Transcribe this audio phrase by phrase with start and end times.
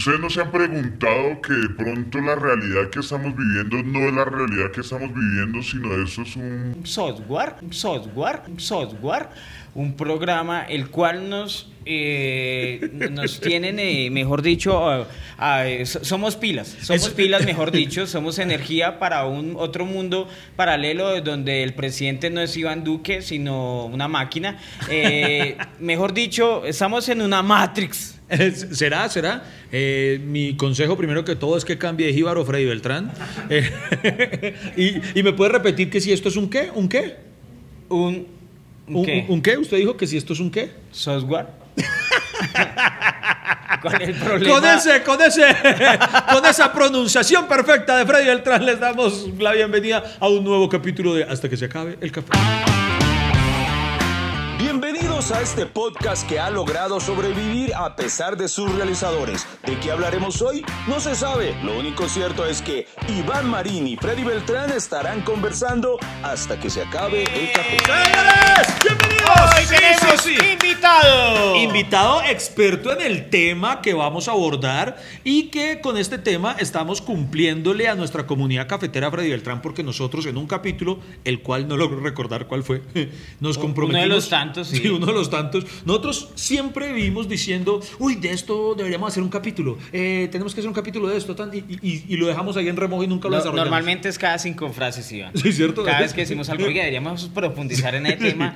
[0.00, 4.14] ¿Ustedes no se han preguntado que de pronto la realidad que estamos viviendo no es
[4.14, 6.80] la realidad que estamos viviendo, sino eso es un...
[6.84, 9.28] software, software, software,
[9.74, 16.34] un programa el cual nos, eh, nos tienen, eh, mejor dicho, a- a- so- somos
[16.36, 20.26] pilas, somos Eso- pilas, mejor dicho, somos energía para un otro mundo
[20.56, 24.56] paralelo donde el presidente no es Iván Duque, sino una máquina.
[24.88, 28.16] Eh, mejor dicho, estamos en una Matrix.
[28.72, 29.08] ¿Será?
[29.08, 29.42] ¿Será?
[29.72, 33.12] Eh, mi consejo primero que todo es que cambie de Jíbaro Freddy Beltrán.
[33.48, 37.16] Eh, y, y me puede repetir que si esto es un qué, un qué,
[37.88, 38.26] Un,
[38.88, 39.26] un ¿qué?
[39.28, 39.58] un qué.
[39.58, 40.70] Usted dijo que si esto es un qué.
[40.92, 41.46] software.
[43.82, 45.42] Con ese, con ese,
[46.30, 51.14] con esa pronunciación perfecta de Freddy Beltrán les damos la bienvenida a un nuevo capítulo
[51.14, 52.28] de Hasta que se acabe el café.
[55.30, 59.46] Bienvenidos a este podcast que ha logrado sobrevivir a pesar de sus realizadores.
[59.64, 60.64] ¿De qué hablaremos hoy?
[60.88, 61.54] No se sabe.
[61.62, 66.82] Lo único cierto es que Iván Marín y Freddy Beltrán estarán conversando hasta que se
[66.82, 67.78] acabe el café.
[67.78, 68.74] ¡Señores!
[68.82, 69.20] ¡Bienvenidos!
[69.30, 70.46] Hoy Sí, tenemos sí, sí.
[70.52, 71.56] invitado.
[71.56, 77.00] Invitado experto en el tema que vamos a abordar y que con este tema estamos
[77.00, 81.76] cumpliéndole a nuestra comunidad cafetera Freddy Beltrán porque nosotros en un capítulo, el cual no
[81.76, 82.82] logro recordar cuál fue,
[83.40, 84.02] nos Uno comprometimos.
[84.08, 84.88] de los tantos, sí.
[84.88, 85.66] uno de los tantos.
[85.84, 90.68] Nosotros siempre vivimos diciendo, uy, de esto deberíamos hacer un capítulo, eh, tenemos que hacer
[90.68, 93.28] un capítulo de esto, tan", y, y- y lo dejamos ahí en remojo y nunca
[93.28, 93.70] lo No, desarrollamos.
[93.70, 95.32] normalmente es cada cinco frases, Iván.
[95.36, 95.84] Sí, ¿cierto?
[95.84, 98.54] Cada vez que decimos algo, oiga, deberíamos profundizar en el tema.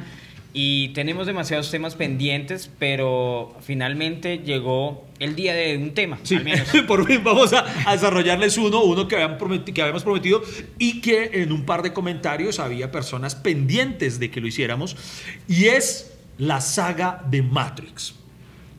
[0.57, 6.45] Y tenemos demasiados temas pendientes, pero finalmente llegó el día de un tema, Sí, al
[6.45, 6.69] menos.
[6.87, 9.17] por fin vamos a, a desarrollarles uno, uno que,
[9.75, 10.45] que habíamos prometido
[10.79, 14.97] y que en un par de comentarios había personas pendientes de que lo hiciéramos
[15.49, 18.15] y es la saga de Matrix.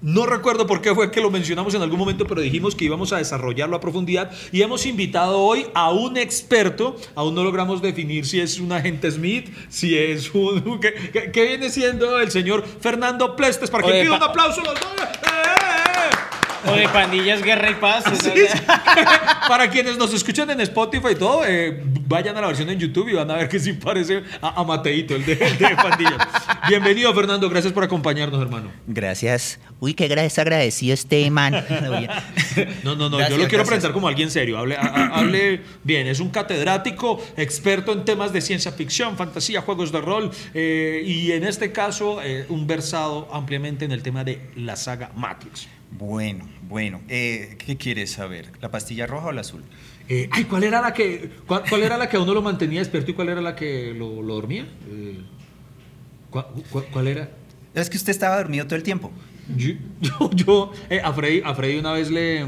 [0.02, 3.11] No recuerdo por qué fue que lo mencionamos en algún momento, pero dijimos que íbamos
[3.11, 6.95] a desarrollarlo a profundidad y hemos invitado hoy a un experto.
[7.16, 10.80] Aún no logramos definir si es un agente Smith, si es un...
[11.33, 13.72] ¿Qué, viene siendo el señor Fernando Plestes?
[13.72, 14.92] Para que pida un aplauso los dos.
[15.02, 16.45] ¡Eh, eh, eh!
[16.67, 18.03] O de pandillas, guerra y paz.
[18.08, 18.15] ¿no?
[18.15, 18.58] Sí, sí.
[19.48, 23.09] Para quienes nos escuchan en Spotify y todo, eh, vayan a la versión en YouTube
[23.09, 26.17] y van a ver que sí parece a, a Mateito, el de, el de Pandilla.
[26.67, 27.49] Bienvenido, Fernando.
[27.49, 28.71] Gracias por acompañarnos, hermano.
[28.87, 29.59] Gracias.
[29.80, 31.64] Uy, qué gra- desagradecido este man.
[32.83, 33.11] No, no, no.
[33.11, 33.67] yo Gracias, lo quiero gracias.
[33.67, 34.58] presentar como alguien serio.
[34.58, 36.08] Hable, a- a- hable bien.
[36.08, 41.31] Es un catedrático, experto en temas de ciencia ficción, fantasía, juegos de rol eh, y
[41.31, 45.67] en este caso eh, un versado ampliamente en el tema de la saga Matrix.
[45.98, 47.02] Bueno, bueno.
[47.10, 48.52] eh, ¿Qué quieres saber?
[48.61, 49.64] ¿La pastilla roja o la azul?
[50.10, 52.80] Eh, ay, ¿cuál era la que cuál, cuál era la que a uno lo mantenía
[52.80, 54.67] despierto y cuál era la que lo, lo dormía?
[54.89, 55.20] Eh,
[56.30, 57.30] ¿cuál, cuál- cuál era?
[57.73, 59.11] Es que usted estaba dormido todo el tiempo.
[59.58, 62.45] Yo, yo, yo, eh, a, Freddy, a Freddy una vez le...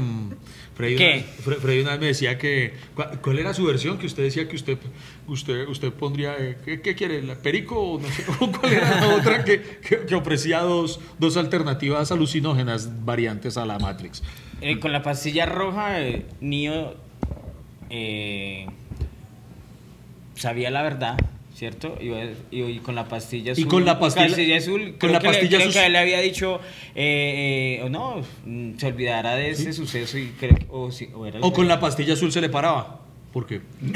[0.78, 1.24] Freddy ¿Qué?
[1.44, 2.72] Una, Fre- Freddy una vez me decía que...
[3.20, 3.98] ¿cuál, era su versión?
[3.98, 4.78] Que usted decía que usted
[5.26, 6.36] usted, usted pondría...
[6.38, 7.20] eh, ¿qué, qué quiere?
[7.20, 8.24] ¿La perico o no sé?
[8.60, 13.78] ¿Cuál era la otra que, que, que ofrecía dos, dos alternativas alucinógenas variantes a la
[13.78, 14.22] Matrix?
[14.60, 16.94] Eh, con la pastilla roja, eh, Neo
[17.90, 18.66] eh,
[20.34, 21.16] sabía la verdad,
[21.58, 21.96] ¿cierto?
[22.00, 22.10] Y,
[22.56, 23.64] y- y con la pastilla azul.
[23.64, 24.96] Y con la pastilla- azul.
[24.96, 26.60] con la pastilla azul- que él le había dicho,
[26.94, 31.26] eh, eh, o no, mm, se olvidará de ese suceso y creo o, sí, o
[31.26, 33.00] era O con la pastilla azul se le paraba.
[33.32, 33.60] ¿Por qué?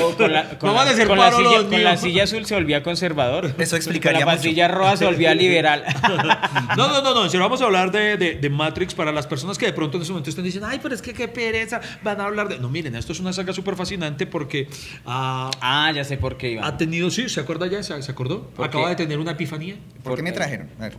[0.00, 1.96] O con la, con No la- van a hacer con la silla, los con la
[1.96, 3.54] silla azul se volvía conservador.
[3.58, 4.36] Eso explicaría Con la mucho.
[4.42, 5.84] pastilla roja se volvía liberal.
[6.76, 7.24] No, no, no, no.
[7.28, 10.02] Serio, vamos a hablar de, de- de Matrix para las personas que de pronto en
[10.02, 12.58] ese momento están diciendo, ay, pero es que qué pereza, van a hablar de.
[12.58, 14.68] No, miren, esto es una saga súper fascinante porque
[15.06, 16.66] ah, ah, ya sé por qué iba.
[16.66, 17.82] ha tenido, sí, ¿se acuerda ya?
[17.82, 18.48] ¿Se, se acordó?
[18.50, 18.90] ¿Por Acaba qué?
[18.90, 19.76] de tener una epifanía.
[20.02, 20.70] ¿Por qué me Porque- trajeron?
[20.78, 20.96] A ver.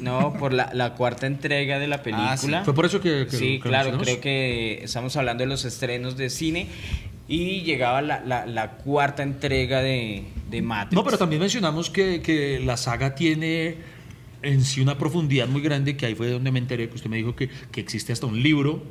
[0.00, 2.64] No, por la, la cuarta entrega de la película.
[2.64, 3.26] Fue por eso que.
[3.30, 6.66] que- Sí, que claro, creo que estamos hablando de los estrenos de cine
[7.26, 10.94] y llegaba la, la- la cuarta entrega de, de Matrix.
[10.94, 13.76] No, pero también mencionamos que, que la saga tiene
[14.42, 17.16] en sí una profundidad muy grande, que ahí fue donde me enteré que usted me
[17.16, 18.82] dijo que, que existe hasta un libro,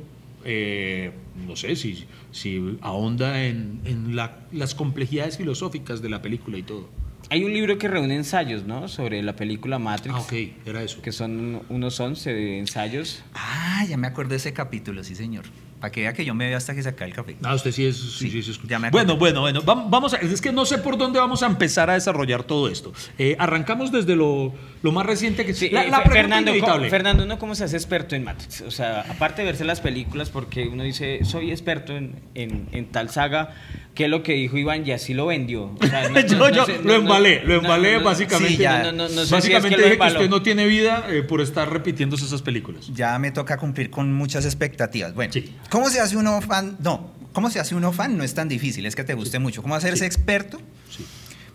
[0.44, 1.12] eh,
[1.46, 6.62] no sé si, si ahonda en, en la- las complejidades filosóficas de la película y
[6.64, 6.88] todo.
[7.28, 8.88] Hay un libro que reúne ensayos, ¿no?
[8.88, 10.16] Sobre la película Matrix.
[10.16, 10.32] Ah, ok,
[10.66, 11.00] era eso.
[11.02, 13.22] Que son unos 11 ensayos.
[13.34, 15.44] Ah, ya me acordé de ese capítulo, sí, señor.
[15.80, 17.36] Para que vea que yo me veo hasta que se acabe el café.
[17.42, 17.96] Ah, usted sí es.
[17.96, 19.04] Sí, Sí, sí, sí, es- ya me acordé.
[19.04, 19.62] bueno, bueno, bueno.
[19.62, 22.68] vam- Vamos a, es que no sé por dónde vamos a empezar a desarrollar todo
[22.68, 22.92] esto.
[23.18, 26.50] Eh, arrancamos desde lo, Lo más reciente que Sí, la, eh, la Fe- pregunta Fernando,
[26.52, 26.78] inevitable.
[26.86, 28.62] ¿cómo- Fernando, ¿uno cómo se hace experto en Matrix?
[28.62, 32.86] O sea, aparte de verse las películas, porque uno dice, soy experto en, en- en
[32.86, 33.54] tal saga,
[33.94, 34.86] ¿qué es lo que dijo Iván?
[34.86, 35.74] Y así lo vendió.
[35.80, 37.98] O sea, no- no- yo no yo sé- lo no- embalé, no- lo no- embalé
[37.98, 38.56] no- básicamente.
[38.56, 38.84] Sí, ya.
[38.84, 41.22] No, no, no sé si es básicamente que dije que usted no tiene vida eh,
[41.22, 42.88] por estar repitiéndose esas películas.
[42.94, 45.14] Ya me toca cumplir con muchas expectativas.
[45.14, 45.54] Bueno, Sí.
[45.70, 46.76] ¿cómo se hace uno fan?
[46.82, 48.16] No, ¿cómo se hace uno fan?
[48.16, 49.62] No es tan difícil, es que te guste mucho.
[49.62, 50.58] ¿Cómo hacerse experto?
[50.96, 51.04] Sí.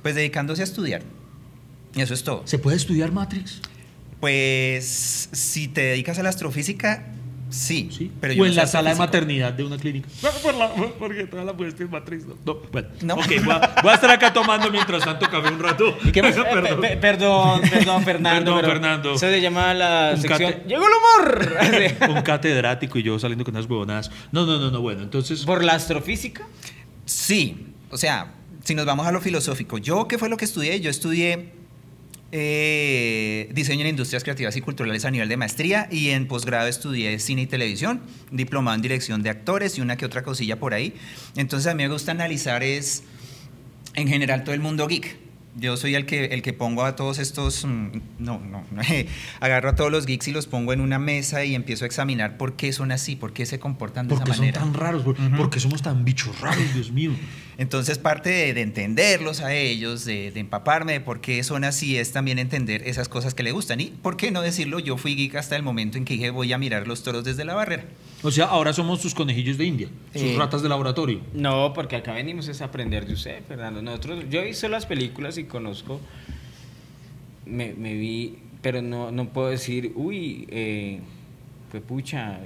[0.02, 1.02] Pues dedicándose a estudiar.
[1.96, 2.42] Y eso es todo.
[2.46, 3.62] ¿Se puede estudiar Matrix?
[4.20, 7.06] Pues si te dedicas a la astrofísica,
[7.56, 7.90] sí.
[7.92, 8.12] Sí.
[8.20, 10.08] Pero o yo en la sala de maternidad de una clínica.
[10.44, 12.26] Por la- porque toda la puesta en Matrix.
[12.26, 12.56] No, no.
[12.72, 13.14] Bueno, No.
[13.16, 15.98] ok, voy a, voy a estar acá tomando mientras tanto café un rato.
[16.04, 16.36] ¿Y qué más?
[16.38, 16.82] Eh, Perdón.
[16.82, 18.56] pe- pe- perdón, perdón, Fernando.
[18.56, 19.10] Perdón, Fernando.
[19.16, 20.52] Eso se llama la Un sección.
[20.52, 22.16] cate- ¡Llegó el humor!
[22.18, 24.12] un catedrático y yo saliendo con unas huevonadas.
[24.32, 25.44] No, no, no, no, bueno, entonces.
[25.46, 26.46] ¿Por la astrofísica?
[27.06, 30.80] Sí, o sea, si nos vamos a lo filosófico, yo, ¿qué fue lo que estudié?
[30.82, 31.52] Yo estudié
[32.38, 37.18] eh, diseño en industrias creativas y culturales a nivel de maestría y en posgrado estudié
[37.20, 40.94] cine y televisión, diplomado en dirección de actores y una que otra cosilla por ahí.
[41.38, 43.04] Entonces a mí me gusta analizar es,
[43.94, 45.18] en general, todo el mundo geek.
[45.56, 48.66] Yo soy el que, el que pongo a todos estos, mm, no, no,
[49.40, 52.36] agarro a todos los geeks y los pongo en una mesa y empiezo a examinar
[52.36, 54.60] por qué son así, por qué se comportan de ¿Por qué esa son manera.
[54.60, 55.04] tan raros?
[55.04, 57.14] ¿Por, por qué somos tan bichos raros, Dios mío?
[57.58, 61.98] Entonces parte de, de entenderlos a ellos, de, de empaparme de por qué son así,
[61.98, 63.80] es también entender esas cosas que le gustan.
[63.80, 66.52] Y por qué no decirlo, yo fui geek hasta el momento en que dije voy
[66.52, 67.86] a mirar los toros desde la barrera.
[68.24, 70.36] O sea, ahora somos sus conejillos de India, sus Eh.
[70.38, 71.22] ratas de laboratorio.
[71.34, 73.82] No, porque acá venimos es a aprender de usted, Fernando.
[73.82, 76.02] Nosotros, yo he visto las películas y conozco,
[77.46, 81.00] me, me vi, pero no, no puedo decir, uy, eh,
[81.72, 82.40] fue pucha.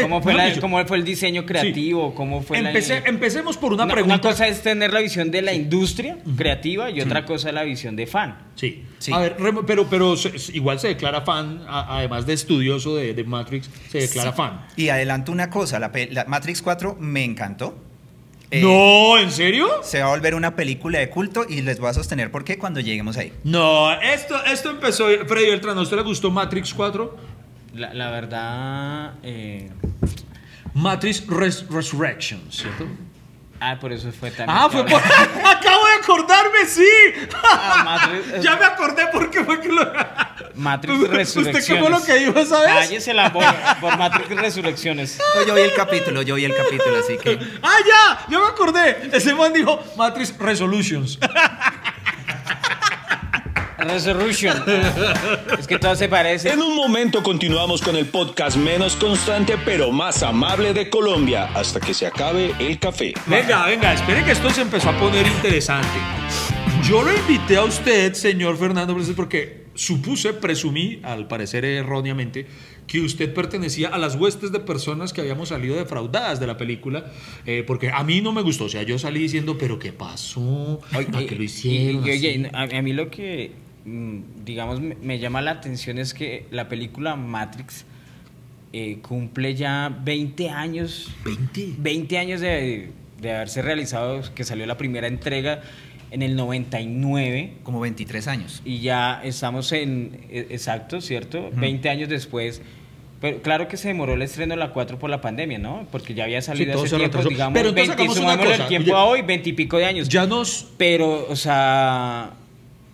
[0.00, 2.14] ¿Cómo fue, la- cómo fue el diseño creativo?
[2.14, 4.14] ¿Cómo fue Empecé- la, empecemos por una, una, pregunta.
[4.14, 7.62] una cosa es tener la visión de la industria creativa y otra cosa es la
[7.64, 8.38] visión de fan.
[8.54, 8.84] Sí.
[8.98, 9.12] Sí.
[9.12, 9.36] A ver,
[9.66, 10.14] pero, pero
[10.52, 14.36] igual se declara fan, además de estudioso de, de Matrix, se declara Sí.
[14.36, 14.66] fan.
[14.76, 17.76] Y adelanto una cosa, la, la Matrix 4 me encantó.
[18.54, 19.66] Eh, no, ¿en serio?
[19.82, 22.58] Se va a volver una película de culto y les voy a sostener por qué
[22.58, 23.32] cuando lleguemos ahí.
[23.44, 25.06] No, esto, esto empezó.
[25.26, 27.16] Freddy Beltrán, ¿a usted le gustó Matrix 4?
[27.74, 29.70] La, la verdad, eh,
[30.74, 32.86] Matrix Res- Resurrection, ¿cierto?
[33.60, 34.48] ah, por eso fue tan...
[34.50, 35.00] Ah, fue por.
[35.46, 36.84] ¡Acabo de acordarme, sí!
[37.42, 39.90] Ah, Matrix- ya me acordé por qué fue que lo.
[40.54, 41.66] Matrix ¿Usted Resurrecciones.
[41.66, 42.68] qué fue lo que dijo esa vez?
[42.74, 43.44] Cállese la por,
[43.80, 45.18] por Matrix Resurrecciones.
[45.36, 47.38] No, yo vi el capítulo, yo vi el capítulo, así que...
[47.62, 48.26] ¡Ah, ya!
[48.28, 49.08] Ya me acordé.
[49.12, 51.18] Ese man dijo Matrix Resolutions.
[53.84, 54.62] Resurrection.
[55.58, 56.50] Es que todo se parece.
[56.50, 61.80] En un momento continuamos con el podcast menos constante pero más amable de Colombia hasta
[61.80, 63.14] que se acabe el café.
[63.26, 65.98] Venga, venga, espere que esto se empezó a poner interesante.
[66.88, 72.46] Yo lo invité a usted, señor Fernando porque supuse, presumí, al parecer erróneamente,
[72.86, 77.06] que usted pertenecía a las huestes de personas que habíamos salido defraudadas de la película,
[77.46, 78.64] eh, porque a mí no me gustó.
[78.64, 80.80] O sea, yo salí diciendo, ¿pero qué pasó?
[80.92, 82.04] ¿Para qué lo hicieron?
[82.06, 83.52] Y- y- oye, así?" a, a mí lo que,
[83.84, 87.84] digamos, me, me llama la atención es que la película Matrix
[88.72, 91.10] eh, cumple ya 20 años.
[91.24, 91.74] 20.
[91.78, 92.90] 20 años de,
[93.20, 95.62] de haberse realizado, que salió la primera entrega
[96.10, 97.54] en el 99.
[97.64, 98.62] Como 23 años.
[98.64, 101.50] Y ya estamos en, e- exacto, ¿cierto?
[101.54, 102.62] 20 años después.
[103.20, 105.86] Pero claro que se demoró el estreno de la 4 por la pandemia, ¿no?
[105.92, 108.62] Porque ya había salido todo hace tiempo, digamos, Pero entonces 20, hagamos una sumámosle cosa,
[108.64, 110.08] el tiempo a hoy, 20 y pico de años.
[110.08, 110.66] Ya nos...
[110.76, 112.32] Pero, o sea,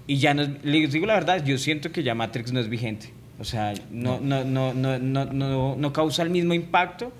[0.08, 3.12] y ya no, les digo la verdad, yo siento que ya Matrix no es vigente.
[3.38, 7.12] O sea, no, no, no, no, no, no, no causa el mismo impacto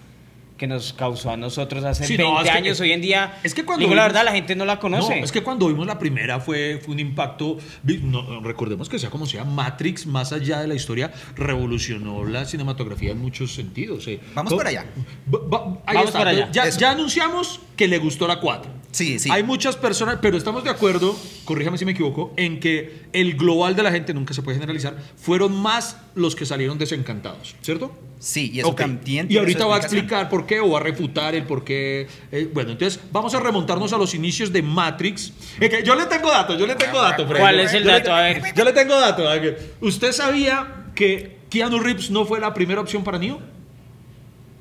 [0.57, 2.81] que nos causó a nosotros hace Sí, 20 no, es que- años.
[2.81, 5.17] Hoy en día, es que cuando digo la vimos- verdad, la gente no la conoce.
[5.21, 7.59] No, es que cuando vimos la primera fue, fue un impacto.
[7.85, 13.13] no, recordemos que sea como sea, Matrix, más allá de la historia, revolucionó la cinematografía
[13.13, 14.09] en muchos sentidos.
[14.09, 14.19] eh.
[14.35, 14.85] Vamos Co- por allá.
[15.33, 16.19] Va- va- ahí Vamos está.
[16.19, 16.49] por allá.
[16.51, 18.69] Ya, ya anunciamos que le gustó la 4.
[18.91, 19.29] Sí, sí.
[19.31, 21.15] Hay muchas personas, pero estamos de acuerdo,
[21.45, 24.97] corríjame si me equivoco, en que el global de la gente, nunca se puede generalizar,
[25.17, 27.93] fueron más los que salieron desencantados, ¿cierto?
[28.19, 28.79] Sí, y eso Ok.
[28.81, 32.09] también Y ahorita va a explicar por qué o va a refutar el por qué.
[32.33, 35.33] eh, bueno, entonces vamos a remontarnos a los inicios de Matrix.
[35.61, 37.27] Eh, que yo le tengo datos, yo le tengo datos.
[37.27, 37.41] Freddy.
[37.41, 38.05] ¿Cuál es el Yo dato?
[38.05, 38.43] te- A ver.
[38.57, 39.27] Yo le tengo datos.
[39.27, 39.75] a ver.
[39.83, 43.39] ¿Usted sabía que Keanu Reeves no fue la primera opción para Neo?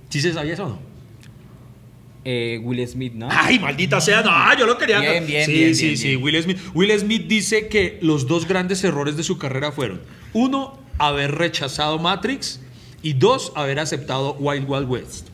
[0.10, 0.80] ¿Sí se sabía eso o no?
[2.30, 3.30] Eh, Will Smith, ¿no?
[3.32, 5.00] Ay, maldita sea, no, yo lo quería.
[5.00, 6.08] Bien, bien, sí, bien, sí, bien, sí.
[6.10, 6.24] bien.
[6.24, 6.60] Will Smith.
[6.74, 10.02] Will Smith dice que los dos grandes errores de su carrera fueron:
[10.34, 12.60] uno, haber rechazado Matrix
[13.02, 15.30] y dos, haber aceptado Wild Wild West.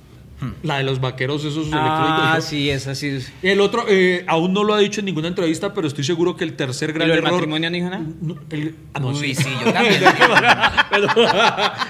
[0.64, 2.46] La de los vaqueros, esos Ah, electrónicos.
[2.46, 3.20] sí, esa sí.
[3.42, 6.44] El otro, eh, aún no lo ha dicho en ninguna entrevista, pero estoy seguro que
[6.44, 7.32] el tercer ¿Y gran del error.
[7.34, 8.04] matrimonio no dijo nada?
[8.22, 9.36] No, el- ah, no, Uy, sí.
[9.36, 10.02] sí, yo también.
[10.90, 11.08] Pero-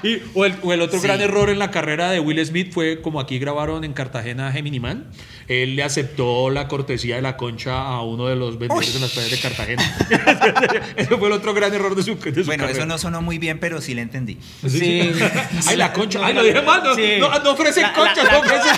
[0.04, 1.06] y- o, el, o el otro Sí.
[1.08, 4.80] gran error en la carrera de Will Smith fue como aquí grabaron en Cartagena Gemini
[4.80, 5.08] Man.
[5.48, 8.96] Él le aceptó la cortesía de la concha a uno de los vendedores Uy.
[8.96, 9.98] en las playas de Cartagena.
[10.96, 13.38] Ese fue el otro gran error de su, de su Bueno, eso no sonó muy
[13.38, 14.38] bien, pero sí le entendí.
[14.68, 15.12] Sí.
[15.68, 16.20] Ay, la concha.
[16.24, 16.82] Ay, lo dije mal.
[16.84, 17.14] No, Sí.
[17.20, 18.04] no, no ofrecen La- no
[18.40, 18.72] ofrecen,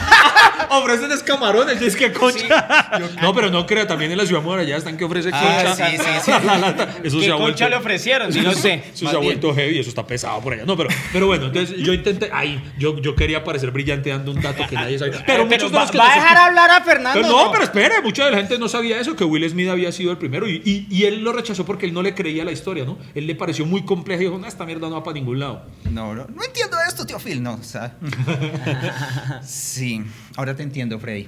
[0.69, 1.81] ofrecen es camarones.
[1.81, 2.99] Es que concha.
[3.21, 3.85] No, pero no crea.
[3.87, 5.75] También en la ciudad allá están que ofrecen Ah, concha.
[5.89, 6.31] sí, sí, sí.
[6.31, 6.83] La- la lata.
[7.03, 7.69] Eso ¿Qué se ha concha vuelto.
[7.69, 8.33] le ofrecieron?
[8.33, 8.83] Sí, no sé.
[8.93, 10.65] Eso se ha vuelto heavy, eso está pesado por allá.
[10.65, 12.29] No, pero, pero bueno, entonces yo intenté.
[12.33, 15.23] Ay, yo, yo quería parecer brillante dando un dato que nadie sabía.
[15.25, 17.21] Pero, muchos de va, los que va a dejar hablar a Fernando.
[17.21, 19.91] pero no, pero espere, mucha de la gente no sabía eso, que Will Smith había
[19.91, 22.51] sido el primero y, y- y él lo rechazó porque él no le creía la
[22.51, 22.97] historia, ¿no?
[23.13, 25.63] Él le pareció muy compleja y dijo, no, esta mierda no va para ningún lado.
[25.91, 27.41] No, no, no entiendo esto, tío Phil.
[27.43, 27.95] No, o sea.
[29.43, 30.01] Sí,
[30.35, 31.27] ahora te entiendo, Freddy.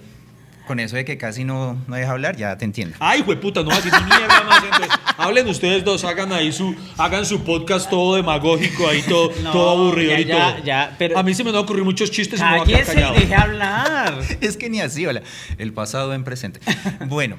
[0.68, 2.96] Con eso de que casi no, no deja hablar, ya te entiendo.
[3.00, 4.64] Ay, puta, no así ni mierda más.
[4.64, 9.52] Entonces, hablen ustedes dos, hagan ahí su, hagan su podcast todo demagógico, ahí todo, No,
[9.54, 10.64] todo aburrido ya, y ya, todo.
[10.66, 12.84] ya, pero- A mí se me van a ocurrir muchos chistes y me voy a
[12.84, 14.20] quedar deje hablar.
[14.42, 15.22] Es que ni así, hola.
[15.58, 16.60] El pasado en presente.
[17.08, 17.38] Bueno,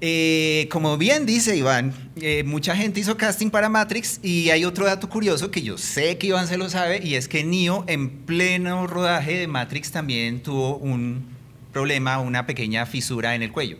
[0.00, 4.84] eh, como bien dice Iván, eh, mucha gente hizo casting para Matrix y hay otro
[4.86, 8.10] dato curioso que yo sé que Iván se lo sabe y es que Neo en
[8.26, 11.36] pleno rodaje de Matrix también tuvo un
[11.72, 13.76] problema, una pequeña fisura en el cuello.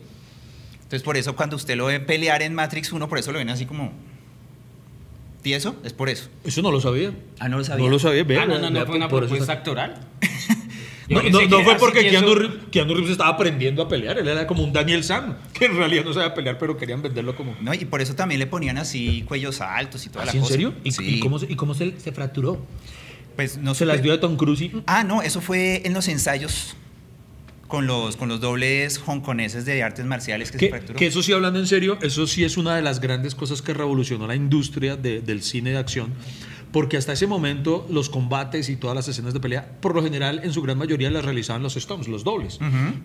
[0.75, 3.51] Entonces por eso cuando usted lo ve pelear en Matrix 1, por eso lo ven
[3.51, 3.93] así como
[5.43, 6.29] tieso, es por eso.
[6.45, 7.13] Eso no lo sabía.
[7.39, 7.85] Ah, no lo sabía.
[7.85, 10.01] No lo sabía, vea, Ah, no, no, vea, no fue una propuesta actoral.
[11.09, 14.19] No, no, no fue porque que Keanu, eso- Reeves, Keanu Reeves estaba aprendiendo a pelear.
[14.19, 17.35] Él era como un Daniel Sam, que en realidad no sabía pelear, pero querían venderlo
[17.35, 17.57] como.
[17.63, 20.41] No, y por eso también le ponían así cuellos altos y toda ¿Así la en
[20.43, 20.53] cosa.
[20.53, 20.75] serio?
[20.85, 21.05] ¿Y, Sí.
[21.17, 22.63] y cómo, se, y cómo se, se fracturó?
[23.37, 24.83] Pues no Se las dio de Tom Cruise y...
[24.87, 26.75] Ah, no, eso fue en los ensayos
[27.69, 30.99] con los, con los dobles hongkoneses de artes marciales que se fracturó.
[30.99, 33.73] que eso sí, hablando en serio, eso sí es una de las grandes cosas que
[33.75, 36.13] revolucionó la industria de- del cine de acción.
[36.73, 40.41] Porque hasta ese momento los combates y todas las escenas de pelea, por lo general,
[40.45, 42.59] en su gran mayoría las realizaban los Stones, los dobles.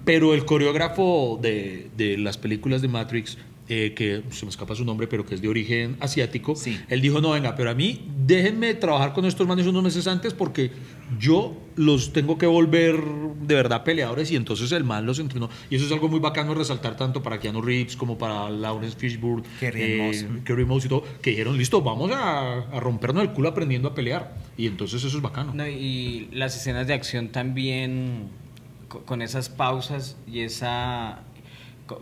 [0.04, 3.38] Pero el coreógrafo de, de las películas de Matrix,
[3.76, 6.80] eh, que se me escapa su nombre, pero que es de origen asiático, Sí.
[6.90, 10.34] él dijo, no, venga, pero a mí déjenme trabajar con estos manes unos meses antes
[10.34, 10.72] porque
[11.20, 12.96] yo los tengo que volver
[13.42, 15.50] de verdad peleadores y entonces el man los entrenó.
[15.70, 19.44] Y eso es algo muy bacano resaltar tanto para Keanu Reeves como para Lawrence Fishburne,
[19.60, 20.26] Kerry Moss.
[20.46, 23.96] Kerry Moss y todo, que dijeron, listo, vamos a, a rompernos el culo aprendiendo a
[23.96, 24.36] pelear.
[24.58, 25.54] Y entonces eso es bacano.
[25.54, 28.28] No, y las escenas de acción también,
[28.88, 31.22] co- con esas pausas y esa,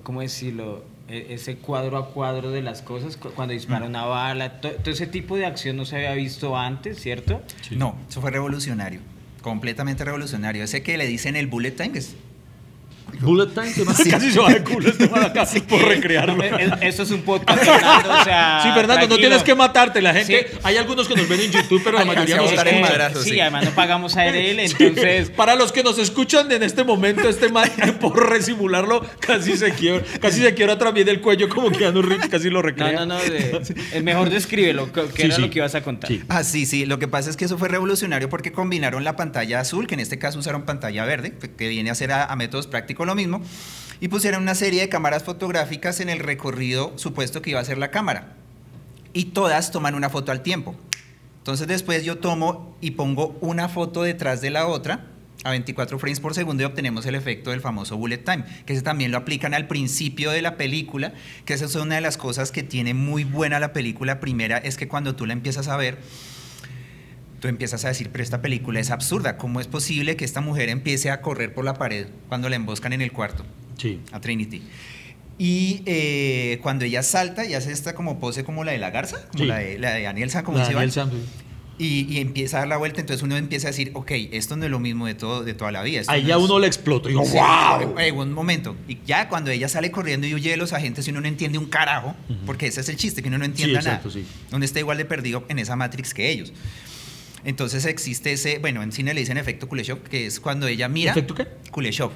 [0.04, 0.84] ¿cómo decirlo?
[1.12, 4.92] E- Ese cuadro a cuadro de las cosas, cu- cuando dispara una bala, to- todo
[4.92, 7.42] ese tipo de acción no se había visto antes, ¿cierto?
[7.72, 9.00] No, eso fue revolucionario.
[9.42, 10.64] Completamente revolucionario.
[10.64, 12.16] Ese que le dicen el bullet time, que es
[13.20, 16.42] Bullet Time, que casi se va de culo este acá por recrearlo.
[16.82, 20.02] Eso es un podcast, Fernando, o sea, Sí, Fernando, no tienes que matarte.
[20.02, 20.58] La gente, Sí.
[20.64, 22.82] hay algunos que nos ven en YouTube, pero la Ay, mayoría nos escuchan.
[22.82, 23.40] madrazo, Sí, sí.
[23.40, 24.38] además no pagamos a Sí,
[24.80, 25.30] entonces...
[25.32, 30.04] para los que nos escuchan en este momento, este man, por resimularlo, casi se quiebra,
[30.22, 32.92] casi se quiebra también el cuello, como Keanu Reeves casi lo No, recrea.
[32.92, 33.62] no, no, de-
[33.94, 35.42] es mejor descríbelo, que que Sí, era sí.
[35.42, 36.10] lo que ibas a contar.
[36.10, 36.22] Sí.
[36.30, 36.86] Ah, sí, sí.
[36.86, 40.00] Lo que pasa es que eso fue revolucionario porque combinaron la pantalla azul, que en
[40.00, 43.16] este caso usaron pantalla verde, que- que viene a ser a, a métodos prácticos lo
[43.16, 43.42] mismo,
[44.00, 47.78] y pusieron una serie de cámaras fotográficas en el recorrido supuesto que iba a ser
[47.78, 48.34] la cámara.
[49.14, 50.76] Y todas toman una foto al tiempo.
[51.38, 55.08] Entonces después yo tomo y pongo una foto detrás de la otra
[55.44, 58.84] a 24 frames por segundo y obtenemos el efecto del famoso bullet time, que ese
[58.84, 61.14] también lo aplican al principio de la película,
[61.46, 64.20] que esa es una de las cosas que tiene muy buena la película.
[64.20, 65.98] Primera es que cuando tú la empiezas a ver,
[67.42, 70.70] tú empiezas a decir, pero esta película es absurda, ¿cómo es posible que esta mujer
[70.70, 73.44] empiece a correr por la pared cuando la emboscan en el cuarto?
[73.78, 74.00] Sí.
[74.14, 74.62] a Trinity.
[75.38, 79.18] Y eh, cuando ella salta y hace esta como pose como la de la garza,
[79.32, 79.46] como Sí.
[79.48, 81.18] la, de, la de Daniel San, como La dice Sam, sí.
[81.80, 84.66] y, y empieza a dar la vuelta, entonces uno empieza a decir, ok, esto no
[84.66, 86.04] es lo mismo de, todo, de toda la vida.
[86.10, 87.10] Ahí no ya es- uno le explotó.
[87.10, 87.98] Y digo, Sí, ¡wow!
[87.98, 88.76] eh, un momento.
[88.88, 91.58] Y ya cuando ella sale corriendo y huye de los agentes y uno no entiende
[91.58, 94.20] un carajo, porque ese es el chiste, que uno no entienda exacto, nada.
[94.22, 94.28] sí.
[94.52, 96.54] Uno está igual de perdido en esa Matrix que ellos.
[97.44, 101.12] Entonces existe ese, bueno, en cine le dicen efecto Kuleshov, que es cuando ella mira...
[101.12, 101.48] ¿Efecto qué?
[101.72, 102.12] Kuleshov.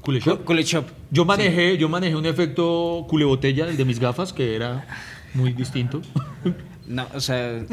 [0.00, 0.44] Culeshop.
[0.44, 0.84] Kuleshov.
[1.10, 4.86] Yo manejé, yo manejé un efecto culebotella, el de mis gafas, que era
[5.32, 6.02] muy distinto.
[6.86, 7.64] No, o sea,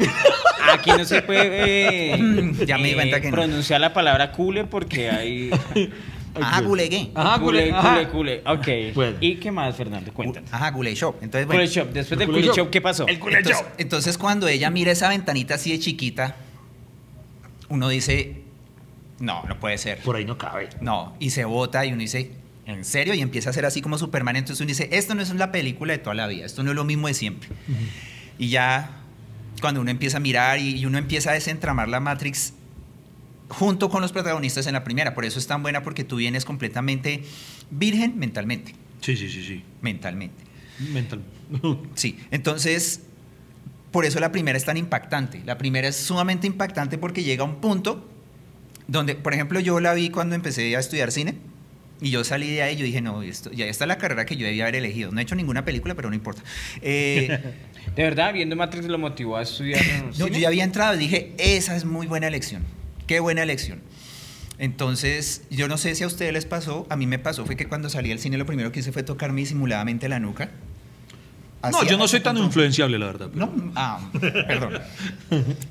[0.72, 3.36] aquí no se puede eh, Ya me di cuenta que no.
[3.36, 5.50] pronunciar la palabra cule porque hay
[6.34, 7.10] Ajá, Gulegué.
[7.14, 8.42] Ajá, cule, cule, cule, cule.
[8.46, 8.94] Ok.
[8.94, 9.18] Bueno.
[9.20, 10.12] ¿Y qué más, Fernando?
[10.12, 10.50] Cuéntanos.
[10.50, 11.16] Ajá, Kuleshov.
[11.20, 11.92] Entonces, bueno, Kuleshov.
[11.92, 12.54] Después del Kuleshov.
[12.54, 13.06] Kuleshov, ¿qué pasó?
[13.06, 13.42] El Kuleshov.
[13.50, 16.36] Entonces, entonces cuando ella mira esa ventanita así de chiquita,
[17.72, 18.42] uno dice,
[19.18, 19.98] no, no puede ser.
[19.98, 20.68] Por ahí no cabe.
[20.80, 22.32] No, y se vota y uno dice,
[22.66, 23.14] ¿en serio?
[23.14, 24.36] Y empieza a ser así como Superman.
[24.36, 26.76] Entonces uno dice, esto no es la película de toda la vida, esto no es
[26.76, 27.48] lo mismo de siempre.
[28.38, 28.98] Y ya
[29.60, 32.54] cuando uno empieza a mirar y, y uno empieza a desentramar la Matrix
[33.48, 36.44] junto con los protagonistas en la primera, por eso es tan buena porque tú vienes
[36.44, 37.22] completamente
[37.70, 39.62] virgen mentalmente, Sí, sí, sí, sí.
[39.82, 40.42] mentalmente.
[40.92, 41.20] Mental.
[41.94, 43.02] Sí, entonces,
[43.92, 45.42] por eso la primera es tan impactante.
[45.44, 48.08] La primera es sumamente impactante porque llega a un punto
[48.88, 51.36] donde, por ejemplo, yo la vi cuando empecé a estudiar cine
[52.00, 54.36] y yo salí de ahí y yo dije, no, esto, ya está la carrera que
[54.36, 55.12] yo debía haber elegido.
[55.12, 56.42] No he hecho ninguna película, pero no importa.
[56.80, 57.38] Eh,
[57.96, 60.30] ¿De verdad, viendo Matrix lo motivó a estudiar en no, cine?
[60.30, 62.64] yo ya había entrado y dije, esa es muy buena elección.
[63.06, 63.80] Qué buena elección.
[64.58, 67.66] Entonces, yo no sé si a ustedes les pasó, a mí me pasó, fue que
[67.66, 70.50] cuando salí al cine lo primero que hice fue tocarme disimuladamente la nuca.
[71.70, 73.28] No, yo no soy tan punto- influenciable, la verdad.
[73.32, 74.80] pero- No, ah, perdón.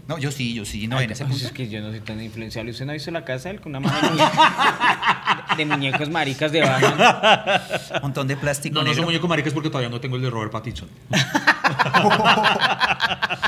[0.08, 1.48] No, yo sí, yo sí, no, en ese Pues punto.
[1.48, 2.72] es que yo no soy tan influenciable.
[2.72, 4.32] ¿Usted no ha visto la casa de él con una mano de, muñe-
[5.58, 7.62] de muñecos maricas de Batman?
[7.96, 8.76] Un montón de plástico.
[8.76, 9.06] No, no soy negro.
[9.08, 10.88] muñeco maricas porque todavía no tengo el de Robert Pattinson.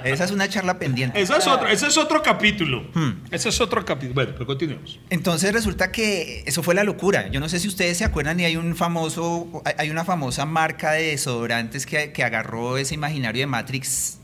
[0.04, 1.20] Esa es una charla pendiente.
[1.20, 2.82] Eso es otro, ese es otro capítulo.
[2.94, 3.12] Hmm.
[3.30, 4.14] Ese es otro capítulo.
[4.14, 4.98] Bueno, pero continuemos.
[5.10, 7.28] Entonces resulta que eso fue la locura.
[7.30, 10.92] Yo no sé si ustedes se acuerdan y hay un famoso, hay- una famosa marca
[10.92, 14.18] de desodorantes que, que agarró ese imaginario de Matrix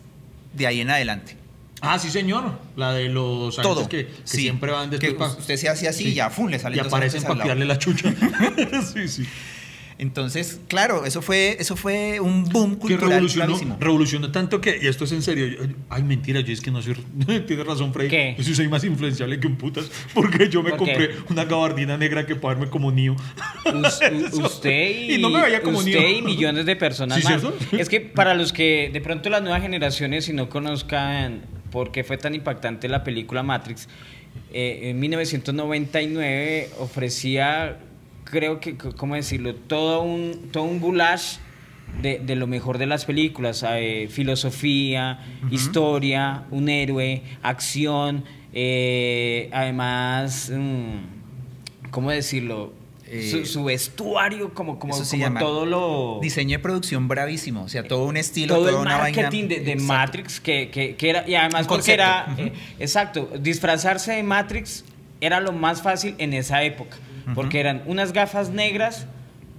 [0.52, 1.36] de ahí en adelante.
[1.80, 2.58] Ah, sí, señor.
[2.76, 3.88] La de los Todo.
[3.88, 4.38] que, que Sí.
[4.42, 6.48] siempre van Que después pa- usted se hace así y ya, ¡fum!
[6.48, 7.42] le salen Y para lado.
[7.42, 8.10] pillarle la chucha.
[8.94, 9.26] sí, sí.
[9.96, 13.76] Entonces, claro, eso fue, eso fue un boom Que cultural revolucionó, clarísimo.
[13.80, 16.82] revolucionó tanto que, y esto es en serio, yo- ay, mentira, yo es que no
[16.82, 16.94] soy,
[17.46, 18.08] tienes razón, Freddy.
[18.10, 18.34] ¿Qué?
[18.36, 20.92] Yo sí soy más influenciable que un putas, porque yo me ¿Por qué?
[20.94, 23.14] compré una gabardina negra que para verme como niño.
[24.32, 26.18] Usted y, Y no me veía como usted niño.
[26.18, 27.40] y millones de personas ¿Sí, más.
[27.40, 27.56] cierto?
[27.76, 32.04] Es que para los que de pronto las nuevas generaciones, si no conozcan por qué
[32.04, 33.88] fue tan impactante la película Matrix,
[34.52, 37.78] eh, en 1999 ofrecía,
[38.24, 39.54] creo que, ¿cómo decirlo?
[39.54, 41.36] Todo un, todo un goulash
[42.02, 50.50] de, de lo mejor de las películas, eh, filosofía, historia, un héroe, acción, eh, además,
[50.54, 52.72] mm, ¿cómo decirlo?
[53.06, 56.18] Eh, su, su vestuario, como, como, Eso se como llama todo lo...
[56.22, 59.22] Diseño de producción bravísimo, o sea, todo un estilo, todo toda el una vaina.
[59.22, 59.76] marketing de, de.
[59.76, 64.84] Matrix que, que- que era y además porque era eh, exacto disfrazarse de Matrix
[65.20, 66.96] era lo más fácil en esa época
[67.34, 69.06] porque eran unas gafas negras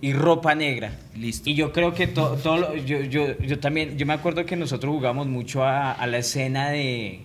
[0.01, 1.49] y ropa negra Listo.
[1.49, 4.55] y yo creo que to- todo lo- yo, yo, yo también yo me acuerdo que
[4.55, 7.21] nosotros jugamos mucho a, a la escena de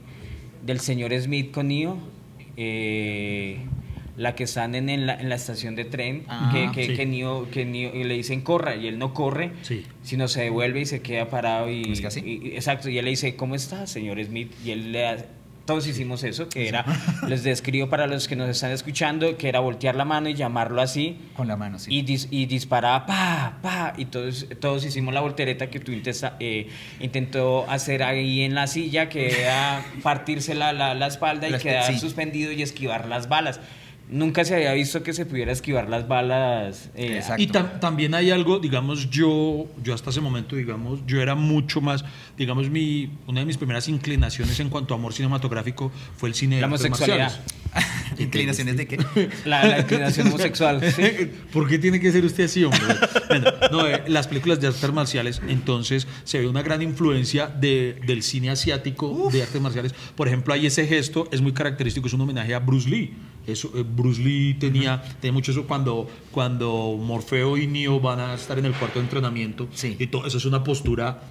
[0.65, 1.99] del señor Smith con Neo
[2.57, 3.59] eh,
[4.17, 6.95] la que están en, en la, en la estación de tren Ah, que, que, sí.
[6.97, 9.85] que Neo, que Neo- y le dicen corra y él no corre Sí.
[10.03, 12.21] sino se devuelve y se queda parado y, ¿Es que así?
[12.21, 15.25] y- exacto y él le dice cómo está señor Smith y él le da-
[15.71, 16.85] todos hicimos eso que era
[17.29, 20.83] les describo para los que nos están escuchando que era voltear la mano y llamarlo
[20.83, 21.95] así Con la mano, sí.
[21.95, 26.35] y, dis- y disparaba pa pa y todos todos hicimos la voltereta que tú intenta-
[26.41, 31.53] eh, intentó hacer ahí en la silla que era partirse la, la, la espalda y
[31.53, 31.99] La quedar sí.
[32.01, 33.61] suspendido y esquivar las balas
[34.11, 37.43] nunca se había visto que se pudiera esquivar las balas eh, Exacto.
[37.43, 41.81] Y tam- también hay algo, digamos, yo, yo hasta ese momento, digamos, yo era mucho
[41.81, 42.05] más,
[42.37, 46.57] digamos, mi, una de mis primeras inclinaciones en cuanto a amor cinematográfico fue el cine
[46.57, 47.41] de La homosexualidad.
[48.19, 48.99] ¿Inclinaciones de qué?
[49.45, 51.31] la, la inclinación homosexual sí.
[51.53, 52.81] ¿Por qué tiene que ser usted así, hombre?
[53.29, 57.97] Bueno, no, eh, las películas de artes marciales, entonces se ve una gran influencia de-
[58.07, 59.95] del cine asiático de artes marciales.
[60.17, 63.15] Por ejemplo, hay ese gesto, es muy característico, es un homenaje a Bruce Lee.
[63.53, 68.35] Eso, eh, Bruce Lee tenía, tenía mucho eso cuando, cuando Morfeo y Neo van a
[68.35, 69.69] estar en el cuarto de entrenamiento.
[69.73, 69.97] Sí.
[69.99, 71.23] Y todo eso es una postura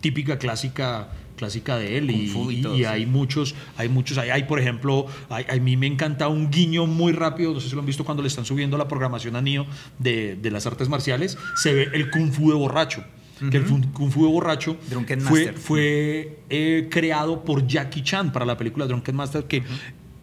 [0.00, 2.84] típica, clásica clásica de él y, y todo, y sí.
[2.86, 6.86] hay muchos hay muchos hay, hay, por ejemplo hay- a mí me encanta un guiño
[6.86, 9.42] muy rápido no sé si lo han visto cuando le están subiendo la programación a
[9.42, 9.66] Neo
[9.98, 13.04] de, de las artes marciales se ve el kung fu de borracho
[13.50, 15.58] que el kung fu de borracho Drunken fue, Master.
[15.60, 19.62] fue eh, creado por Jackie Chan para la película Drunken Master que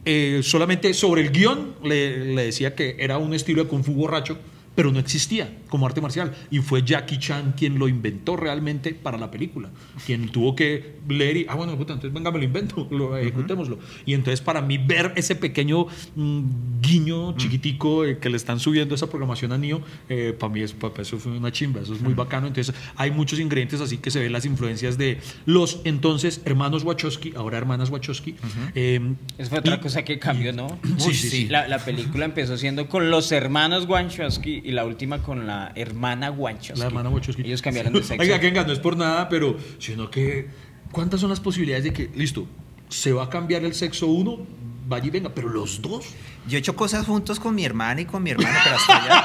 [0.05, 3.93] eh, solamente sobre el guion le, le decía que era un estilo de kung fu
[3.93, 4.37] borracho
[4.75, 6.33] pero no existía como arte marcial.
[6.51, 9.69] Y fue Jackie Chan quien lo inventó realmente para la película
[10.05, 13.77] quien tuvo que leer y ah bueno puta, entonces venga me lo invento lo ejecutémoslo
[14.05, 16.41] y entonces para mí ver ese pequeño mm,
[16.81, 20.73] guiño chiquitico eh, que le están subiendo esa programación a Neo eh, para mí es,
[20.73, 22.47] pa- pa- eso fue una chimba eso es muy bacano.
[22.47, 27.33] Entonces hay muchos ingredientes así que se ven las influencias de los entonces hermanos Wachowski
[27.35, 28.35] ahora hermanas Wachowski
[28.75, 28.99] eh,
[29.37, 30.79] Esa fue otra y- cosa que cambió, ¿no?
[30.97, 31.47] Sí, sí.
[31.47, 36.31] La, la película empezó siendo con los hermanos Wachowski y la última con la hermana
[36.31, 36.79] Wachowski.
[36.79, 37.41] La hermana Wachowski.
[37.43, 38.21] Ellos cambiaron de sexo.
[38.21, 40.47] Oiga, que venga, no es por nada, pero sino que
[40.91, 42.47] ¿cuántas son las posibilidades de que, listo,
[42.89, 44.39] se va a cambiar el sexo uno
[44.87, 46.05] vaya y venga, pero los dos.
[46.47, 49.23] Yo he hecho cosas juntos con mi hermana y con mi hermano, pero hasta allá.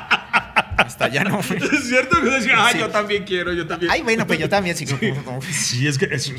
[0.76, 1.40] hasta allá no.
[1.40, 2.20] ¿Es cierto?
[2.22, 2.78] Que decía, ah, Sí.
[2.78, 3.90] yo también quiero, yo también.
[3.90, 4.76] Ay, bueno, pues yo también.
[4.76, 6.32] Sí, Sí, como- como- Sí, es que es,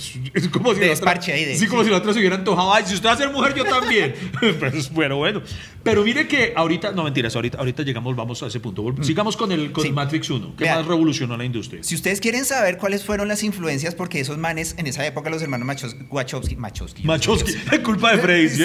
[0.51, 2.35] como si De la otra- desparche ahí de- sí, como si la otra se hubiera
[2.35, 2.73] antojado.
[2.73, 4.13] Ay, si usted va a ser mujer, yo también.
[4.59, 5.41] pues bueno, bueno.
[5.83, 8.81] Pero mire que ahorita, no mentiras, ahorita, ahorita llegamos, vamos a ese punto.
[8.83, 9.93] Vol- Sigamos con el con Mm.
[9.93, 11.83] Matrix 1, que más revolucionó la industria.
[11.83, 15.41] Si ustedes quieren saber cuáles fueron las influencias, porque esos manes, en esa época, los
[15.41, 17.03] hermanos Machos, Wachowski, Machowski.
[17.03, 18.49] Machowski, culpa de Freddy.
[18.49, 18.63] ¿sí?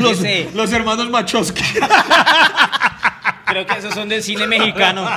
[0.00, 0.20] Los,
[0.54, 1.62] los hermanos Machowski.
[3.50, 5.08] Creo que esos son del cine mexicano.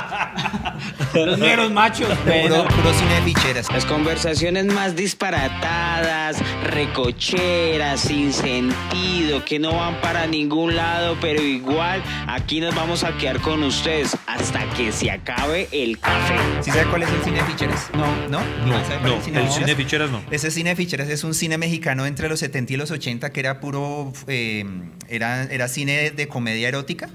[1.14, 2.08] Los negros machos.
[2.18, 2.64] Puro, Bueno.
[2.68, 3.70] puro cine de ficheras.
[3.72, 12.02] Las conversaciones más disparatadas, recocheras, sin sentido, que no van para ningún lado, pero igual
[12.26, 16.34] aquí nos vamos a quedar con ustedes hasta que se acabe el café.
[16.62, 17.90] ¿Sí sabe cuál es el cine de ficheras?
[17.94, 18.06] No.
[18.28, 18.40] ¿No?
[18.40, 18.90] No, no, es
[19.28, 20.10] el de cine de ficheras?
[20.10, 20.20] no.
[20.30, 23.40] Ese cine de ficheras es un cine mexicano entre los 70 y los 80 que
[23.40, 24.64] era puro, eh,
[25.08, 27.08] era, era cine de comedia erótica.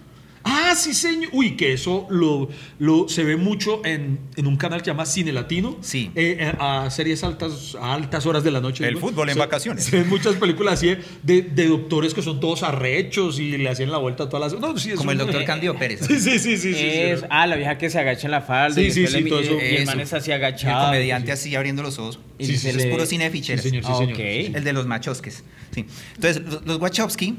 [0.72, 1.30] Ah, sí, señor.
[1.34, 5.06] Uy, que eso lo, lo se ve mucho en, en un canal que se llama
[5.06, 5.78] Cine Latino.
[5.82, 6.12] Sí.
[6.16, 8.84] Eh, eh, a series altas, a altas horas de la noche.
[8.88, 9.08] El digo.
[9.10, 9.84] fútbol en Se- vacaciones.
[9.86, 13.92] Se ven muchas películas así de, de doctores que son todos arrechos y le hacían
[13.92, 14.62] la vuelta a todas las.
[14.62, 16.02] No, sí, es Como el un- doctor Candido Pérez.
[16.08, 16.58] Sí, sí, sí, sí.
[16.58, 16.80] sí, sí.
[16.84, 18.76] Es, ah, la vieja que se agacha en la falda.
[18.76, 19.54] Sí, y sí, sí, le- todo eso.
[19.54, 20.04] Y el man Eso.
[20.04, 20.86] está así Y el agachado.
[20.88, 22.20] comediante así abriendo los ojos.
[22.38, 23.64] Y Sí, sí, se sí, Es puro cine de ficheras.
[23.64, 24.20] Sí, señor, sí, señor.
[24.22, 25.44] El de los Machowskis.
[25.72, 25.86] Sí.
[26.16, 27.36] Entonces, los, los Wachowski.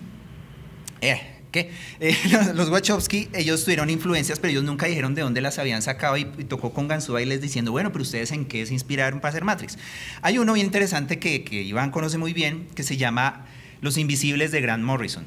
[1.00, 1.70] Eh, ¿Qué?
[2.00, 2.14] Eh,
[2.54, 6.22] los- Wachowski, ellos tuvieron influencias, pero ellos nunca dijeron de dónde las habían sacado y,
[6.38, 9.30] y tocó con Ganzúa y les diciendo, bueno, pero ustedes en qué se inspiraron para
[9.30, 9.76] hacer Matrix.
[10.22, 13.46] Hay uno bien interesante que, que Iván conoce muy bien, que se llama
[13.80, 15.24] Los Invisibles de Grant Morrison.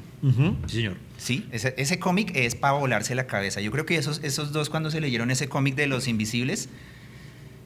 [0.66, 0.96] Sí, señor.
[1.18, 3.60] Sí, ese, ese cómic es para volarse la cabeza.
[3.60, 6.68] Yo creo que esos, esos dos cuando se leyeron ese cómic de Los Invisibles,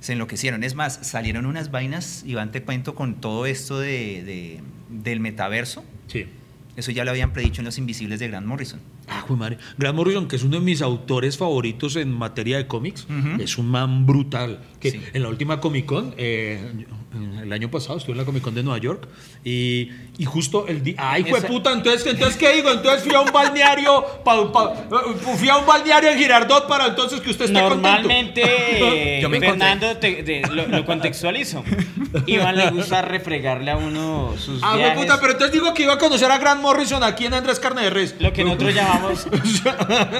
[0.01, 0.63] se enloquecieron.
[0.65, 5.85] Es más, salieron unas vainas, Iván te cuento, con todo esto de, de- del metaverso.
[6.09, 6.27] Sí.
[6.79, 8.79] Eso ya lo habían predicho en Los Invisibles de Grant Morrison.
[9.11, 9.59] Ah, madre.
[9.77, 13.41] Grant Morrison, que es uno de mis autores favoritos en materia de cómics, Ujú.
[13.43, 14.61] es un man brutal.
[14.81, 15.01] Que Sí.
[15.13, 16.85] en la última Comic Con, eh,
[17.43, 19.09] el año pasado estuve en la Comic Con de Nueva York
[19.45, 20.95] y, y justo el día.
[20.99, 21.73] ¡Ay, fue puta!
[21.73, 22.71] Entonces, entonces, ¿qué digo?
[22.71, 24.75] Entonces fui a un balneario, pa- pa-
[25.37, 29.39] fui a un balneario en Girardot para entonces que usted esté Normalmente, eh, Yo me
[29.39, 31.65] encontré- Fernando, te- lo, lo contextualizo.
[32.27, 34.67] Iván le gusta refregarle a uno sus contento.
[34.67, 34.99] Ah, viajes.
[34.99, 37.83] puta, pero entonces digo que iba a conocer a Grant Morrison aquí en Andrés Carne
[37.83, 38.15] de Res.
[38.21, 38.98] Lo que nosotros llamamos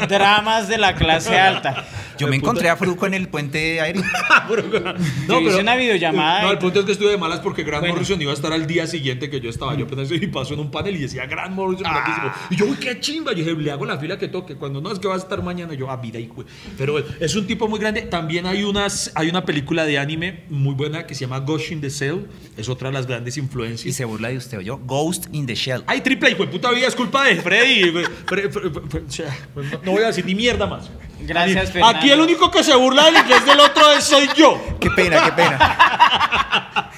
[0.09, 1.87] dramas de la clase alta.
[2.19, 4.03] Yo me encontré a Fruco en el puente aéreo.
[5.29, 7.83] Yo hice una videollamada No, y- el punto es que estuve de malas porque Grant
[7.83, 7.95] Bueno.
[7.95, 9.77] Morrison iba a estar al día siguiente que yo estaba.
[9.77, 11.87] Yo apenas y pasó en un panel y decía Grant Morrison.
[11.87, 11.93] Ah.
[11.93, 12.33] guapísimo.
[12.51, 13.33] Y yo, uy, qué chimba.
[13.33, 14.57] Yo dije, le hago la fila que toque.
[14.57, 16.29] Cuando no es que va a estar mañana, yo, a vida y
[16.77, 18.03] Pero es un tipo muy grande.
[18.03, 21.81] También hay, unas, hay una película de anime muy buena que se llama Ghost in
[21.81, 22.25] the Cell.
[22.57, 23.95] Es otra de las grandes Y influencias.
[23.95, 24.79] se burla de usted, yo.
[24.79, 25.85] Ghost in the Shell.
[25.87, 27.83] Ay, triple hijo de puta vida, es culpa de Freddy.
[28.27, 30.89] Fre- Fre- Fre- o sea, pues no, no voy a decir ni mierda más.
[31.21, 32.15] Gracias, Aquí Fernando.
[32.15, 34.61] el único que se burla del inglés del otro es soy yo.
[34.81, 36.89] Qué pena, qué pena.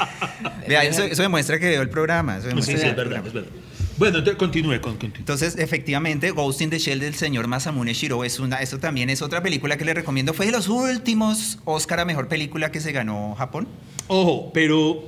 [0.68, 2.36] Vea, eso, eso demuestra que veo el programa.
[2.38, 3.28] eso Sí, sí, es verdad, es programa.
[3.32, 3.48] verdad.
[3.98, 5.18] Bueno, entonces continúe con continúe.
[5.18, 9.20] Entonces, efectivamente, Ghost in the Shell del señor Masamune Shiro es una, eso también es
[9.20, 10.32] otra película que le recomiendo.
[10.32, 13.68] Fue de los últimos Oscar a mejor película que se ganó Japón.
[14.06, 15.04] Ojo, pero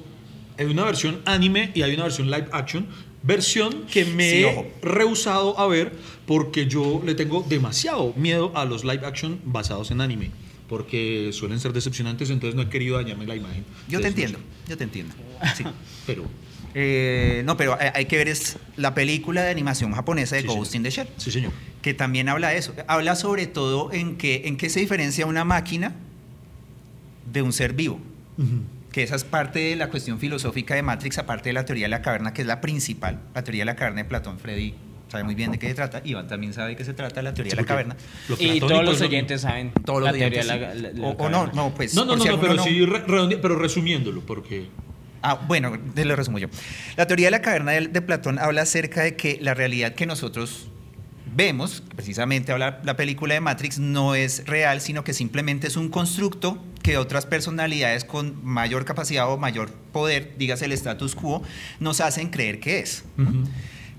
[0.59, 2.87] hay una versión anime y hay una versión live action.
[3.23, 5.93] Versión que me Sí, he rehusado a ver
[6.27, 10.31] porque yo le tengo demasiado miedo a los live action basados en anime.
[10.69, 13.65] Porque suelen ser decepcionantes, entonces no he querido dañarme la imagen.
[13.89, 15.15] Yo te entiendo, yo te entiendo.
[15.57, 15.65] Sí.
[16.07, 16.25] Pero,
[16.75, 20.73] Eh, no, pero hay, que ver es la película de animación japonesa de Sí, Ghost
[20.73, 20.77] señor.
[20.77, 21.53] in the Shell, sí, señor.
[21.83, 22.73] que también habla de eso.
[22.89, 25.95] Habla sobre todo en qué en qué se diferencia una máquina
[27.31, 28.01] de un ser vivo.
[28.93, 31.91] Que esa es parte de la cuestión filosófica de Matrix, aparte de la teoría de
[31.91, 34.75] la caverna, que es la principal, la teoría de la caverna de Platón, Freddy
[35.09, 37.35] sabe muy bien de qué se trata, Iván también sabe de qué se trata la
[37.35, 37.97] teoría Sí, de la caverna.
[38.39, 40.61] Y todos los es lo- oyentes saben Todos los la teoría de la, sí.
[40.61, 41.53] la- de la o, o no, caverna.
[41.63, 41.95] no, pues.
[41.95, 44.69] No, no, no, si no, alguno pero sí, re- pero resumiéndolo, porque...
[45.23, 46.49] Ah, bueno, te lo resumo yo.
[46.97, 50.07] La teoría de la caverna de, de Platón habla acerca de que la realidad que
[50.07, 50.69] nosotros
[51.35, 55.89] vemos, precisamente habla la película de Matrix, no es real, sino que simplemente es un
[55.91, 61.43] constructo que otras personalidades con mayor capacidad o mayor poder, dígase el status quo,
[61.81, 63.05] nos hacen creer que es.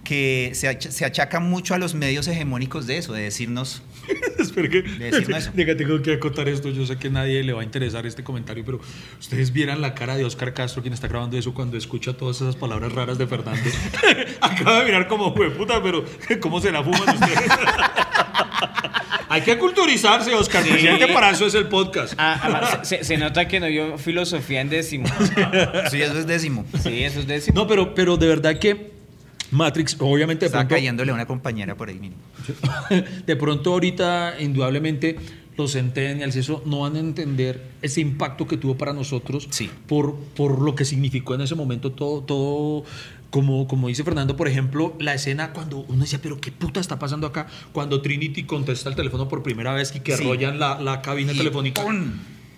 [0.04, 3.84] Que se, ach- se achaca mucho a los medios hegemónicos de eso, de decirnos
[4.38, 4.82] Espera que...
[4.82, 5.52] decirnos eso.
[5.54, 6.70] Diga, tengo que acotar esto.
[6.72, 8.82] Yo sé que a nadie le va a interesar este comentario, pero
[9.18, 12.58] ustedes vieran la cara de Oscar Castro, quien está grabando eso, cuando escucha todas esas
[12.58, 13.62] palabras raras de Fernando.
[14.42, 16.04] Acaba de mirar como, "Jue puta, pero
[16.42, 17.50] ¿cómo se la fuman ustedes?
[19.30, 20.64] Hay que culturizarse, Oscar.
[20.64, 20.70] Sí.
[20.72, 22.14] Presidente, para eso es el podcast.
[22.18, 25.08] Ah, además, se, se nota que no vio filosofía en décimo.
[25.90, 26.66] Sí, eso es décimo.
[26.82, 27.60] Sí, eso es décimo.
[27.60, 28.92] No, pero, pero de verdad que
[29.52, 32.16] Matrix, obviamente pronto, cayéndole a una compañera por ahí, mire.
[33.26, 35.16] de pronto ahorita, indudablemente,
[35.58, 39.70] los centennials y eso no van a entender ese impacto que tuvo para nosotros Sí.
[39.88, 42.84] por, por lo que significó en ese momento todo, todo
[43.34, 47.00] como, como dice Fernando, por ejemplo, la escena cuando uno decía, pero qué puta está
[47.00, 50.24] pasando acá, cuando Trinity contesta el teléfono por primera vez y que Sí.
[50.24, 51.84] arrollan la, la cabina Y telefónica.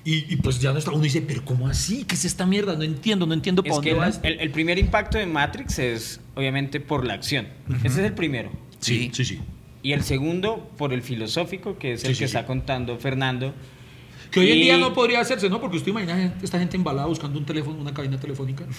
[0.04, 2.04] Y, y pues ya no está, uno dice, pero ¿cómo así?
[2.04, 2.76] ¿Qué es esta mierda?
[2.76, 5.80] No entiendo, no entiendo para Es dónde que va el, el- primer impacto de Matrix
[5.80, 7.48] es obviamente por la acción.
[7.86, 8.52] Ese es el primero.
[8.82, 9.40] Sí, sí, sí.
[9.82, 13.54] Y el segundo por el filosófico, que es Sí, el sí, que está contando Fernando.
[14.36, 15.62] Que hoy en Y- día no podría hacerse, ¿no?
[15.62, 18.66] Porque usted imagina esta gente embalada buscando un teléfono, una cabina telefónica.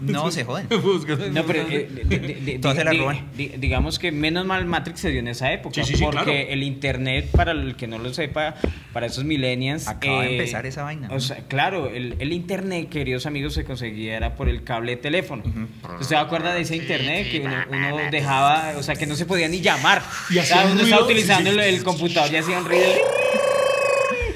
[0.00, 0.68] No, se joden.
[1.32, 3.30] No, pero eh, de- de- se la di- roban.
[3.36, 5.74] di- digamos que menos mal Matrix se dio en esa época.
[5.74, 6.38] Sí, sí, sí, porque claro.
[6.50, 8.54] el internet, para el que no lo sepa,
[8.92, 9.88] para esos millennials.
[9.88, 11.20] eh, Acaba de empezar esa vaina, O ¿no?
[11.20, 15.42] sea, claro, el, el internet, queridos amigos, se conseguía era por el cable de teléfono.
[15.44, 19.26] ¿Usted se acuerda de ese internet que uno, uno dejaba, o sea, que no se
[19.26, 20.00] podía ni llamar?
[20.30, 22.84] Y o sea, uno estaba utilizando el, el computador y hacía un ruido.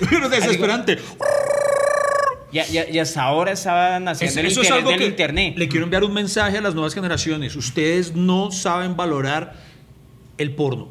[0.11, 0.99] Pero desesperante.
[2.53, 5.55] Y, y- y hasta ahora estaban haciendo el eso es algo del que internet.
[5.57, 7.57] le quiero enviar un mensaje a las nuevas generaciones.
[7.57, 9.55] Ustedes no saben valorar
[10.39, 10.89] el porno.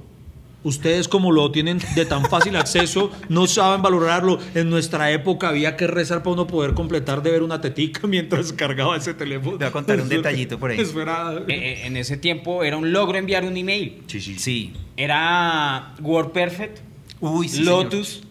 [0.64, 4.40] Ustedes como lo tienen de tan fácil acceso, no saben valorarlo.
[4.56, 8.54] En nuestra época había que rezar para uno poder completar de ver una tetica mientras
[8.54, 9.52] cargaba ese teléfono.
[9.58, 10.80] Te voy a contar un detallito por ahí.
[10.80, 11.34] Espera.
[11.48, 14.02] Eh, eh, en ese tiempo era un logro enviar un email.
[14.08, 14.38] Sí, sí.
[14.40, 14.74] Sí.
[14.98, 16.80] Era WordPerfect,
[17.20, 17.64] Uy, sí.
[17.64, 18.22] Lotus,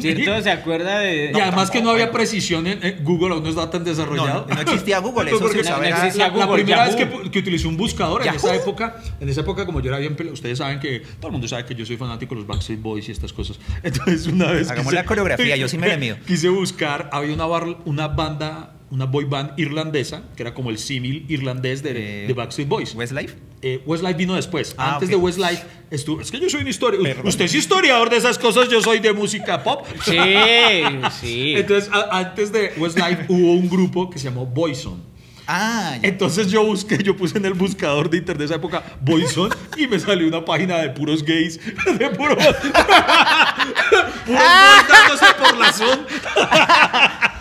[0.00, 0.42] ¿cierto?
[0.42, 1.32] ¿Se acuerda de...?
[1.34, 4.46] Y además que no había precisión en en Google, aún no estaba tan desarrollado.
[4.48, 6.98] No, no existía Google, eso Porque se no era- existía la, la Google, primera Yahoo.
[7.08, 8.36] vez que, que utilicé un buscador en Yahoo.
[8.36, 11.32] esa época, en esa época como yo era bien pelado, ustedes saben que todo el
[11.32, 13.58] mundo sabe que yo soy fanático de los Backstreet Boys y estas cosas.
[13.82, 16.16] Entonces una vez Hagamos la coreografía, yo sí me la mido.
[16.26, 20.78] Quise buscar, había una, bar- una banda, una boy band irlandesa, que era como el
[20.78, 22.94] símil irlandés de, Eh, de Backstreet Boys.
[22.94, 23.34] Westlife.
[23.62, 24.74] Eh, Westlife vino después.
[24.78, 25.14] Ah, Antes ok.
[25.14, 26.20] de Westlife estuvo.
[26.20, 27.26] Es que yo soy un historiador.
[27.26, 29.84] Usted es historiador de esas cosas, yo soy de música pop.
[30.04, 30.16] Sí,
[31.20, 31.54] sí.
[31.56, 35.02] Entonces, a- antes de Westlife hubo un grupo que se llamó Boyzone.
[35.48, 36.08] Ah, ya.
[36.08, 39.86] Entonces yo busqué, yo puse en el buscador de internet de esa época Boyzone y
[39.86, 41.60] me salió una página de puros gays,
[41.98, 42.36] de puros,
[44.26, 44.42] puros
[44.88, 45.98] dándose por la zona.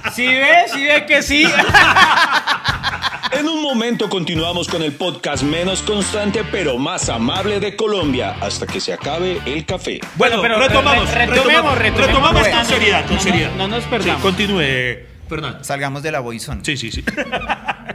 [0.15, 0.56] ¿Sí ve?
[0.74, 1.46] ¿Sí ve que sí?
[3.32, 8.65] En un momento continuamos con el podcast menos constante pero más amable de Colombia hasta
[8.68, 10.00] que se acabe el café.
[10.15, 12.08] Bueno, pero retomamos, re- retomemos, retomemos.
[12.08, 13.52] retomamos con Bueno, seriedad, con no, no, seriedad.
[13.58, 14.15] no nos perdamos.
[14.18, 14.62] Sí, continúe,
[15.28, 15.64] Fernando.
[15.64, 16.62] Salgamos de la Boyzone.
[16.64, 17.04] Sí, sí, sí.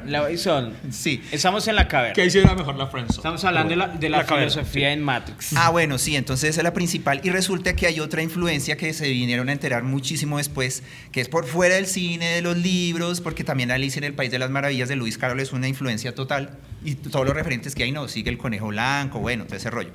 [0.06, 0.74] La Bison.
[0.90, 1.22] Sí.
[1.30, 2.14] Estamos en la caverna.
[2.14, 3.18] que ahí sí era mejor la friendzone.
[3.18, 4.50] Estamos hablando de la, de la La caverna.
[4.50, 5.52] filosofía en Matrix.
[5.56, 7.20] Ah, bueno, sí, entonces esa es la principal.
[7.22, 11.28] Y resulta que hay otra influencia que se vinieron a enterar muchísimo después, que es
[11.28, 14.50] por fuera del cine, de los libros, porque también Alicia en el País de las
[14.50, 16.58] Maravillas de Luis Carroll es una influencia total.
[16.84, 19.90] Y todos los referentes que hay, no, sigue el conejo blanco, bueno, todo ese rollo.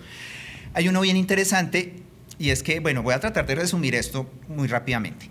[0.73, 1.95] Hay uno bien interesante,
[2.37, 5.29] y es que, bueno, voy a tratar de resumir esto muy rápidamente.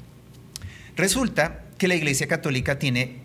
[0.96, 3.18] Resulta que la Iglesia Católica tiene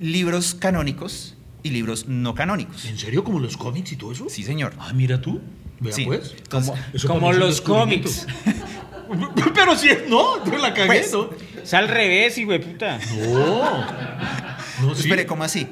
[0.00, 2.84] libros canónicos y libros no canónicos.
[2.84, 3.24] ¿En serio?
[3.24, 4.26] ¿Como los cómics y todo eso?
[4.28, 4.74] Sí, señor.
[4.78, 5.40] Ah, mira tú.
[5.80, 6.04] Vea Sí.
[6.06, 6.34] pues.
[6.48, 8.26] Como- los cómics.
[9.54, 11.30] Pero si no, yo la cagué, Pues, ¿no?
[11.62, 12.98] Es al revés, hijo de puta.
[13.16, 13.86] No.
[14.82, 15.02] No, sí.
[15.02, 15.66] Espere, ¿cómo así?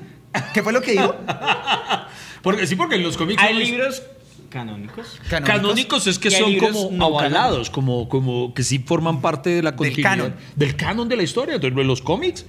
[0.52, 1.14] ¿Qué fue lo que dijo?
[2.42, 3.40] Porque, sí, porque en los cómics.
[3.42, 4.02] Hay los- libros
[4.54, 5.18] canónicos.
[5.28, 9.74] Canónicos es que son como no avalados, como, como que sí forman parte de la
[9.74, 10.10] continuidad.
[10.10, 10.34] canon.
[10.54, 11.56] Del canon de la historia.
[11.56, 12.46] Entonces, en los cómics.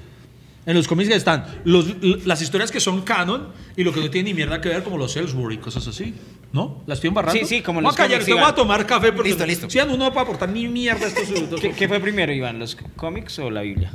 [0.67, 4.29] En los cómics están los- las historias que son canon y lo que no tiene
[4.29, 6.13] ni mierda que ver, como los Ellsworth y cosas así.
[6.53, 6.81] ¿No?
[6.87, 7.39] ¿Las estoy embarrando?
[7.39, 9.29] Sí, sí, como Voy a los callar, cómics, te voy a tomar café porque.
[9.29, 9.69] Listo, listo.
[9.69, 12.31] Si no, no va a aportar ni mierda a estos estos- ¿Qué, qué fue primero,
[12.33, 12.57] Iván?
[12.59, 13.91] ¿Los cómics o la Biblia?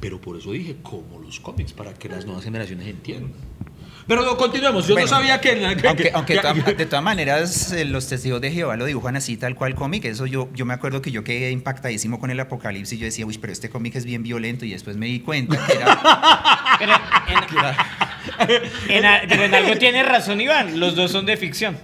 [0.00, 3.32] Pero por eso dije, como los cómics, para que las nuevas generaciones entiendan.
[4.06, 4.86] Pero no, continuemos.
[4.86, 5.52] Yo Bueno, no sabía que.
[5.52, 8.40] en la- que- Aunque, que- aunque que- de todas- de todas maneras, eh, los testigos
[8.40, 10.04] de Jehová lo dibujan así, tal cual cómic.
[10.04, 12.98] Eso yo, yo me acuerdo que yo quedé impactadísimo con el apocalipsis.
[12.98, 14.64] Yo decía, uy, pero este cómic es bien violento.
[14.66, 16.00] Y después me di cuenta que era.
[16.78, 16.92] Pero
[18.48, 20.80] en, en a- pero en algo tiene razón, Iván.
[20.80, 21.76] Los dos son de ficción.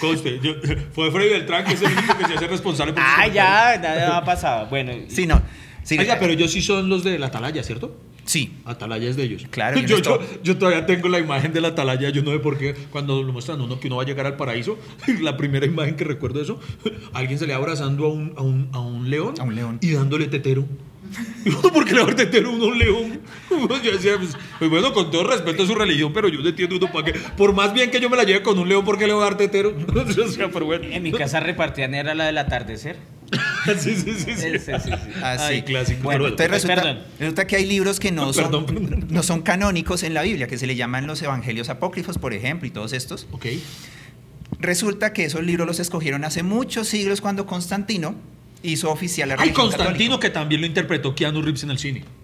[0.00, 0.54] Conste, yo-
[0.92, 4.18] fue Freddy Beltrán, que es el único que se hace responsable por Ah, ya, nada
[4.18, 4.66] ha pasado.
[4.66, 5.40] Bueno, Sí, no.
[5.82, 7.96] Sí, Oiga, pero ellos sí son los de la atalaya, ¿cierto?
[8.24, 8.52] Sí.
[8.64, 9.46] Atalaya es de ellos.
[9.50, 12.10] Claro, y Yo, yo, yo todavía tengo la imagen de la atalaya.
[12.10, 12.74] Yo no sé por qué.
[12.90, 14.78] Cuando lo muestran a uno que uno va a llegar al paraíso,
[15.20, 16.60] la primera imagen que recuerdo de eso,
[17.12, 19.34] alguien se le abrazando a un, a un, a un león.
[19.38, 19.78] A un león.
[19.80, 20.66] Y dándole tetero.
[21.44, 23.20] ¿Y uno por qué le va a dar tetero a uno a un león?
[23.82, 26.76] Yo decía, pues, pues bueno, con todo respeto a su religión, pero yo no entiendo
[26.76, 27.18] uno para qué.
[27.36, 29.22] Por más bien que yo me la lleve con un león, ¿por qué le voy
[29.22, 29.74] a dar tetero?
[29.94, 30.86] O sea, pero bueno.
[30.90, 32.96] En mi casa repartían era la del atardecer.
[33.78, 34.14] Sí, sí, sí.
[34.14, 34.24] sí.
[34.24, 34.90] Sí, sí, sí, sí.
[35.22, 35.62] Ah, Ay, sí.
[35.62, 36.02] clásico.
[36.02, 39.06] Bueno, entonces resulta, resulta que hay libros que no son, Perdón, perdón.
[39.10, 42.66] no son canónicos en la Biblia, que se le llaman los evangelios apócrifos, por ejemplo,
[42.66, 43.26] y todos estos.
[43.32, 43.46] Ok.
[44.58, 48.14] Resulta que esos libros los escogieron hace muchos siglos cuando Constantino
[48.62, 50.20] hizo oficial la Ay, religión Constantino, católica.
[50.20, 52.04] que también lo interpretó Keanu Reeves en el cine.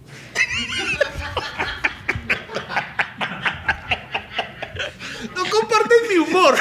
[5.34, 6.54] No comparten mi humor.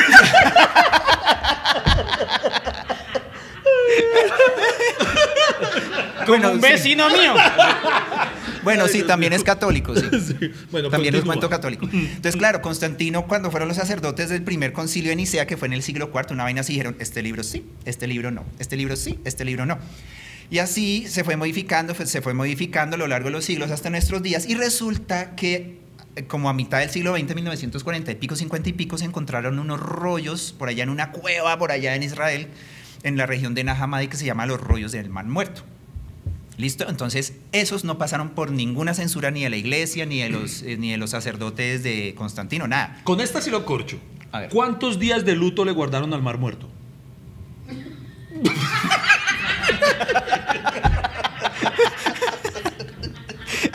[6.28, 6.72] Bueno, Un sí.
[6.72, 7.34] vecino mío.
[8.64, 10.02] Bueno, sí, también es católico, sí.
[10.72, 11.88] Bueno, También es cuento católico.
[11.90, 15.74] Entonces, claro, Constantino, cuando fueron los sacerdotes del primer concilio de Nicea, que fue en
[15.74, 18.98] el siglo IV, una vaina así, dijeron, este libro sí, este libro no, este libro
[18.98, 19.78] sí, este libro no.
[20.50, 23.90] Y así se fue modificando, se fue modificando a lo largo de los siglos hasta
[23.90, 24.46] nuestros días.
[24.50, 25.80] Y resulta que
[26.18, 29.60] eh, como a mitad del siglo XX, 1940 y pico, 50 y pico, se encontraron
[29.60, 32.48] unos rollos por allá en una cueva, por allá en Israel,
[33.04, 35.64] en la región de Nahamadi, que se llama los rollos del Mar Muerto.
[36.58, 36.90] ¿Listo?
[36.90, 40.78] Entonces, esos no pasaron por ninguna censura ni de la iglesia, ni de los, eh,
[40.78, 43.00] ni de los sacerdotes de Constantino, nada.
[43.04, 44.00] Con esta sí lo corcho.
[44.32, 44.50] A ver.
[44.50, 46.68] ¿Cuántos días de luto le guardaron al mar muerto?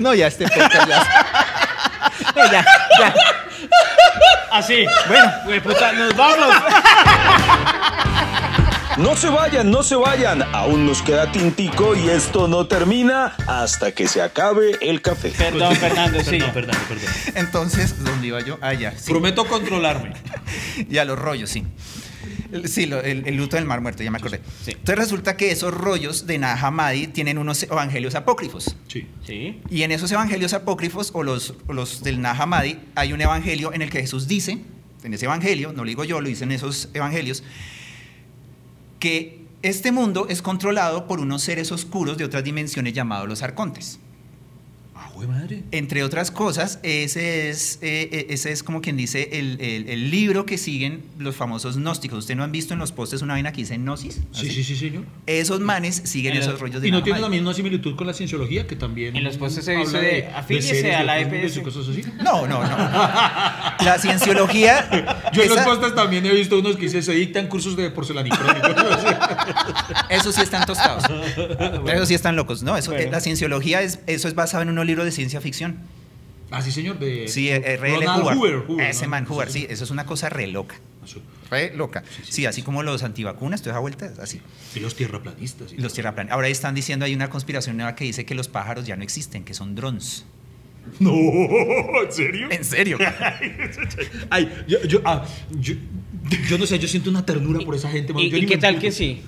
[0.02, 1.02] No, ya este podcast ya.
[2.34, 2.64] No, ya,
[2.98, 3.14] ya.
[4.52, 4.84] Así.
[5.06, 5.62] Bueno.
[5.62, 6.54] Puta, nos vamos.
[8.98, 10.42] No se vayan, no se vayan.
[10.52, 15.30] Aún nos queda tintico y esto no termina hasta que se acabe el café.
[15.36, 16.38] Perdón, Fernando, sí.
[16.38, 17.10] Perdón, perdón, perdón.
[17.34, 18.58] Entonces, ¿dónde iba yo?
[18.60, 18.92] Ah, ya.
[18.96, 19.10] Sí.
[19.10, 20.12] Prometo controlarme.
[20.88, 21.64] Ya los rollos, sí.
[22.64, 24.40] Sí, lo- el, el luto del mar muerto, ya me acordé.
[24.64, 24.72] Sí.
[24.72, 28.76] Entonces resulta que esos rollos de Nag Hammadi tienen unos evangelios apócrifos.
[28.88, 29.06] Sí.
[29.26, 29.60] Sí.
[29.70, 33.72] Y en esos evangelios apócrifos, o los, o los del Nag Hammadi, hay un evangelio
[33.72, 34.58] en el que Jesús dice,
[35.02, 37.42] en ese evangelio, no lo digo yo, lo dicen esos evangelios,
[39.02, 43.98] que este mundo es controlado por unos seres oscuros de otras dimensiones llamados los arcontes.
[45.26, 45.62] Madre.
[45.70, 50.10] Entre otras cosas, ese es, eh, eh, ese es como quien dice el, el- el
[50.10, 52.18] libro que siguen los famosos gnósticos.
[52.20, 54.20] ¿Usted no han visto en los postes una vaina que dice gnosis?
[54.32, 55.04] Sí, sí, sí, señor.
[55.26, 58.66] Esos manes siguen esos rollos de Y no tiene la misma similitud con la cienciología,
[58.66, 59.14] que también.
[59.16, 61.56] En los postes se dice de, afíliese a la EPS.
[61.58, 62.02] y cosas así.
[62.22, 62.68] No, no, no.
[63.84, 64.88] La cienciología.
[65.32, 68.56] Yo en los postes también he visto unos que dice, se dictan cursos de porcelanicrón
[68.56, 69.14] y cosas así.
[70.10, 71.04] Eso sí están tostados.
[71.92, 72.62] Eso sí están locos.
[72.62, 73.10] No, eso, Bueno.
[73.10, 75.78] la cienciología es, eso es basado en unos libros de ciencia ficción.
[76.50, 76.98] Ah, sí, señor.
[76.98, 77.78] De Sí, R.L.
[78.06, 78.36] Ronald Hoover.
[78.36, 79.10] Hoover, Hoover, Ese ¿no?
[79.10, 80.76] man Sí, Hoover, sí, sí, eso es una cosa re loca.
[81.50, 82.04] Re loca.
[82.22, 84.40] Sí, así como los antivacunas, toda esa vuelta, así.
[84.74, 85.72] Y los tierraplanistas.
[85.72, 86.34] y Los tierraplanistas.
[86.34, 89.44] Ahora están diciendo, hay una conspiración nueva que dice que los pájaros ya no existen,
[89.44, 90.24] que son drones.
[90.98, 92.48] No, ¿en serio?
[92.50, 92.98] ¿En serio?
[94.30, 95.24] Ay, yo, yo, ah,
[95.60, 95.74] yo,
[96.48, 98.12] yo no sé, yo siento una ternura por esa gente.
[98.12, 98.22] man.
[98.22, 99.22] ¿Y, Yo y ni qué me tal que sí?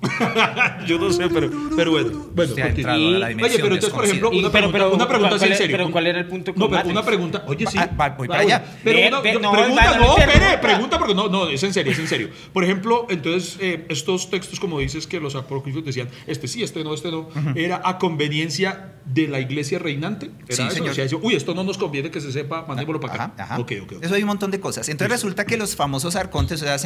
[0.86, 2.30] Yo no sé, pero, pero bueno.
[2.34, 4.30] bueno Se ha entrado a la dimensión Oye, pero entonces, por ejemplo.
[4.32, 5.76] Y- una pero- pregunta, pero, una pregunta ¿cuál así en serio.
[5.76, 6.92] pero ¿cuál era el punto con No, pero Matrix?
[6.96, 7.44] una pregunta.
[7.46, 7.76] Oye, sí.
[7.78, 8.64] Va- va- voy para Ah, allá.
[8.82, 11.92] Pero una, yo- no, pregunta, no, no espere, pregunta porque no, no, es en serio,
[11.92, 12.30] es en serio.
[12.52, 16.82] Por ejemplo, entonces, eh, estos textos, como dices, que los apócrifos decían, este sí, este
[16.82, 20.30] no, este no, era a conveniencia de la iglesia reinante.
[20.46, 20.70] ¿Era Sí, eso?
[20.70, 20.90] señor.
[20.90, 23.24] O sea, uy, esto no nos conviene que se sepa, mandémoslo para acá.
[23.36, 23.58] Ajá, ajá.
[23.60, 24.04] Ok, ok, ok.
[24.04, 24.88] Eso hay un montón de cosas.
[24.88, 26.76] Entonces resulta que los famosos arcontes, o sea,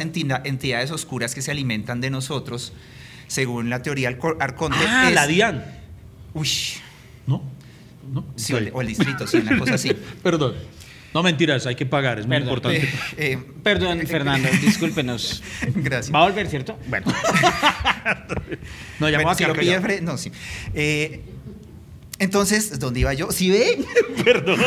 [0.43, 2.73] entidades oscuras que se alimentan de nosotros,
[3.27, 5.63] según la teoría arco- arconte, Ah, es- la DIAN.
[6.33, 6.49] Uy,
[7.27, 7.43] ¿No?
[8.11, 8.25] ¿No?
[8.35, 9.91] sí, o el, o el distrito, sí, una cosa así.
[10.23, 10.53] Perdón.
[11.13, 12.49] No mentiras, hay que pagar, es muy Perdón.
[12.49, 12.85] importante.
[12.85, 15.41] Eh, eh, Perdón, Fernando, discúlpenos.
[15.73, 16.13] gracias.
[16.13, 16.77] ¿Va a volver, cierto?
[16.87, 17.05] Bueno.
[18.99, 19.81] No, ya Bueno, a si lo pide callado.
[19.81, 20.31] Fred, no, sí.
[20.73, 21.21] Eh,
[22.19, 23.31] entonces, ¿dónde iba yo?
[23.31, 23.83] ¿Sí ve?
[24.23, 24.59] Perdón.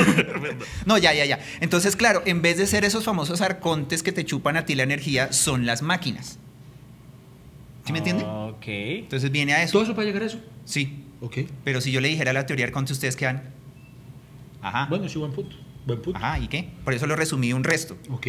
[0.87, 1.39] No, ya, ya, ya.
[1.61, 4.83] Entonces, claro, en vez de ser esos famosos arcontes que te chupan a ti la
[4.83, 6.39] energía, son las máquinas.
[7.89, 8.23] ¿Sí me entiende?
[8.23, 8.65] Ok.
[8.67, 9.73] Entonces viene a eso.
[9.73, 10.39] ¿Todo eso para llegar a eso?
[10.67, 11.05] Sí.
[11.23, 11.39] Ok.
[11.65, 13.45] Pero si yo le dijera la teoría arconte, ¿ustedes quedan?
[14.61, 14.85] Ajá.
[14.91, 15.57] Bueno, sí, buen punto.
[15.87, 16.19] Buen punto.
[16.19, 16.69] Ajá, ¿y qué?
[16.85, 17.97] Por eso lo resumí un resto.
[18.11, 18.27] Ok.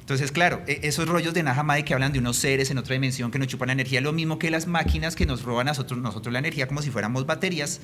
[0.00, 3.30] Entonces, claro, e- esos rollos de Nahamadi que hablan de unos seres en otra dimensión
[3.30, 6.00] que nos chupan la energía, lo mismo que las máquinas que nos roban a nosotros,
[6.00, 7.82] nosotros la energía como si fuéramos baterías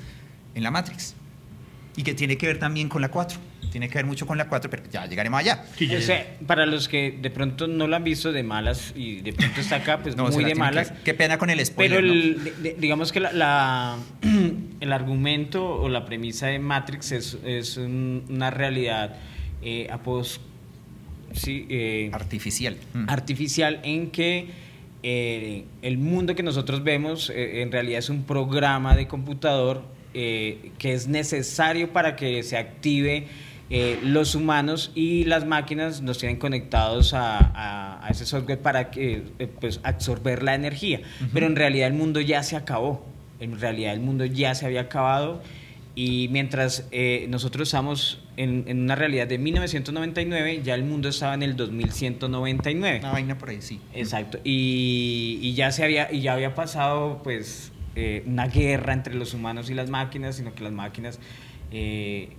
[0.54, 1.14] en la Matrix.
[1.94, 3.38] Y que tiene que ver también con la 4.
[3.72, 5.64] Tiene que ver mucho con la 4, pero ya llegaremos allá.
[5.76, 8.92] Sí, ya- O sea, para los que de pronto no lo han visto de malas
[8.94, 10.92] y de pronto está acá, pues No, muy la de que malas.
[11.04, 12.00] Qué pena con el spoiler.
[12.02, 12.12] Pero ¿no?
[12.12, 13.96] el- de- de- digamos que la, la-
[14.80, 19.16] el argumento o la premisa de Matrix es, es un- una realidad
[19.62, 20.38] eh, apos-
[21.32, 22.76] sí, eh, Artificial.
[22.92, 23.08] Mm.
[23.08, 24.48] artificial en que
[25.02, 29.82] eh, el mundo que nosotros vemos eh, en realidad es un programa de computador
[30.14, 33.26] eh, que es necesario para que se active
[33.74, 38.90] eh, los humanos y las máquinas nos tienen conectados a, a- a ese software para
[38.90, 41.00] que, eh, pues, absorber la energía.
[41.32, 43.04] Pero en realidad el mundo ya se acabó.
[43.40, 45.42] En realidad el mundo ya se había acabado.
[45.94, 51.34] Y mientras eh, nosotros estamos en, en una realidad de 1999, ya el mundo estaba
[51.34, 52.98] en el 2199.
[53.00, 53.80] Una vaina por ahí, sí.
[53.94, 54.38] Exacto.
[54.44, 59.34] Y, y ya se había, y ya había pasado pues eh, una guerra entre los
[59.34, 61.18] humanos y las máquinas, sino que las máquinas
[61.70, 62.30] eh,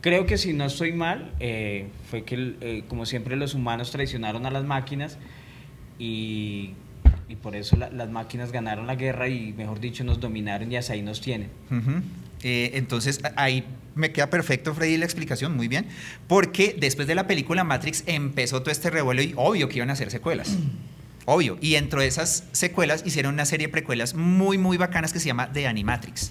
[0.00, 4.46] creo que si no estoy mal, eh, fue que eh, como siempre los humanos traicionaron
[4.46, 5.18] a las máquinas
[5.98, 6.70] y,
[7.28, 10.76] y por eso la- las máquinas ganaron la guerra y mejor dicho nos dominaron y
[10.76, 11.48] hasta ahí nos tienen.
[11.70, 12.02] Ujú.
[12.42, 15.86] Eh, entonces ahí me queda perfecto, Freddy, la explicación, muy bien.
[16.28, 19.94] Porque después de la película Matrix empezó todo este revuelo y obvio que iban a
[19.94, 20.56] hacer secuelas.
[21.30, 21.58] Obvio.
[21.60, 25.26] Y dentro de esas secuelas hicieron una serie de precuelas muy, muy bacanas que se
[25.26, 26.30] llama The Animatrix.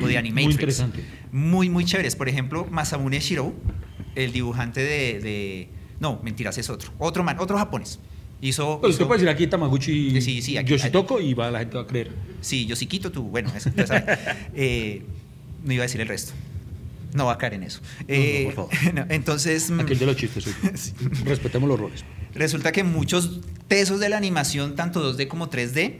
[0.00, 0.44] O The Animatrix.
[0.46, 1.04] Muy interesante.
[1.32, 2.14] Muy, muy chéveres.
[2.16, 3.54] Por ejemplo, Masamune Shirou,
[4.14, 5.68] el dibujante de, de-
[6.00, 6.92] No, mentiras, es otro.
[6.98, 7.98] Otro man, otro japonés.
[8.40, 8.78] Hizo...
[8.80, 11.76] Pues usted hizo- puede decir aquí Tamaguchi Sí, sí, aquí- Yoshitoko y va, la gente
[11.76, 12.10] va a creer.
[12.40, 13.24] Sí, yo sí quito tú.
[13.24, 14.04] Bueno, eso ya sabe.
[14.54, 15.02] Eh,
[15.64, 16.32] no iba a decir el resto.
[17.14, 17.80] No va a caer en eso.
[18.06, 18.70] Eh, por favor.
[18.94, 20.44] no, entonces, mm, Aquel de los chistes.
[20.44, 20.52] yo.
[21.24, 22.04] Respetemos los roles.
[22.34, 25.94] resulta que muchos tesos de la animación, tanto 2D como 3D,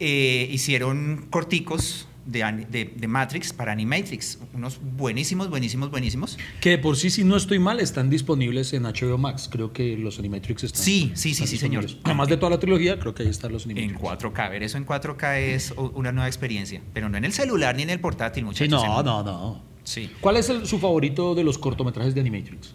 [0.00, 4.38] eh, hicieron corticos de, de- de Matrix para Animatrix.
[4.54, 6.38] Unos buenísimos, buenísimos, buenísimos.
[6.60, 9.48] Que por sí, si no estoy mal, están disponibles en HBO Max.
[9.50, 10.82] Creo que los Animatrix están.
[10.82, 11.86] Sí, sí, sí, sí, señor.
[12.04, 14.00] Además de toda la trilogía, creo que ahí están los En Animatrix.
[14.22, 14.50] 4K.
[14.50, 16.80] Ver eso en 4K es una nueva experiencia.
[16.92, 18.70] Pero no en el celular ni en el portátil, Sí, muchachos.
[18.84, 19.62] no, en- no, no.
[19.84, 20.10] Sí.
[20.20, 22.74] ¿Cuál es el- su favorito de los cortometrajes de Animatrix?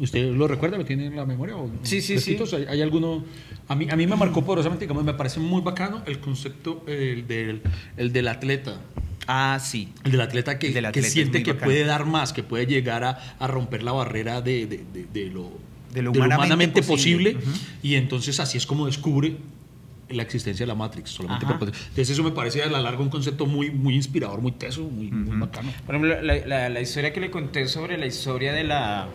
[0.00, 0.78] ¿Usted lo recuerda?
[0.78, 1.56] ¿Lo tiene en la memoria?
[1.56, 2.54] o Sí, sí, fresquitos?
[2.54, 3.22] ¿Hay, hay alguno?
[3.68, 7.26] A mí, a mí me marcó poderosamente, digamos, me parece muy bacano el concepto el
[7.28, 7.60] del,
[7.96, 8.80] el del atleta.
[9.26, 9.92] Ah, sí.
[10.04, 11.66] El del atleta que, El del que atleta es siente que bacano.
[11.70, 15.26] puede dar más, que puede llegar a, a romper la barrera de, de- de- de
[15.30, 15.52] lo,
[15.92, 17.34] De lo humanamente posible.
[17.34, 17.50] posible.
[17.52, 17.60] Ujú.
[17.82, 19.36] Y entonces así es como descubre
[20.08, 21.10] la existencia de la Matrix.
[21.10, 24.52] Solamente por- entonces eso me parece a la larga un concepto muy, muy inspirador, muy
[24.52, 25.70] teso, muy, muy bacano.
[25.86, 29.06] Por ejemplo, la, la- la historia que le conté sobre la historia de la,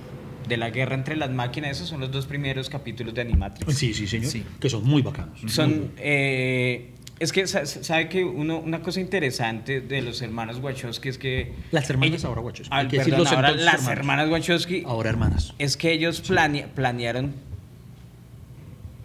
[0.48, 3.76] de la guerra entre las máquinas, esos son los dos primeros capítulos de Animatrix.
[3.78, 4.32] Sí, sí, señor.
[4.32, 4.43] Sí.
[4.60, 5.39] Que son muy bacanos.
[5.48, 11.10] Son, eh, es que sa- sabe que uno, una cosa interesante de los hermanos Wachowski
[11.10, 11.54] es que...
[11.72, 12.76] Las hermanas ellos- ahora Wachowski.
[12.84, 13.91] Decir perdón, los ahora las hermanos.
[13.98, 15.54] hermanas Wachowski Ahora, hermanas.
[15.58, 17.34] es que ellos planea- planearon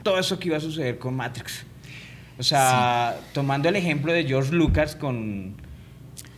[0.03, 1.65] todo eso que iba a suceder con Matrix.
[2.39, 5.55] O sea, tomando el ejemplo de George Lucas con,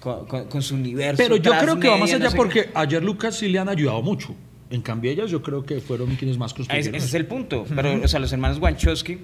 [0.00, 1.22] con, con- con su universo.
[1.22, 2.70] Pero yo creo que va más transmedia, allá no sé porque qué.
[2.74, 4.34] ayer Lucas sí le han ayudado mucho.
[4.72, 6.94] En cambio, ellas yo creo que fueron quienes más Ah, Ese, construyeron.
[6.96, 7.64] ese es el punto.
[7.74, 9.18] Pero, o sea, los hermanos Wachowski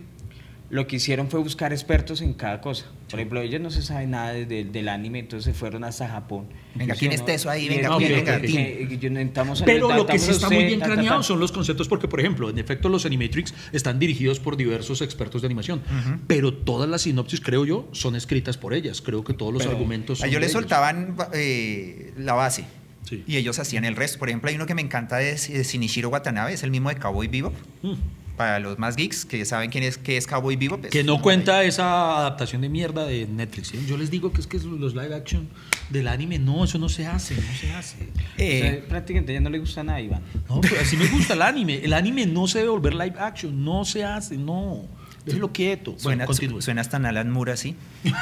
[0.70, 2.84] lo que hicieron fue buscar expertos en cada cosa.
[3.08, 6.06] Por ejemplo, ellos no se sabe nada de- de- del anime, entonces se fueron hasta
[6.06, 6.44] Japón.
[6.74, 7.14] Venga, ¿quién ¿no?
[7.14, 7.70] es teso ahí?
[7.70, 8.08] Venga, ¿quién?
[8.10, 11.88] que- Venga, necesitamos Pero lo que sí está usted, muy bien craneado son los conceptos,
[11.88, 15.80] porque, por ejemplo, en efecto, los Animatrix están dirigidos por diversos expertos de animación,
[16.26, 19.00] pero todas las sinopsis, creo yo, son escritas por ellas.
[19.00, 22.66] Creo que todos los Pero- argumentos A son ellos de les soltaban eh, la base
[23.08, 23.24] Sí.
[23.26, 24.18] y ellos hacían el resto.
[24.18, 26.96] Por ejemplo, hay uno que me encanta de, de Shinichiro Watanabe, es el mismo de
[26.96, 27.54] Cowboy Bebop.
[27.82, 27.94] Mm.
[28.36, 30.84] Para los más geeks que saben quién es, qué es Cowboy Bebop.
[30.84, 33.68] es Que no cuenta esa adaptación de mierda de Netflix.
[33.68, 33.84] ¿sí?
[33.88, 35.48] Yo les digo que es que los live action
[35.90, 37.96] del anime, no, eso no se hace, no se hace.
[38.04, 38.06] O
[38.36, 40.22] Eh, sea, prácticamente ya no le gusta nada, Iván.
[40.48, 41.80] No, pero así me gusta el anime.
[41.82, 44.86] El anime no se debe volver live action, no se hace, no.
[45.28, 45.92] Déjelo quieto.
[45.92, 46.60] Bueno, suena, continúe.
[46.62, 47.76] suena hasta Alan Moore así.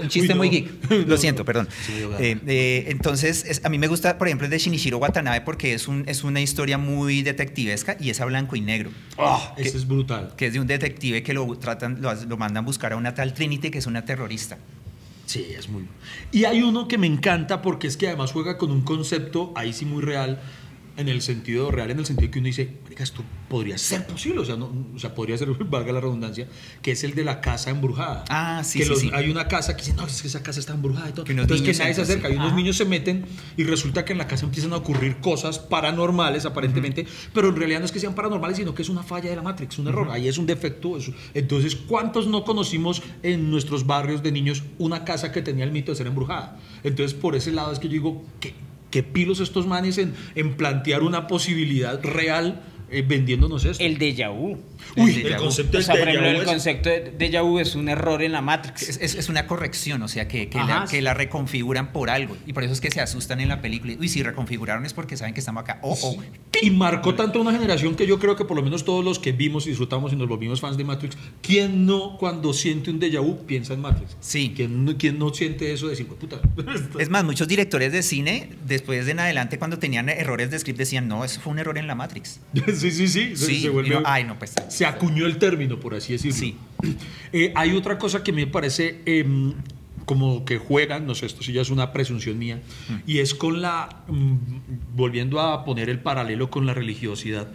[0.00, 0.36] Un chiste Uy, no.
[0.36, 1.06] muy geek.
[1.06, 1.68] Lo siento, perdón.
[1.84, 1.92] Sí.
[2.18, 5.74] Eh, eh, entonces, es- a mí me gusta, por ejemplo, el de Shinichiro Watanabe porque
[5.74, 8.90] es, un, es una historia muy detectivesca y es a blanco y negro.
[9.18, 10.32] Ah, ese es brutal.
[10.36, 13.34] Que es de un detective que lo tratan, lo, lo mandan buscar a una tal
[13.34, 14.56] Trinity que es una terrorista.
[15.26, 15.84] Sí, es muy.
[16.32, 19.72] Y hay uno que me encanta porque es que además juega con un concepto ahí
[19.72, 20.40] sí muy real,
[20.96, 24.40] en el sentido real, en el sentido que uno dice, marica, esto podría ser posible,
[24.40, 26.46] o sea, no, o sea, podría ser, valga la redundancia,
[26.82, 28.24] que es el de la casa embrujada.
[28.28, 29.10] Ah, sí, que sí, los- sí.
[29.12, 31.24] Hay una casa que dice, no, es que esa casa está embrujada y todo.
[31.24, 33.24] Que Entonces que nadie se acerca y unos niños se meten
[33.56, 37.80] y resulta que en la casa empiezan a ocurrir cosas paranormales aparentemente, pero en realidad
[37.80, 40.08] no es que sean paranormales, sino que es una falla de la Matrix, un error.
[40.10, 40.96] Ahí es un defecto.
[40.96, 45.72] es- Entonces, ¿cuántos no conocimos en nuestros barrios de niños una casa que tenía el
[45.72, 46.58] mito de ser embrujada?
[46.82, 48.54] Entonces, por ese lado es que yo digo, ¿qué,
[48.94, 53.82] qué pilos estos manes en, en plantear una posibilidad real eh, vendiéndonos esto.
[53.82, 54.58] El déjà vu.
[54.96, 57.88] Uy, el concepto O sea, déjà vu el es- concepto de déjà vu es un
[57.88, 58.88] error en la Matrix.
[58.88, 60.80] Es, es- es una corrección, o sea, que, que, Ajá.
[60.80, 62.36] la, que la reconfiguran por algo.
[62.46, 63.94] Y por eso es que se asustan en la película.
[63.98, 65.78] Uy, si reconfiguraron es porque saben que estamos acá.
[65.82, 66.16] Oh, oh.
[66.62, 69.32] Y marcó tanto una generación que yo creo que por lo menos todos los que
[69.32, 73.20] vimos y disfrutamos y nos volvimos fans de Matrix, ¿quién no cuando siente un déjà
[73.20, 74.16] vu piensa en Matrix?
[74.20, 74.52] Sí.
[74.54, 76.40] ¿Quién no, quién no siente eso de decir, "Hue puta?
[76.98, 80.78] Es más, muchos directores de cine, después de en adelante, cuando tenían errores de script,
[80.78, 82.40] decían, no, eso fue un error en la Matrix.
[82.74, 83.36] sí, sí, sí.
[83.36, 84.52] se- Sí, se vuelve- no, ay, no, pues.
[84.68, 86.36] se acuñó el término, por así decirlo.
[86.38, 86.56] Sí.
[87.32, 89.54] Eh, hay otra cosa que me parece em,
[90.04, 92.60] como que juegan, no sé, esto sí ya es una presunción mía,
[92.90, 92.92] Mm.
[93.06, 94.34] y es con la, mm,
[94.94, 97.48] volviendo a poner el paralelo con la religiosidad,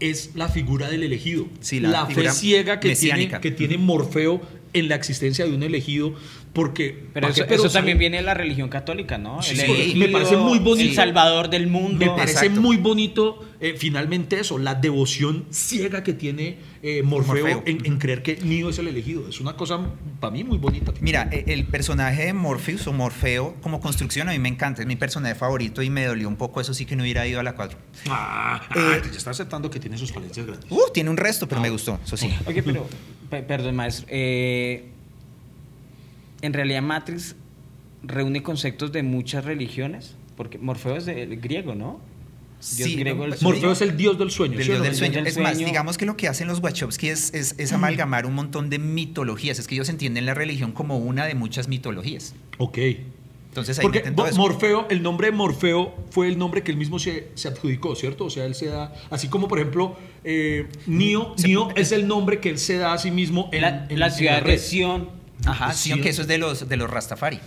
[0.00, 1.44] es la figura del elegido.
[1.44, 1.48] Mm.
[1.60, 3.40] Sí, la fe figura ciega que tiene, mesiánica.
[3.40, 4.40] que tiene Morfeo
[4.72, 6.14] en la existencia de un elegido,
[6.54, 7.04] porque...
[7.12, 9.42] Pero ¿pa' eso, también viene de la religión católica, ¿no?
[9.42, 10.88] Sí, El sí, elegido, me parece muy bonito.
[10.88, 11.98] El salvador del mundo.
[11.98, 12.60] Me parece Exacto.
[12.62, 17.62] muy bonito eh, finalmente eso, la devoción ciega que tiene eh, Morfeo, Morfeo.
[17.66, 19.28] En, en creer que Neo es el elegido.
[19.28, 19.80] Es una cosa
[20.20, 20.92] para mí muy bonita.
[21.00, 24.86] Mira, e- el personaje de Morpheus o Morfeo como construcción a mí me encanta, es
[24.86, 27.42] mi personaje favorito y me dolió un poco eso sí que no hubiera ido a
[27.42, 27.78] la 4.
[28.10, 30.70] Ah, Eh, ah, ya está aceptando que tiene sus falencias grandes.
[30.70, 32.30] Uh, tiene un resto, pero me gustó, eso sí.
[32.46, 32.86] Oye, pero,
[33.30, 34.06] pe- perdón, maestro.
[34.10, 34.90] eh,
[36.44, 37.36] en realidad, Matrix
[38.02, 42.00] reúne conceptos de muchas religiones, porque Morfeo es de griego, ¿no?
[42.76, 44.58] Dios Sí, griego, pues, Morfeo es el dios del sueño.
[44.58, 48.70] Es más, digamos que lo que hacen los Wachowski es, es, es amalgamar un montón
[48.70, 49.58] de mitologías.
[49.58, 52.34] Es que ellos entienden la religión como una de muchas mitologías.
[52.58, 52.78] Ok.
[53.48, 54.36] Entonces ahí Porque eso.
[54.36, 58.24] Morfeo, el nombre de Morfeo fue el nombre que él mismo se, se adjudicó, ¿cierto?
[58.24, 62.40] O sea, él se da, así como por ejemplo, eh, Neo, Neo es el nombre
[62.40, 65.08] que él se da a sí mismo en la, en- la ciudad de Sion.
[65.46, 67.38] Ajá, sí, Sí, aunque eso es de los, de los Rastafari.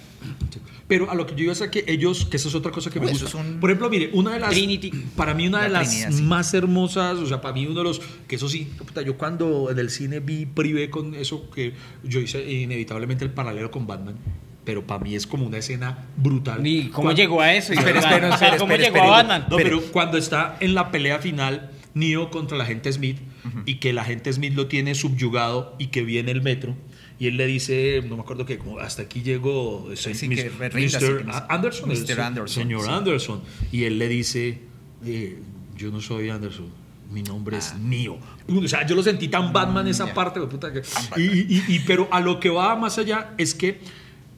[0.88, 2.90] Pero a lo que yo iba a decir que ellos, que eso es otra cosa
[2.90, 3.40] que me Eso gusta.
[3.42, 4.52] es un- Por ejemplo, mire, una de las.
[4.52, 4.90] Trinity.
[5.18, 6.24] Para mí, una de La las Trinidad, sí.
[6.24, 8.02] más hermosas, o sea, para mí, uno de los.
[8.28, 11.74] Que eso sí, puta, yo cuando en el cine vi privé con eso, que
[12.04, 14.16] yo hice inevitablemente el paralelo con Batman.
[14.64, 16.66] Pero para mí es como una escena brutal.
[16.66, 17.74] ¿Y cómo Cuando- llegó a eso?
[17.74, 18.04] Espera, Iván?
[18.14, 19.46] espera, espera, ¿Cómo espera, llegó a Batman?
[19.50, 23.18] No, Pero- pero cuando está en la pelea final, Neo contra el agente Smith,
[23.66, 26.76] y que el agente Smith lo tiene subyugado y que viene el metro,
[27.20, 30.50] y él le dice, no me acuerdo que como hasta aquí llegó ese- mis- que
[30.50, 31.26] Mr.
[31.50, 32.22] Anderson, Mr.
[32.22, 32.90] Anderson, señor sí.
[32.92, 33.42] Anderson,
[33.72, 34.60] y él le dice,
[35.06, 35.40] eh,
[35.76, 36.68] yo no soy Anderson.
[37.12, 38.20] Mi nombre es Neo.
[38.50, 40.14] O sea, yo lo sentí tan Batman esa Ah.
[40.14, 40.82] Parte, puta que-
[41.16, 43.80] y, y- y- pero a lo que va más allá es que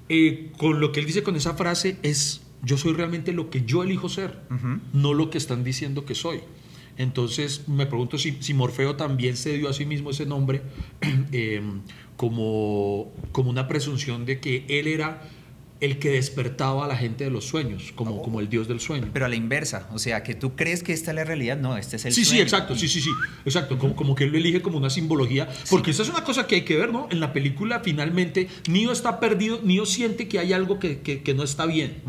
[0.08, 3.64] eh, con lo que él dice con esa frase es yo soy realmente lo que
[3.66, 4.40] yo elijo ser,
[4.94, 6.42] no lo que están diciendo que soy.
[6.98, 10.62] Entonces me pregunto si, si Morfeo también se dio a sí mismo ese nombre
[11.32, 11.62] eh,
[12.24, 15.22] como, como una presunción de que él era
[15.80, 19.08] el que despertaba a la gente de los sueños, como, como el dios del sueño.
[19.14, 21.78] Pero a la inversa, o sea, que tú crees que esta es la realidad, no,
[21.78, 22.44] este es el Sí, sí, sueño.
[22.44, 23.10] exacto, sí, sí, sí,
[23.46, 26.46] exacto, como, como que él lo elige como una simbología, porque esa es una cosa
[26.46, 27.08] que hay que ver, ¿no?
[27.10, 31.34] En la película finalmente Neo está perdido, Neo siente que hay algo que, que- que
[31.34, 32.02] no está bien,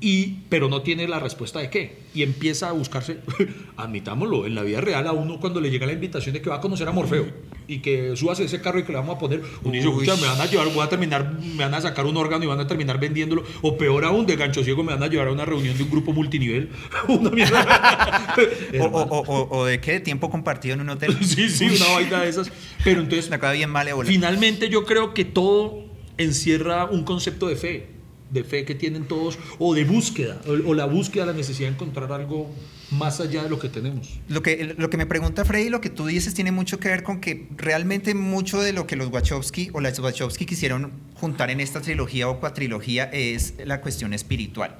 [0.00, 3.18] y, pero no tiene la respuesta de qué, y empieza a buscarse,
[3.76, 6.56] admitámoslo, en la vida real a uno cuando le llega la invitación de que va
[6.56, 7.26] a conocer a Morfeo,
[7.68, 9.94] y que subas ese carro y que le vamos a poner, uno dice, Uy.
[10.04, 12.46] "Pucha, me van a llevar, voy a terminar, me van a sacar un órgano y
[12.46, 15.32] van a terminar vendiéndolo, o peor aún, de gancho ciego me van a llevar a
[15.32, 16.68] una reunión de un grupo multinivel,
[17.08, 18.34] una mierda.
[18.80, 21.16] O, o- o- o- de qué, tiempo compartido en un hotel.
[21.24, 22.50] Sí, sí, una vaina de esas.
[22.84, 24.06] Pero entonces, Una cosa bien malévola.
[24.08, 25.84] finalmente yo creo que todo
[26.18, 27.86] encierra un concepto de fe,
[28.36, 31.74] de fe que tienen todos, o de búsqueda, o, o la búsqueda, la necesidad de
[31.74, 32.50] encontrar algo
[32.90, 34.20] más allá de lo que tenemos.
[34.28, 37.02] Lo que, lo que me pregunta Freddy, lo que tú dices tiene mucho que ver
[37.02, 41.60] con que realmente mucho de lo que los Wachowski o las Wachowski quisieron juntar en
[41.60, 44.76] esta trilogía o cuatrilogía es la cuestión espiritual.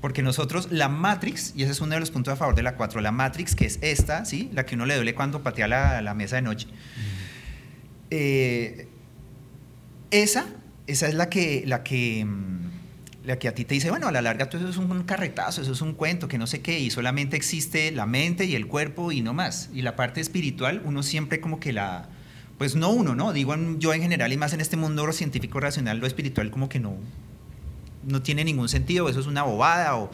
[0.00, 2.76] Porque nosotros, la Matrix, y ese es uno de los puntos a favor de la
[2.76, 4.50] 4, la Matrix, que es esta, ¿sí?
[4.52, 6.66] La que uno le duele cuando patea la, la mesa de noche.
[8.10, 8.86] Eh,
[10.10, 10.46] esa,
[10.86, 12.73] esa es la que, la que, mm,
[13.24, 15.62] la que a ti te dice, bueno, a la larga todo eso es un carretazo,
[15.62, 18.66] eso es un cuento, que no sé qué, y solamente existe la mente y el
[18.66, 19.70] cuerpo y no más.
[19.72, 22.08] Y la parte espiritual, uno siempre como que la,
[22.58, 23.32] pues no uno, ¿no?
[23.32, 26.80] Digo yo en general y más en este mundo científico racional, lo espiritual como que
[26.80, 26.96] no,
[28.06, 30.10] no tiene ningún sentido, eso es una bobada o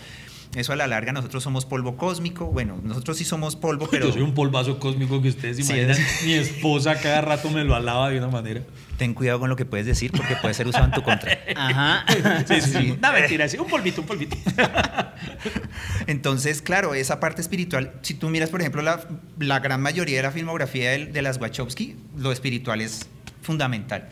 [0.55, 4.13] eso a la larga nosotros somos polvo cósmico, bueno, nosotros sí somos polvo, pero Yo
[4.13, 5.91] soy un polvazo cósmico que ustedes Sí, imaginan.
[5.93, 8.63] es- Mi esposa cada rato me lo alaba de una manera.
[8.99, 11.39] ten cuidado con lo que puedes decir porque puede ser usado en tu contra.
[11.57, 12.05] Ajá.
[12.09, 12.15] Sí,
[12.47, 12.71] sí, sí.
[12.73, 12.99] Sí.
[13.01, 14.37] No, mentira, sí, un polvito, un polvito.
[16.07, 19.07] Entonces, claro, esa parte espiritual, si tú miras, por ejemplo, la,
[19.39, 23.09] la gran mayoría de la filmografía de, de las Wachowski, lo espiritual es
[23.43, 24.09] fundamental.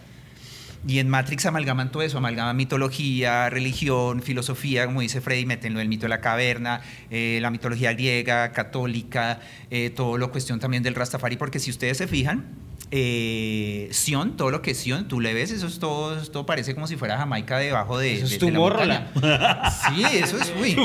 [0.86, 5.88] Y en Matrix amalgaman todo eso, amalgaman mitología, religión, filosofía, como dice Freddy, metenlo el
[5.88, 10.94] mito de la caverna, eh, la mitología griega, católica, eh, todo lo cuestión también del
[10.94, 12.46] Rastafari, porque si ustedes se fijan,
[12.90, 16.74] eh, Sion, todo lo que es Sion, tú le ves, eso es todo, todo parece
[16.74, 19.70] como si fuera Jamaica debajo de, Eso es de- de la.
[19.70, 20.76] Sí, eso es, uy,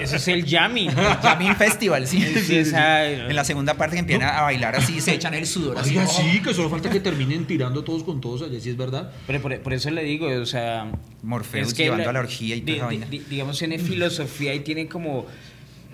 [0.00, 0.88] Eso es el Yami.
[0.88, 2.22] Jamming Festival, sí.
[2.22, 5.78] Sí, esa- En la segunda parte que empiezan a bailar así, se echan el sudor
[5.78, 5.90] así.
[5.90, 6.12] Oiga, oh.
[6.22, 9.12] sí, que solo falta que terminen tirando todos con todos allá, si es verdad.
[9.26, 10.90] Pero por, por eso le digo, o sea.
[11.22, 13.06] Morpheus es que llevando a la orgía y toda di- esa di- vaina.
[13.10, 15.26] di- digamos, tiene filosofía y tiene como.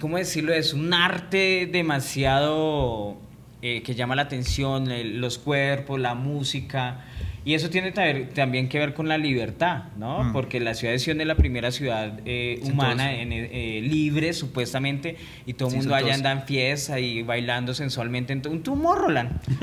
[0.00, 0.52] ¿Cómo decirlo?
[0.54, 3.18] Es un arte demasiado.
[3.62, 7.04] Eh, que llama la atención, el- los cuerpos, la música.
[7.44, 10.22] Y eso tiene ta- también que ver con la libertad, ¿no?
[10.24, 10.32] Mm.
[10.34, 15.16] Porque la ciudad de Sion es la primera ciudad eh, humana en, eh, libre, supuestamente,
[15.46, 18.34] y todo el Sí, mundo allá anda en fiesta y bailando sensualmente.
[18.34, 19.40] en Un Tomorrowland.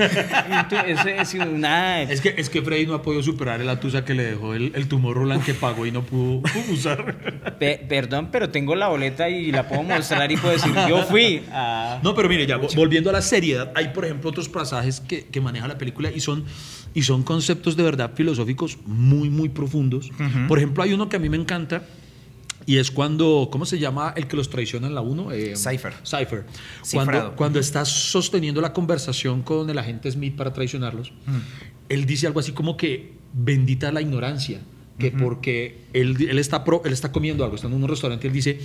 [0.87, 2.01] Eso es una...
[2.01, 4.71] Es que, es que Freddy no ha podido superar el atusa que le dejó el,
[4.73, 6.41] el tumor Roland que pagó y no pudo
[6.71, 7.55] usar.
[7.59, 11.43] Pe- perdón, pero tengo la boleta y la puedo mostrar y puedo decir, yo fui
[11.51, 11.99] a...
[12.03, 15.25] No, pero mire, ya vo- volviendo a la seriedad, hay por ejemplo otros pasajes que,
[15.25, 16.45] que maneja la película y son,
[16.93, 20.11] y son conceptos de verdad filosóficos muy, muy profundos.
[20.47, 21.83] Por ejemplo, hay uno que a mí me encanta
[22.65, 25.31] y es cuando, ¿cómo se llama el que los traiciona en la 1?
[25.31, 25.93] Eh, Cypher.
[26.03, 26.45] Cypher.
[26.83, 27.05] Cifrado.
[27.05, 31.13] Cuando, cuando estás sosteniendo la conversación con el agente Smith para traicionarlos,
[31.89, 34.61] él dice algo así como que bendita la ignorancia.
[34.97, 38.29] Que porque él, él, está pro- él está comiendo algo, está en un restaurante y
[38.29, 38.59] él dice,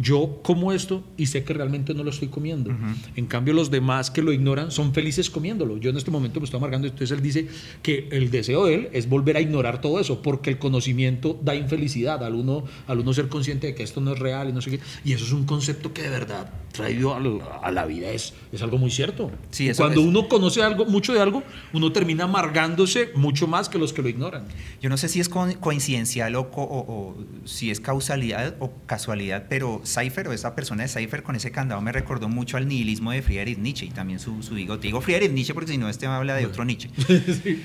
[0.00, 2.70] yo como esto y sé que realmente no lo estoy comiendo.
[3.16, 5.76] En cambio, los demás que lo ignoran son felices comiéndolo.
[5.78, 6.86] Yo en este momento me estoy amargando.
[6.86, 7.48] Entonces él dice
[7.82, 11.54] que el deseo de él es volver a ignorar todo eso, porque el conocimiento da
[11.54, 14.60] infelicidad al uno, al uno ser consciente de que esto no es real y no
[14.60, 14.80] sé qué.
[15.04, 17.30] Y eso es un concepto que de verdad, traído a la,
[17.62, 19.30] a la vida, es, es algo muy cierto.
[19.50, 20.06] Sí, Cuando es.
[20.06, 24.08] uno conoce algo, mucho de algo, uno termina amargándose mucho más que los que lo
[24.08, 24.44] ignoran.
[24.82, 29.46] Yo no sé si es co- coincidencial o, co- o- si es causalidad o casualidad,
[29.48, 33.12] pero Cypher o esa persona de Cypher con ese candado me recordó mucho al nihilismo
[33.12, 34.86] de Friedrich Nietzsche y también su, su bigote.
[34.88, 36.90] Digo Friedrich Nietzsche porque si no este habla de otro Nietzsche.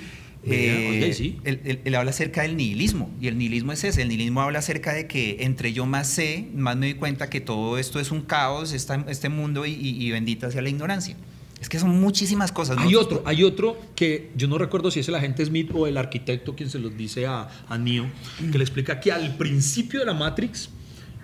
[1.14, 1.38] Sí.
[1.44, 4.60] él, él- él habla acerca del nihilismo y el nihilismo es ese, el nihilismo habla
[4.60, 8.10] acerca de que entre yo más sé, más me doy cuenta que todo esto es
[8.12, 11.18] un caos, esta- este mundo y, y- y bendita sea la ignorancia.
[11.62, 12.78] Es que son muchísimas cosas.
[12.78, 13.00] Hay ¿no?
[13.00, 16.56] otro, hay otro que yo no recuerdo si es el agente Smith o el arquitecto
[16.56, 18.10] quien se los dice a, a Neo,
[18.52, 20.70] que le explica que al principio de la Matrix,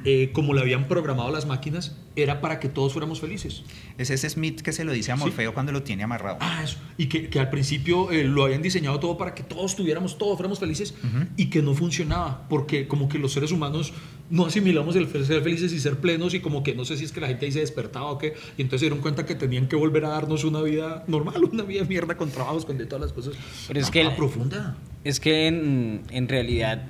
[0.05, 3.63] eh, como le habían programado las máquinas, era para que todos fuéramos felices.
[3.97, 6.37] Es ese Smith que se lo dice a Morfeo cuando lo tiene amarrado.
[6.39, 6.77] Ah, eso.
[6.97, 10.37] Y que, que al principio eh, lo habían diseñado todo para que todos tuviéramos, todos
[10.37, 10.93] fuéramos felices
[11.35, 13.91] y que no funcionaba, porque como que los seres humanos
[14.29, 17.11] no asimilamos el ser felices y ser plenos y como que no sé si es
[17.11, 19.67] que la gente ahí se despertaba o qué, y entonces se dieron cuenta que tenían
[19.67, 22.85] que volver a darnos una vida normal, una vida de mierda con trabajos, con de
[22.85, 23.33] todas las cosas.
[23.67, 24.77] Pero es Ah, que el- profunda.
[25.03, 26.87] Es que en, en realidad,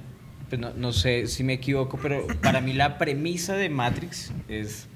[0.49, 4.87] pues no, no sé si me equivoco, pero para mí la premisa de Matrix es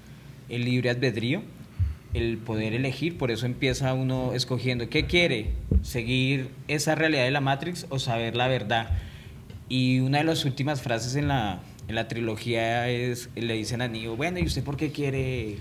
[0.50, 1.42] el libre albedrío,
[2.14, 5.52] el poder elegir, por eso empieza uno escogiendo qué quiere,
[5.84, 8.90] seguir esa realidad de la Matrix o saber la verdad.
[9.70, 13.88] Y una de las últimas frases en la, en la trilogía es, le dicen a
[13.88, 15.58] Neo, bueno, ¿y usted por qué quiere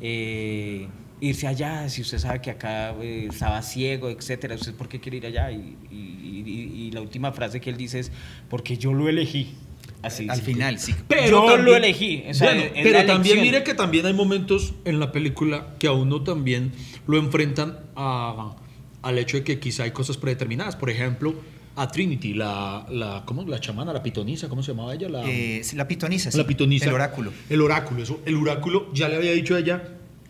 [0.00, 0.86] eh,
[1.20, 1.88] irse allá?
[1.88, 5.50] Si usted sabe que acá eh, estaba ciego, etcétera, ¿usted por qué quiere ir allá?
[5.50, 8.12] Y, y- y- y la última frase que él dice es,
[8.48, 9.54] porque yo lo elegí.
[10.02, 10.42] Así, Al sí.
[10.44, 10.94] final, sí.
[11.28, 14.74] Yo lo elegí, o sea, Bueno, es pero la también mire que también hay momentos
[14.84, 16.70] en la película que a uno también
[17.08, 18.54] lo enfrentan a-
[19.02, 20.76] al hecho de que quizá hay cosas predeterminadas.
[20.76, 21.34] Por ejemplo,
[21.74, 23.44] a Trinity, la, la, ¿cómo?
[23.44, 25.08] la chamana, la pitonisa, ¿cómo se llamaba ella?
[25.08, 26.38] La, Eh, la pitonisa, sí.
[26.38, 26.86] la pitonisa.
[26.86, 27.32] El oráculo.
[27.48, 28.20] El oráculo, eso.
[28.24, 29.82] El oráculo ya le había dicho a ella,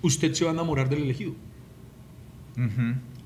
[0.03, 1.35] usted se va a enamorar del elegido.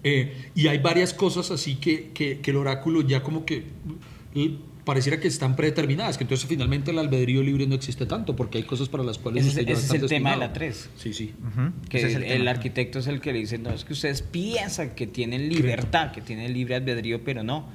[0.04, 3.64] Eh, y hay varias cosas así que, que, que el oráculo ya como que
[4.84, 8.64] pareciera que están predeterminadas, que entonces finalmente el albedrío libre no existe tanto, porque hay
[8.64, 10.90] cosas para las cuales Ese es- usted ya ese es el tema de la 3.
[10.96, 11.32] Sí, sí.
[11.88, 14.90] Que Ese es el, arquitecto es el que le dice, no, es que ustedes piensan
[14.96, 17.66] que tienen libertad, que tienen libre albedrío, pero no.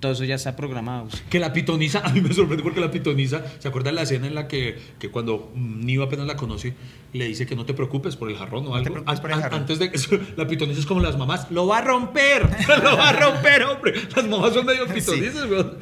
[0.00, 1.08] Todo eso ya está programado.
[1.28, 4.26] Que la pitonisa, a mí me sorprende porque la pitonisa, ¿se acuerda de la escena
[4.26, 6.74] en la que, que cuando Neo apenas la conoce,
[7.12, 9.04] le dice que no te preocupes por el jarrón o algo?
[9.04, 9.60] jarrón.
[9.60, 12.48] Antes de eso, la pitonisa es como las mamás, lo va a romper,
[12.82, 13.94] lo va a romper, hombre.
[14.16, 15.76] Las mamás son medio pitonisas, weón.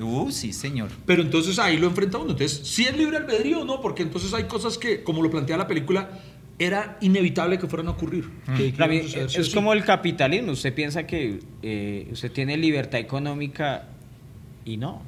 [0.00, 0.90] Uh, sí, señor.
[1.06, 2.32] Pero entonces ahí lo enfrenta uno.
[2.32, 5.56] Entonces, si es libre albedrío o no, porque entonces hay cosas que, como lo plantea
[5.56, 6.10] la película,
[6.58, 8.28] era inevitable que fueran a ocurrir.
[8.56, 9.52] que- que mí, sí o es sí.
[9.54, 10.52] como el capitalismo.
[10.52, 13.84] Usted piensa que eh, usted tiene libertad económica
[14.64, 15.02] y no.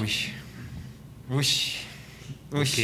[0.00, 0.12] Uy.
[1.28, 1.46] Uy.
[2.52, 2.60] Uy.
[2.60, 2.78] Ok.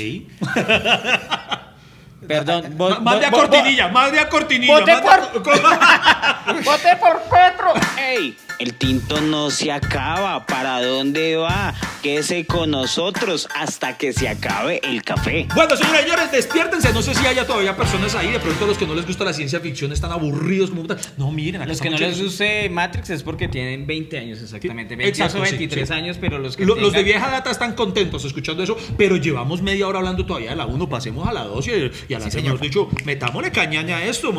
[2.27, 2.75] Perdón.
[2.77, 4.73] Vos- Más de a vos- cortinilla, más de a cortinilla.
[4.81, 4.93] Vote
[6.65, 7.75] ¡Vote por Petro!
[8.01, 8.37] ¡Ey!
[8.59, 10.47] El tinto no se acaba.
[10.47, 11.75] ¿Para dónde va?
[12.03, 15.47] Quédese con nosotros hasta que se acabe el café.
[15.55, 16.93] Bueno, señores, señores, despiértense.
[16.93, 18.31] No sé si haya todavía personas ahí.
[18.33, 20.71] De pronto los que no les gusta la ciencia ficción están aburridos.
[20.71, 20.85] Como...
[21.19, 24.95] No, miren, acá Los que no les use Matrix es porque tienen 20 años exactamente.
[24.95, 25.95] Sí, 22 exacto, o sí, 23 sí.
[25.95, 29.61] años, pero los que Lo- Los de vieja data están contentos escuchando eso, pero llevamos
[29.61, 31.71] media hora hablando todavía de la 1, pasemos a la 2 y,
[32.09, 32.53] y a la Sí, 3, señor.
[32.55, 34.33] mejor dicho, metámosle cañaña a esto.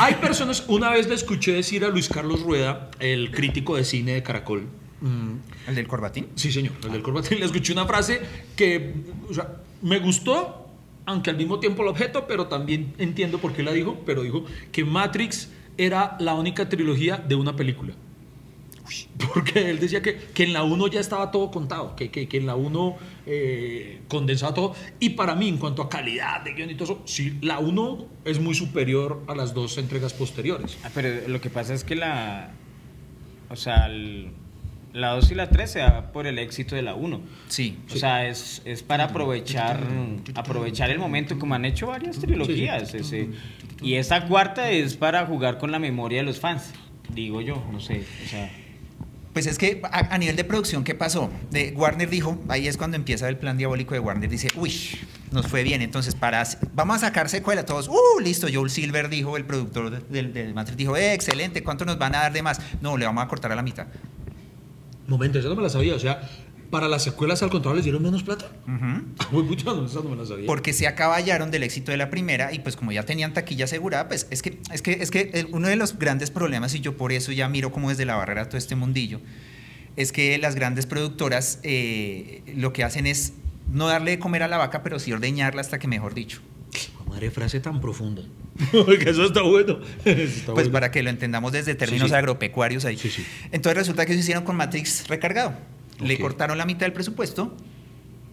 [0.00, 4.14] Hay personas, una vez le escuché decir a Luis Carlos Rueda, el crítico de cine
[4.14, 4.66] de Caracol,
[5.00, 6.28] mm, ¿El del corbatín?
[6.34, 8.20] sí señor, el del corbatín, le escuché una frase
[8.56, 8.94] que
[9.28, 10.68] o sea, me gustó,
[11.06, 14.44] aunque al mismo tiempo el objeto, pero también entiendo por qué la dijo, pero dijo
[14.72, 17.94] que Matrix era la única trilogía de una película.
[19.32, 22.36] Porque él decía que, que en la 1 ya estaba todo contado, que, que, que
[22.36, 22.96] en la 1
[23.26, 24.74] eh, condensaba todo.
[25.00, 28.06] Y para mí, en cuanto a calidad de guion y todo eso, sí, la 1
[28.26, 30.76] es muy superior a las dos entregas posteriores.
[30.84, 32.52] Ah, pero lo que pasa es que la.
[33.54, 34.30] O sea, el-
[34.92, 37.20] la 2 y la 3 se da por el éxito de la 1.
[37.48, 37.78] Sí.
[37.92, 39.80] O sea, es, es para aprovechar
[40.34, 42.94] aprovechar el momento, como han hecho varias trilogías.
[42.94, 43.30] ese.
[43.82, 46.72] y esta cuarta es para jugar con la memoria de los fans,
[47.12, 48.04] digo yo, no sé.
[48.24, 48.50] O sea,
[49.34, 51.28] Pues es que a, nivel de producción, ¿qué pasó?
[51.50, 54.72] De, Warner dijo, ahí es cuando empieza el plan diabólico de Warner, dice, uy,
[55.32, 59.36] nos fue bien, entonces para, vamos a sacar secuela todos, uh, listo, Joel Silver dijo,
[59.36, 62.60] el productor del de, Matrix, dijo, eh, excelente, ¿cuánto nos van a dar de más?
[62.80, 63.88] No, le vamos a cortar a la mitad.
[65.08, 65.94] Momento, esa no me la sabía.
[65.94, 66.22] O sea,
[66.70, 68.50] para las secuelas al contrario les dieron menos plata.
[68.66, 69.32] Ujú.
[69.36, 70.46] Muy pucha, no, esa no me la sabía.
[70.46, 74.08] Porque se acaballaron del éxito de la primera y pues como ya tenían taquilla asegurada,
[74.08, 77.12] pues es que, es que, es que uno de los grandes problemas, y yo por
[77.12, 79.20] eso ya miro como desde la barrera todo este mundillo,
[79.96, 83.34] es que las grandes productoras eh, lo que hacen es
[83.70, 86.40] no darle de comer a la vaca, pero sí ordeñarla hasta que mejor dicho.
[87.08, 88.22] Madre frase tan profunda.
[88.72, 89.78] que eso está bueno.
[90.04, 90.72] Eso está Pues bueno.
[90.72, 92.14] para que lo entendamos desde términos sí.
[92.14, 92.96] agropecuarios ahí.
[92.96, 93.24] Sí, sí.
[93.52, 95.54] Entonces resulta que se hicieron con Matrix recargado.
[96.00, 97.54] Le cortaron la mitad del presupuesto,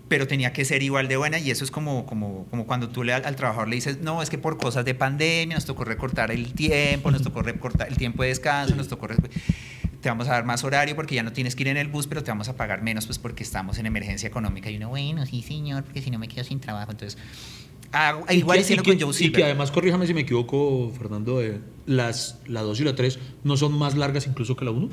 [0.07, 3.03] pero tenía que ser igual de buena y eso es como, como, como cuando tú
[3.03, 5.83] le, al, al trabajador le dices, no, es que por cosas de pandemia nos tocó
[5.85, 9.07] recortar el tiempo, nos tocó recortar el tiempo de descanso, nos tocó...
[10.01, 12.07] Te vamos a dar más horario porque ya no tienes que ir en el bus,
[12.07, 14.71] pero te vamos a pagar menos pues porque estamos en emergencia económica.
[14.71, 16.89] Y uno, bueno, sí señor, porque si no me quedo sin trabajo.
[16.91, 17.19] Entonces,
[17.93, 20.91] ah, Y igual que- y que- con Joe Y que además, corríjame si me equivoco,
[20.97, 24.71] Fernando, eh, las, la 2 y la 3 no son más largas incluso que la
[24.71, 24.89] 1.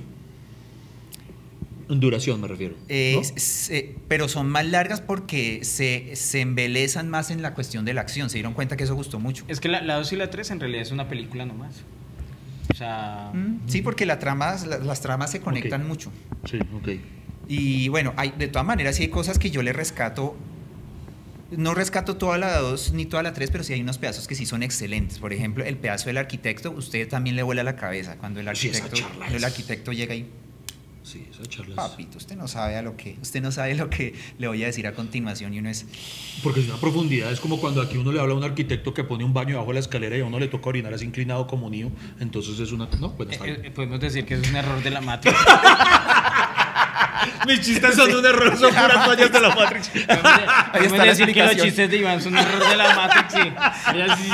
[1.89, 2.74] En duración me refiero.
[2.89, 3.22] Eh, ¿no?
[3.36, 8.03] se- pero son más largas porque se, se embelezan más en la cuestión de la
[8.03, 8.28] acción.
[8.28, 9.45] Se dieron cuenta que eso gustó mucho.
[9.49, 11.76] es que la, la 2 y la 3 en realidad es una película nomás.
[12.70, 15.89] O sea, Mm, Sí, porque la trama, la- las tramas se conectan Ok.
[15.89, 16.12] mucho.
[16.51, 16.89] Sí, ok.
[17.49, 20.36] Y bueno, hay, de todas maneras, sí hay cosas que yo le rescato.
[21.51, 24.34] No rescato toda la 2 ni toda la 3, pero sí hay unos pedazos que
[24.34, 25.18] sí son excelentes.
[25.18, 28.68] Por ejemplo, el pedazo del arquitecto, usted también le vuela la cabeza cuando el Sí,
[28.68, 30.26] arquitecto, charla el arquitecto llega y
[31.11, 33.88] Sí, esa charla es- papito, usted no sabe a lo que, usted no sabe lo
[33.88, 35.86] que le voy a decir a continuación y uno es
[36.42, 37.32] Porque es una profundidad.
[37.32, 39.68] Es como cuando aquí uno le habla a un arquitecto que pone un baño debajo
[39.68, 41.90] de la escalera y a uno le toca orinar así inclinado como niño.
[42.20, 42.88] Entonces es una.
[43.00, 45.34] No, bueno, eh, eh, podemos decir que es un error de la Matrix.
[47.46, 49.90] Mis chistes son un error, son puras fallas de la Matrix.
[49.94, 53.32] Ahí está la decir que los chistes de Iván son un error de la Matrix.
[53.32, 53.53] Sí.
[53.94, 54.30] Ella sí,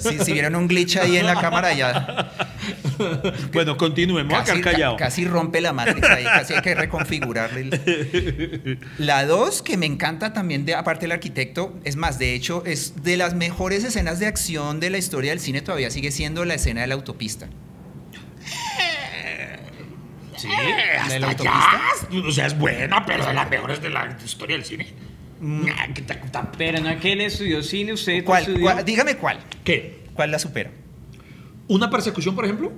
[0.00, 0.08] sí.
[0.18, 2.30] si, si vieron un glitch ahí en la cámara ya
[4.24, 4.96] bueno, quedar casi, callado.
[4.96, 7.60] ca- casi rompe la matriz ahí, casi hay que reconfigurarle.
[7.62, 12.62] el- La 2, que me encanta también, de, aparte del arquitecto, es más, de hecho,
[12.66, 16.44] es de las mejores escenas de acción de la historia del cine, todavía sigue siendo
[16.44, 17.48] la escena de la autopista.
[20.42, 20.48] Sí,
[20.98, 21.80] Hasta de la allá.
[22.26, 24.86] O sea, es buena, pero es de las mejores de la historia del cine.
[25.40, 28.62] Nah, ¿qué tal- tan- Pero no que él estudió cine, usted ¿Cuál, estudió...
[28.62, 29.38] cuál- dígame cuál.
[29.64, 30.04] ¿Qué?
[30.14, 30.70] ¿Cuál la supera?
[31.68, 32.72] ¿Una persecución, por ejemplo?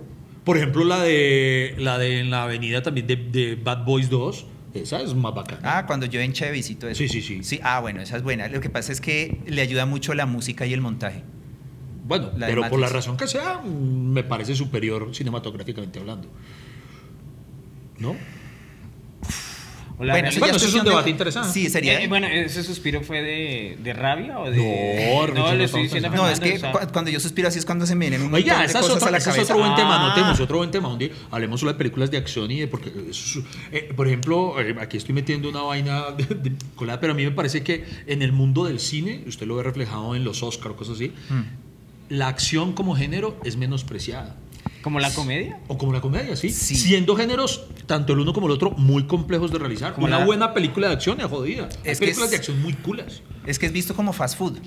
[0.44, 4.46] Por ejemplo, la de la de en la avenida también de, de Bad Boys 2.
[4.74, 5.60] Esa es más bacana.
[5.64, 6.98] Ah, cuando yo en Chevy todo eso.
[6.98, 7.44] Sí, sí, sí.
[7.44, 8.48] Sí, ah, bueno, esa es buena.
[8.48, 11.22] Lo que pasa es que le ayuda mucho la música y el montaje.
[12.04, 16.28] Bueno, La de pero por la razón que sea, mm, me parece superior cinematográficamente hablando.
[18.02, 18.16] ¿No?
[20.00, 21.52] la bueno, Bueno, es eso es un cuestión de- debate interesante.
[21.52, 22.00] Sí, sería.
[22.02, 24.56] Eh, bueno, ¿ese suspiro fue de, de rabia o de.?
[24.56, 27.60] No, no, no estoy diciendo no, es que o sea, cu- cuando yo suspiro así
[27.60, 29.18] es cuando se me vienen un montón Oiga, de ese es, cosas otro, a la
[29.18, 29.52] ese es cabeza.
[29.54, 30.06] otro buen tema, Ah.
[30.06, 30.88] anotemos otro buen tema.
[30.88, 32.90] Un día hablemos solo de películas de acción y de porque,
[33.70, 37.22] eh, por ejemplo, eh, aquí estoy metiendo una vaina de, de colada, pero a mí
[37.24, 40.72] me parece que en el mundo del cine, usted lo ve reflejado en los Oscar
[40.72, 41.42] o cosas así, Mm.
[42.08, 44.34] la acción como género es menospreciada.
[44.82, 45.60] ¿Como la comedia?
[45.68, 46.50] O como la comedia, ¿sí?
[46.50, 46.74] Sí.
[46.74, 49.94] Siendo géneros, tanto el uno como el otro, muy complejos de realizar.
[49.94, 51.68] Como Una la- buena película de acción es jodida.
[51.84, 53.22] Es películas es- de acción muy culas.
[53.46, 54.58] Es que es visto como fast food.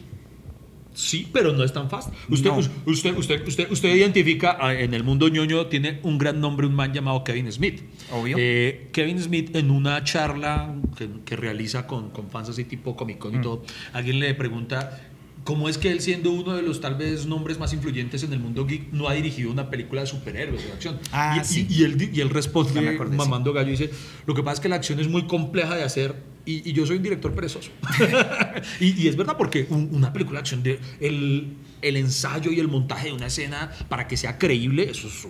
[0.93, 2.13] Sí, pero no es tan fácil.
[2.29, 2.57] Usted, No.
[2.85, 6.73] usted, usted, usted, usted identifica ah, en el mundo ñoño, tiene un gran nombre, un
[6.73, 7.81] man llamado Kevin Smith.
[8.13, 8.37] Obvio.
[8.39, 13.17] Eh, Kevin Smith, en una charla que, que realiza con, con fans así tipo Comic
[13.17, 13.19] Mm.
[13.19, 15.01] Con y todo, alguien le pregunta
[15.45, 18.39] cómo es que él, siendo uno de los tal vez nombres más influyentes en el
[18.39, 20.99] mundo geek, no ha dirigido una película de superhéroes o de acción.
[21.13, 21.67] Ah, y, y- sí.
[21.69, 23.89] y él, di- y él responde, me acordé, mamando gallo, dice:
[24.25, 26.15] Lo que pasa es que la acción es muy compleja de hacer.
[26.47, 27.71] Y, y yo soy un director perezoso.
[28.79, 32.59] y, y es verdad, porque un- una película de acción, de, el, el ensayo y
[32.59, 35.27] el montaje de una escena para que sea creíble, eso es,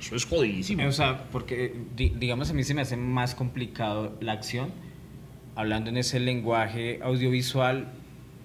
[0.00, 0.86] eso es jodidísimo.
[0.86, 4.70] O sea, porque di- digamos a mí se me hace más complicado la acción
[5.56, 7.92] hablando en ese lenguaje audiovisual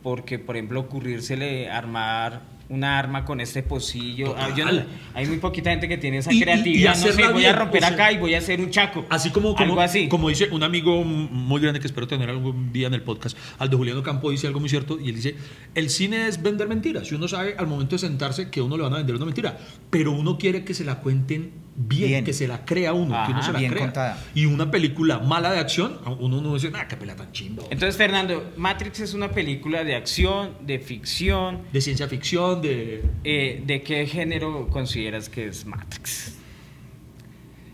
[0.06, 4.36] porque por ejemplo ocurrírsele armar una arma con este pocillo.
[4.38, 4.88] Ah, yo no- Total.
[5.16, 6.95] hay muy poquita gente que tiene esa Y- y- y creatividad.
[6.95, 9.03] no sé, voy a romper o sea, acá y voy a hacer un chaco.
[9.10, 10.08] Así como, como, algo así.
[10.08, 13.78] como dice un amigo muy grande que espero tener algún día en el podcast, Aldo
[13.78, 15.36] Juliano Campo, dice algo muy cierto y él dice,
[15.74, 17.12] el cine es vender mentiras.
[17.12, 19.26] Y uno sabe al momento de sentarse que a uno le van a vender una
[19.26, 19.58] mentira,
[19.89, 22.24] pero uno quiere que se la cuenten bien, Bien.
[22.26, 23.84] que se la crea uno, que uno se la bien crea.
[23.84, 24.24] contada.
[24.34, 27.64] Y una película mala de acción, uno no dice, ah, qué pelea tan chimba.
[27.70, 31.62] Entonces, Fernando, Matrix es una película de acción, de ficción.
[31.74, 33.04] De ciencia ficción, de...
[33.24, 36.36] Eh, ¿De qué género consideras que es Matrix?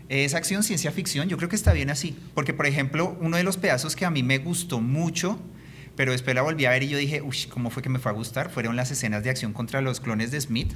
[0.08, 2.14] Es acción, ciencia ficción, yo creo que está bien así.
[2.34, 5.38] Porque, por ejemplo, uno de los pedazos que a mí me gustó mucho,
[5.96, 8.10] pero después la volví a ver y yo dije, uy, ¿cómo fue que me fue
[8.10, 8.50] a gustar?
[8.50, 10.72] Fueron las escenas de acción contra los clones de Smith,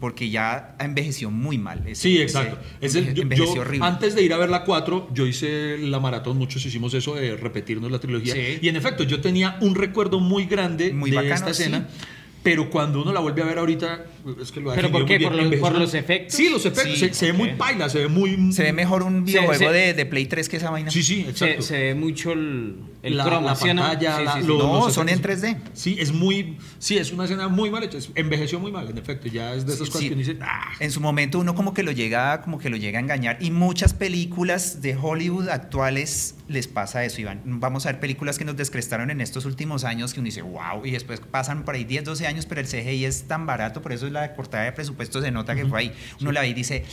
[0.00, 1.82] porque ya envejeció muy mal.
[1.86, 2.58] Ese- Sí, ese exacto.
[2.80, 3.86] Es el- enveje- yo- envejeció yo, horrible.
[3.86, 7.36] antes de ir a ver la 4, yo hice la maratón, muchos hicimos eso de
[7.36, 8.34] repetirnos la trilogía.
[8.34, 8.58] Sí.
[8.62, 11.88] Y en efecto, yo tenía un recuerdo muy grande Muy de bacano, esta escena.
[11.90, 12.06] sí.
[12.42, 14.04] Pero cuando uno la vuelve a ver ahorita,
[14.40, 15.20] es que lo ¿Pero por qué?
[15.20, 16.34] ¿Por los- por efectos?
[16.36, 16.94] Sí, los efectos.
[16.98, 18.52] Sí, se, se ve muy paila, se ve muy.
[18.52, 20.90] Se ve mejor un Se- videojuego se- de, de Play 3 que esa vaina.
[20.90, 21.62] Sí, sí, Se, exacto.
[21.62, 24.46] se ve mucho el, el La- croma, la pantalla, Sí, la- sí, sí.
[24.48, 25.42] lo- No, los son en efectos.
[25.42, 25.56] 3D.
[25.74, 26.58] Sí, es muy.
[26.80, 27.98] Sí, es una escena muy mal hecha.
[28.16, 29.28] Envejeció muy mal, en efecto.
[29.28, 30.08] Ya es de esas Sí, cosas sí.
[30.08, 30.36] que uno dice.
[30.42, 30.72] "Ah".
[30.80, 33.38] En su momento uno como que lo llega, como que lo llega a engañar.
[33.40, 37.40] Y muchas películas de Hollywood actuales les pasa eso, Iván.
[37.44, 40.84] Vamos a ver películas que nos descrestaron en estos últimos años que uno dice, wow,
[40.84, 43.92] y después pasan por ahí 10, 12 años, pero el CGI es tan barato, por
[43.92, 45.92] eso la cortada de presupuesto se nota que fue ahí.
[46.20, 46.84] Uno la ve y dice,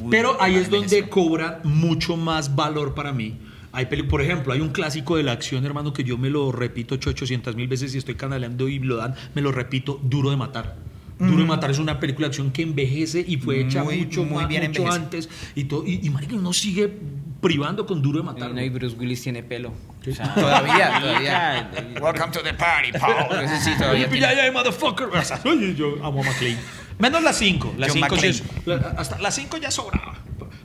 [0.00, 1.10] "Uy, Pero ahí es donde envejeció".
[1.10, 3.36] cobra mucho más valor para mí.
[3.72, 6.50] Hay peli- por ejemplo, hay un clásico de la acción, hermano, que yo me lo
[6.52, 10.36] repito 800 mil veces y estoy canaleando y lo dan, me lo repito, Duro de
[10.36, 10.76] Matar.
[11.18, 14.24] Duro de Matar es una película de acción que envejece y fue hecha Muy, mucho,
[14.24, 15.28] muy más- bien mucho antes.
[15.56, 16.92] Y, todo, y, y marica, uno sigue
[17.40, 18.48] privando con Duro de Matar.
[18.48, 19.72] No, no, y Bruce Willis tiene pelo.
[20.08, 21.70] O sea, Todavía, todavía.
[22.00, 23.48] Welcome to the party, Paul.
[23.62, 25.06] Sí, todavía Oye, tiene- ya, ya, motherfucker.
[25.06, 26.58] O sea, oye, yo amo a McClane.
[26.98, 27.74] Menos las 5.
[27.78, 28.94] Las John 5 McClane.
[28.98, 30.14] hasta las 5 ya sobraba.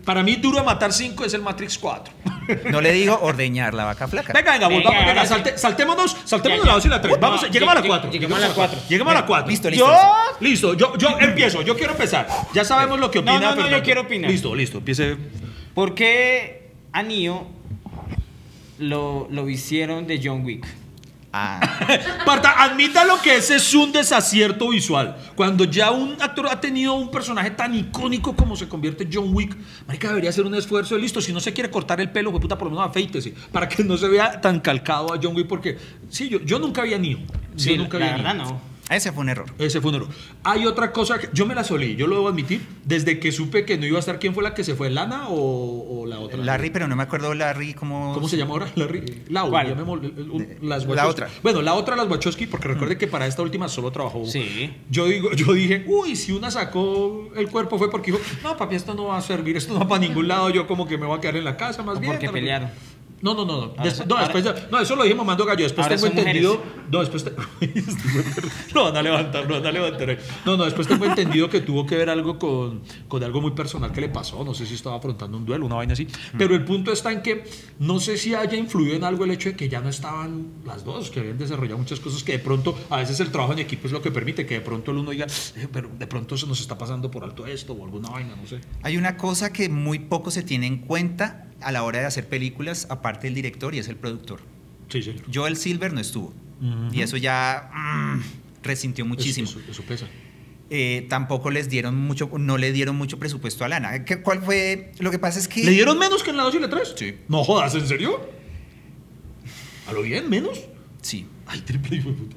[0.04, 2.14] Para mí, Duro de Matar 5 es el Matrix 4.
[2.72, 4.34] No le digo ordeñar la vaca flaca.
[4.34, 7.14] Venga, venga, volvamos, Venga, salte- saltémonos, saltémonos Ya, la 2 y la 3.
[7.14, 7.20] ya.
[7.22, 8.12] Vamos, No, lleguemos a la lleg- 4.
[8.12, 8.80] lleguemos a la cuatro.
[8.90, 9.50] Lleguemos a la 4.
[9.50, 9.94] Listo, listo, Yo,
[10.42, 10.74] listo.
[10.74, 12.28] yo, yo empiezo, yo quiero empezar.
[12.54, 13.86] Ya sabemos lo que No, opina no, no, yo Fernando.
[13.86, 14.30] quiero opinar.
[14.32, 15.16] Listo, listo, empiece.
[15.74, 16.63] ¿Por qué
[16.94, 17.48] a Neo
[18.80, 20.66] lo, lo hicieron de John Wick?
[21.36, 21.60] Ah,
[22.28, 25.18] Parta, admita lo que ese es un desacierto visual.
[25.36, 29.58] Cuando ya un actor ha tenido un personaje tan icónico como se convierte John Wick,
[29.88, 31.22] marica, debería hacer un esfuerzo de listo.
[31.22, 33.34] Si no se quiere cortar el pelo, fue puta, por lo menos afeítese.
[33.52, 35.48] Para que no se vea tan calcado a John Wick.
[35.48, 35.76] Porque,
[36.10, 37.18] sí, yo, yo nunca vi a Neo.
[37.18, 37.26] Yo
[37.56, 38.46] Sí, nunca la vi a verdad Neo.
[38.46, 38.73] no.
[38.96, 39.48] Ese fue un error.
[39.60, 40.08] Ese fue un error.
[40.44, 43.66] Hay otra cosa que yo me la solí, yo lo debo admitir, desde que supe
[43.66, 44.90] que no iba a estar, ¿quién fue la que se fue?
[44.90, 46.38] ¿Lana o, o la otra?
[46.38, 48.14] Larry, pero no me acuerdo Larry cómo...
[48.14, 48.68] ¿Cómo se llama ahora?
[48.76, 49.24] Larry.
[49.30, 49.76] Lau, ¿Cuál?
[50.62, 51.30] las la otra.
[51.42, 54.26] Bueno, la otra, las Wachowski, porque recuerde que para esta última solo trabajó.
[54.26, 54.74] Sí.
[54.90, 58.76] Yo, digo, yo dije, uy, si una sacó el cuerpo fue porque dijo, no, papi,
[58.76, 61.06] esto no va a servir, esto no va para ningún lado, yo como que me
[61.06, 62.14] voy a quedar en la casa más ¿O bien.
[62.14, 62.70] porque pelearon?
[63.24, 63.64] No, no, no, no.
[63.72, 65.64] Ahora Des- son- no, después no, eso lo dije mamando gallo.
[65.64, 66.62] Después tengo entendido.
[66.92, 67.32] No, después te-
[68.76, 70.18] No, van a levantar, no van a levantar.
[70.46, 73.92] No, no, después tengo entendido que tuvo que ver algo con, con algo muy personal
[73.92, 74.44] que le pasó.
[74.44, 76.08] No sé si estaba afrontando un duelo, una vaina así.
[76.38, 77.44] Pero el punto está en que
[77.80, 80.84] no sé si haya influido en algo el hecho de que ya no estaban las
[80.84, 83.88] dos, que habían desarrollado muchas cosas que de pronto, a veces el trabajo en equipo
[83.88, 86.46] es lo que permite que de pronto el uno diga, "Eh, pero de pronto se
[86.48, 88.60] nos está pasando por alto esto o alguna vaina, no sé.
[88.82, 92.28] Hay una cosa que muy poco se tiene en cuenta a la hora de hacer
[92.28, 94.42] películas, aparte del director y es el productor.
[94.90, 95.16] Sí, sí.
[95.34, 96.34] Joel Silver no estuvo.
[96.92, 98.22] Y eso ya mm,
[98.64, 99.50] resintió muchísimo.
[99.50, 100.08] Eso, eso- eso pesa.
[100.70, 104.06] Eh, tampoco les dieron mucho, no le dieron mucho presupuesto a Lana.
[104.06, 104.92] ¿Qué- ¿Cuál fue?
[105.00, 105.64] Lo que pasa es que.
[105.64, 106.94] ¿Le dieron menos que en la 2 y la 3?
[106.96, 107.16] Sí.
[107.28, 108.20] No jodas, ¿en serio?
[109.88, 110.30] ¿A lo bien?
[110.30, 110.62] ¿Menos?
[111.02, 111.28] Sí.
[111.46, 112.36] Ay, triple hijo de puta.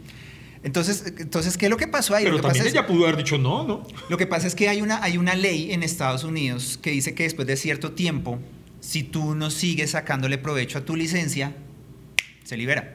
[0.63, 2.25] Entonces, entonces, ¿qué es lo que pasó ahí?
[2.25, 3.87] Pero lo, que también pasa es, ella pudo haber dicho no, ¿no?
[4.09, 7.15] lo que pasa es que hay una, hay una ley en Estados Unidos que dice
[7.15, 8.41] que después de cierto tiempo,
[8.87, 11.53] si tú no sigues sacándole provecho a tu licencia,
[12.45, 12.95] se libera.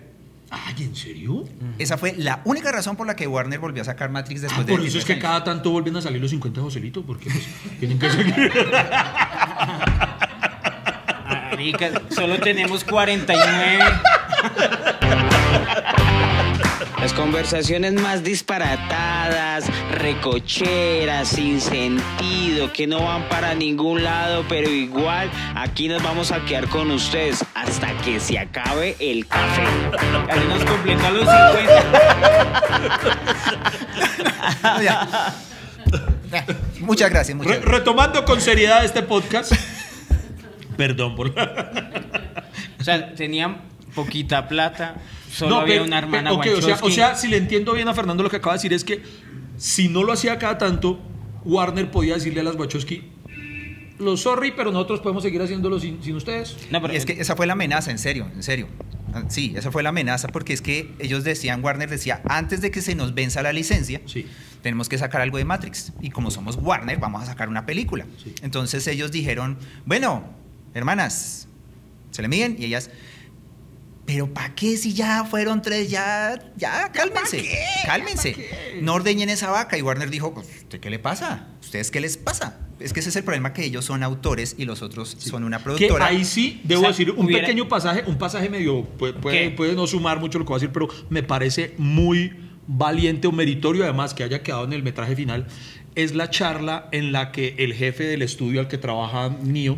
[0.49, 1.45] Ay, ¿en serio?
[1.79, 4.67] Esa fue la única razón por la que Warner volvió a sacar Matrix Ah, después
[4.67, 7.03] de por eso es que 23 cada tanto vuelven a salir los 50 de Joselito,
[7.03, 7.45] porque pues,
[7.79, 8.51] tienen que seguir.
[11.51, 13.83] Marica, solo tenemos 49.
[17.01, 25.31] Las conversaciones más disparatadas, recocheras, sin sentido, que no van para ningún lado, pero igual
[25.55, 29.63] aquí nos vamos a quedar con ustedes hasta que se acabe el café.
[30.27, 31.91] Casi nos completó a los 50.
[34.63, 35.07] No, ya.
[36.31, 36.45] Ya.
[36.81, 37.79] Muchas gracias, muchas Re- gracias.
[37.79, 39.51] retomando con seriedad este podcast.
[40.77, 43.57] Perdón por O sea, tenían
[43.95, 44.95] poquita plata.
[45.31, 46.91] Solo había pero- una hermana ok, o, sea, o Wachowski.
[46.91, 49.01] sea, si le entiendo bien a Fernando lo que acaba de decir es que
[49.57, 50.99] si no lo hacía cada tanto,
[51.45, 53.03] Warner podía decirle a las Wachowski,
[53.99, 56.57] lo sorry, pero nosotros podemos seguir haciéndolo sin, sin ustedes.
[56.71, 58.67] No, pero es que esa fue la amenaza, en serio, en serio.
[59.13, 62.71] Ah, Sí, esa fue la amenaza porque es que ellos decían, Warner decía, antes de
[62.71, 64.25] que se nos venza la licencia, Sí.
[64.63, 65.91] tenemos que sacar algo de Matrix.
[66.01, 68.05] Y como somos Warner, vamos a sacar una película.
[68.23, 68.33] Sí.
[68.41, 70.23] Entonces ellos dijeron, bueno,
[70.73, 71.47] hermanas,
[72.11, 72.89] se le miden y ellas,
[74.11, 75.89] pero ¿para qué si ya fueron tres?
[75.89, 77.49] Ya, ya, cálmense,
[77.85, 78.35] cálmense.
[78.81, 79.77] No ordeñen esa vaca.
[79.77, 81.47] Y Warner dijo, pues, ¿usted qué le pasa?
[81.61, 82.59] ¿Ustedes qué les pasa?
[82.81, 85.59] Es que ese es el problema que ellos son autores y los otros son una
[85.59, 86.07] Que productora.
[86.07, 89.39] ahí sí, debo O sea, decir, un hubiera- pequeño pasaje, un pasaje medio, puede, puede,
[89.43, 89.49] ¿Qué?
[89.51, 92.33] puede no sumar mucho lo que voy a decir, pero me parece muy
[92.67, 95.47] valiente o meritorio además que haya quedado en el metraje final,
[95.95, 99.77] es la charla en la que el jefe del estudio al que trabaja Neo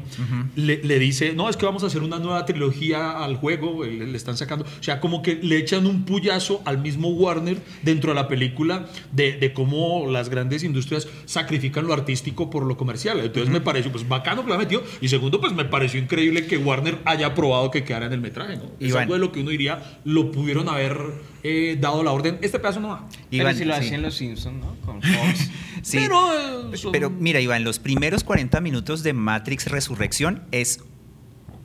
[0.55, 4.05] le, le dice, no, es que vamos a hacer una nueva trilogía al juego, le,
[4.05, 8.11] le están sacando, o sea, como que le echan un puyazo al mismo Warner dentro
[8.11, 13.19] de la película de, de cómo las grandes industrias sacrifican lo artístico por lo comercial.
[13.19, 16.45] Entonces me pareció pues bacano que lo ha metido y segundo pues me pareció increíble
[16.45, 18.65] que Warner haya aprobado que quedara en el metraje, ¿no?
[18.79, 19.03] Es Iván.
[19.03, 20.97] algo de lo que uno diría, lo pudieron haber
[21.43, 23.07] eh, dado la orden, este pedazo no va.
[23.31, 23.79] pero si lo sí.
[23.81, 24.75] hacían los Simpsons, ¿no?
[24.85, 25.49] Con Fox.
[25.83, 25.97] Sí.
[25.99, 30.79] Pero, eh, son- Pero mira, Iván, los primeros 40 minutos de Matrix Resurrección es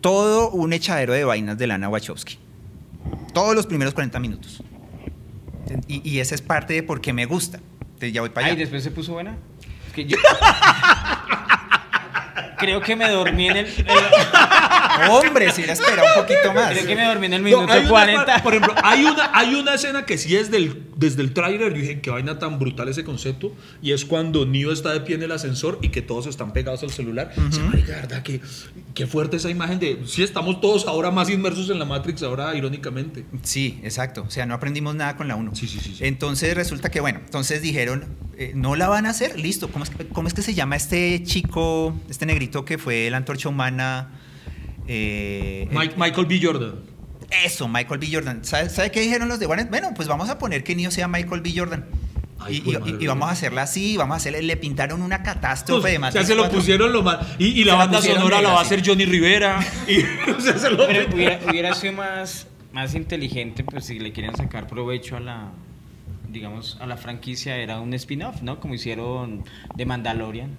[0.03, 2.39] todo un echadero de vainas de Lana Wachowski.
[3.33, 4.63] Todos los primeros 40 minutos.
[5.87, 7.61] Y, y esa es parte de por qué me gusta.
[7.81, 8.57] Entonces ya voy para allá.
[8.57, 9.37] después se puso buena.
[9.89, 10.17] Es que yo.
[12.59, 13.67] Creo que me dormí en el.
[13.77, 16.73] el- Hombre, si la espera un poquito más.
[16.73, 18.25] creo que me dormí en el No, minuto hay una 40.
[18.27, 21.73] par- por ejemplo, hay una, hay una escena que sí es del, desde el tráiler,
[21.73, 25.15] yo dije, qué vaina tan brutal ese concepto, y es cuando Neo está de pie
[25.15, 27.33] en el ascensor y que todos están pegados al celular.
[27.51, 28.41] Se me de verdad, que,
[28.95, 32.55] qué fuerte esa imagen de, sí, estamos todos ahora más inmersos en la Matrix, ahora
[32.57, 33.25] irónicamente.
[33.43, 34.25] Sí, exacto.
[34.27, 35.55] O sea, no aprendimos nada con la 1.
[35.55, 36.05] Sí, sí, sí, sí.
[36.05, 39.69] Entonces resulta que, bueno, entonces dijeron, eh, no la van a hacer, listo.
[39.69, 43.17] ¿Cómo es, que- cómo es que se llama este chico, este negrito que fue la
[43.19, 44.11] antorcha humana?
[44.87, 46.41] Eh, Mike- Michael B.
[46.43, 46.75] Jordan.
[47.45, 48.09] Eso, Michael B.
[48.11, 48.45] Jordan.
[48.45, 49.67] ¿Sabe, sabe qué dijeron los de Warner?
[49.69, 51.53] Bueno, pues vamos a poner que Neo sea Michael B.
[51.55, 51.87] Jordan.
[52.41, 52.63] Ay,
[53.01, 56.01] y, vamos a hacerla así, vamos a hacerle, le pintaron una catástrofe de o sea,
[56.01, 56.59] Matrix se lo 4.
[56.59, 57.19] pusieron lo más.
[57.37, 59.59] Y, y la banda sonora la va a hacer Johnny Rivera.
[59.89, 64.13] Y, o sea, se lo- Pero hubiera, hubiera sido más, más inteligente, pues si le
[64.13, 65.51] quieren sacar provecho a la,
[66.31, 68.61] digamos, a la franquicia, era un spin-off, ¿no?
[68.61, 69.45] Como hicieron
[69.75, 70.51] de Mandalorian.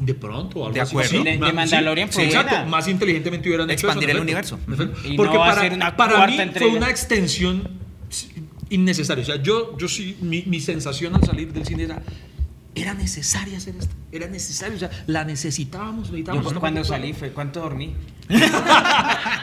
[0.00, 0.90] De pronto, algo De así.
[0.92, 1.10] acuerdo.
[1.10, 2.64] Sí, De- de ma- Mandalorian fue exacto.
[2.66, 4.58] Más inteligentemente hubieran hecho Expandir eso, el universo.
[5.04, 7.68] Y Porque no para, una para mí fue una extensión
[8.70, 9.22] innecesaria.
[9.22, 12.02] O sea, yo, yo sí, mi, mi sensación al salir del cine era,
[12.74, 13.94] era necesaria hacer esto.
[14.12, 16.44] Era necesario, o sea, la necesitábamos, Yo necesitábamos.
[16.44, 17.94] pues, No, cuando salí fue, ¿cuánto dormí?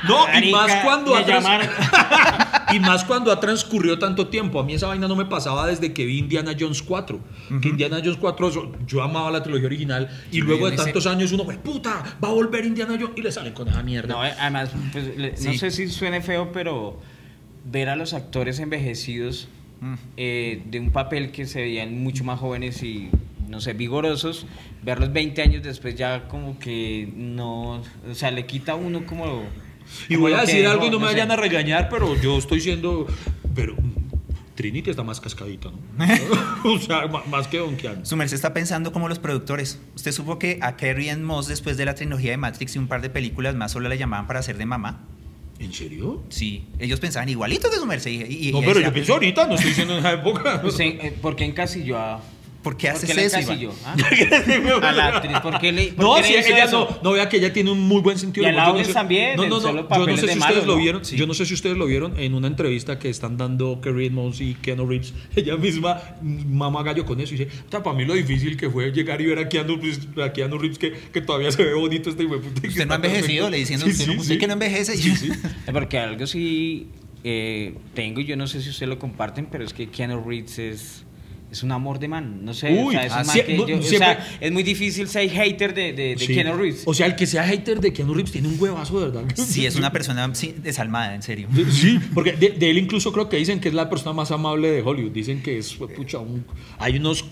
[0.08, 1.68] No, y más cuando me llamaron.
[2.74, 4.60] y más cuando ha transcurrido tanto tiempo.
[4.60, 7.20] A mí esa vaina no me pasaba desde que vi Indiana Jones 4.
[7.62, 8.52] Que Indiana Jones 4,
[8.88, 10.10] yo- amaba la trilogía original.
[10.32, 13.14] Y luego de tantos años uno, pues puta, va a volver Indiana Jones.
[13.18, 14.14] Y le salen con esa mierda.
[14.14, 17.00] No, eh, además, pues, le- no sé si suene feo, pero
[17.66, 19.48] ver a los actores envejecidos
[19.82, 19.94] Mm.
[20.18, 23.10] eh, de un papel que se veían mucho más jóvenes y,
[23.50, 24.46] no sé, vigorosos,
[24.84, 29.44] verlos 20 años después ya como que no, o sea, le quita a uno como...
[30.10, 31.14] Y voy a que decir algo y no me sé.
[31.14, 33.08] vayan a regañar, pero yo estoy siendo.
[33.54, 33.76] Pero
[34.56, 36.06] Trinity está más cascadita, ¿no?
[36.74, 38.06] o sea, más que Don Keanu.
[38.06, 39.80] Su merced está pensando como los productores.
[39.96, 42.88] Usted supo que a Carrie Ann Moss, después de la trilogía de Matrix y un
[42.88, 45.04] par de películas más, solo la llamaban para hacer de mamá.
[45.60, 46.22] ¿En serio?
[46.30, 48.12] Sí, ellos pensaban igualitos de su merced.
[48.12, 50.60] Y, y No, pero yo pienso ahorita, no estoy diciendo en esa época.
[50.62, 52.22] Pues, en- eh, ¿Por qué encasilló a...?
[52.66, 53.72] ¿Por qué ¿Por haces la eso, encasilló?
[53.72, 54.82] Iván?
[54.82, 54.88] ¿ah?
[54.90, 56.90] A la actriz, ¿por qué le, por No, qué si ella eso?
[56.92, 58.46] no, no vea que ella tiene un muy buen sentido.
[58.48, 58.66] Y a.
[58.66, 59.88] Yo no sé- también, No, no, no.
[59.88, 61.06] Yo no sé si malo, ustedes lo vieron.
[61.06, 61.16] Sí.
[61.16, 64.42] Yo no sé si ustedes lo vieron en una entrevista que están dando Kerry Edmonds
[64.42, 65.14] y Keanu Reeves.
[65.36, 68.70] Ella misma mama gallo con eso y dice, o sea, para mí lo difícil que
[68.70, 71.74] fue llegar y ver a Keanu, Reeves- a Keanu Reeves que, que todavía se ve
[71.76, 73.50] bonito este hijo que Usted no ha está envejecido, perfecto.
[73.52, 74.40] le diciendo, Sí, usted, sí, no- usted sí.
[74.40, 74.94] que no envejece.
[75.72, 76.88] Porque algo sí
[77.24, 80.60] eh, tengo, y yo no sé si ustedes lo comparten, pero es que Keanu Reeves
[80.60, 81.05] es,
[81.56, 82.44] es un amor de man.
[82.44, 84.52] No sé, Uy, o sea, es, un ah, man que no, yo- o sea, es
[84.52, 86.34] muy difícil ser hater de, de, de Sí.
[86.34, 86.84] Keanu Reeves.
[86.86, 89.24] O sea, el que sea hater de Keanu Reeves tiene un huevazo, de verdad.
[89.36, 91.48] Sí, es una persona sí, desalmada, en serio.
[91.72, 94.70] Sí, porque de, de él incluso creo que dicen que es la persona más amable
[94.70, 95.12] de Hollywood.
[95.12, 96.46] Dicen que es, pucha, un-
[96.78, 97.26] hay unos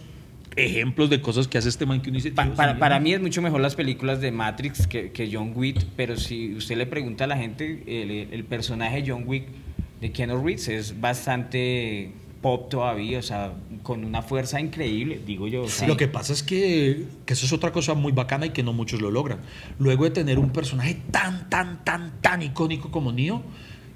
[0.55, 2.31] ejemplos de cosas que hace este man que uno dice.
[2.31, 6.53] Para mí es mucho mejor las películas de Matrix que, que John Wick, pero si
[6.53, 9.45] usted le pregunta a la gente, el, el personaje de John Wick
[9.99, 12.11] de Keanu Reeves es bastante
[12.43, 15.67] pop todavía, o sea, con una fuerza increíble, digo yo.
[15.67, 18.61] sea, Lo que pasa es que, que eso es otra cosa muy bacana y que
[18.61, 19.39] no muchos lo logran.
[19.79, 23.41] Luego de tener un personaje tan, tan, tan, tan icónico como Neo,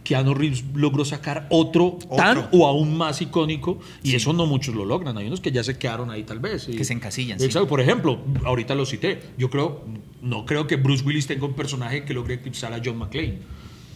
[0.03, 4.85] Keanu Reeves logró sacar otro, tan o aún más icónico y eso no muchos lo
[4.85, 5.17] logran.
[5.17, 6.69] Hay unos que ya se quedaron ahí tal vez.
[6.69, 7.45] y- Que se encasillan, sí.
[7.45, 7.67] Exacto.
[7.67, 9.19] Por ejemplo, ahorita lo cité.
[9.37, 9.81] Yo creo,
[10.21, 13.39] no creo que Bruce Willis tenga un personaje que logre eclipsar a John McClane.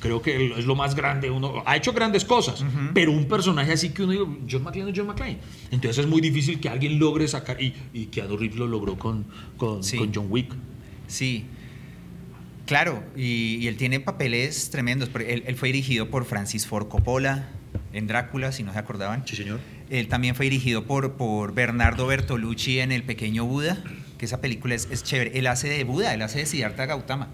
[0.02, 1.30] Creo que es lo más grande.
[1.30, 4.97] Uno ha hecho grandes cosas, pero un personaje así que uno diga, John McClane es
[4.97, 5.38] John McClane.
[5.70, 7.62] Entonces es muy difícil que alguien logre sacar.
[7.62, 9.26] Y, y Keanu Reeves lo logró con,
[9.58, 9.97] con, Sí.
[9.97, 10.52] con John Wick.
[11.08, 11.45] Sí.
[12.66, 15.10] Claro, y, y él tiene papeles tremendos.
[15.28, 17.49] él fue dirigido por Francis Ford Coppola
[17.93, 19.24] en Drácula, si no se acordaban.
[19.28, 19.60] Sí, señor.
[19.89, 23.84] Él también fue dirigido por, por Bernardo Bertolucci en El Pequeño Buda,
[24.18, 25.38] que esa película es, es chévere.
[25.38, 27.28] Él hace de Buda, él hace de Siddhartha Gautama.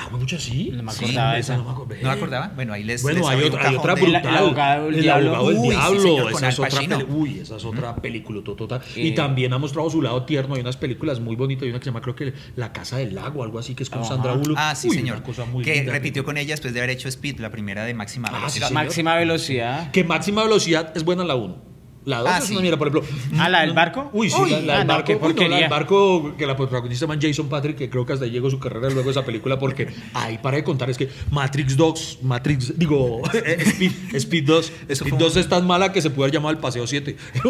[0.00, 0.70] Ah, mucho sí.
[0.72, 1.96] No me Sí, acordaba esa no me acordé.
[2.02, 2.52] ¿No me acordaba?
[2.54, 4.22] Bueno, ahí les Bueno, les hay otra, hay otra brutal.
[4.26, 5.34] El abogado del El diablo.
[5.34, 6.00] abogado del Uy, sí, diablo.
[6.00, 8.40] señor, con esa es otra Uy, esa es otra película.
[8.44, 8.80] tota.
[8.94, 10.54] Y también ha mostrado su lado tierno.
[10.54, 11.64] Hay unas películas muy bonitas.
[11.64, 13.90] Hay una que se llama, creo que La Casa del Lago, algo así, que es
[13.90, 14.08] con Ajá.
[14.10, 14.56] Sandra Bullock.
[14.58, 15.16] Ah, sí, Uy, señor.
[15.16, 15.92] Una cosa muy que linda.
[15.92, 18.68] repitió con ella después de haber hecho Speed, la primera de máxima Ah, sí, velocidad.
[18.68, 18.84] señor.
[18.84, 19.90] máxima velocidad.
[19.90, 21.67] Que máxima velocidad es buena la 1.
[22.04, 22.52] La 2 Ah, es sí.
[22.52, 23.08] una mierda, por ejemplo.
[23.38, 24.08] Ah, ¿la del barco?
[24.14, 25.12] Uy, sí, Uy, la, la ah, del no, barco.
[25.12, 28.14] uy, no, la del barco, que la protagonista se llama Jason Patrick, que creo que
[28.14, 30.96] hasta ahí llegó su carrera luego de esa película, porque ahí para de contar, es
[30.96, 35.92] que Matrix 2, Matrix, digo, Speed, Speed 2, Eso Speed fue 2 es tan mala
[35.92, 37.16] que se puede haber llamado el Paseo 7.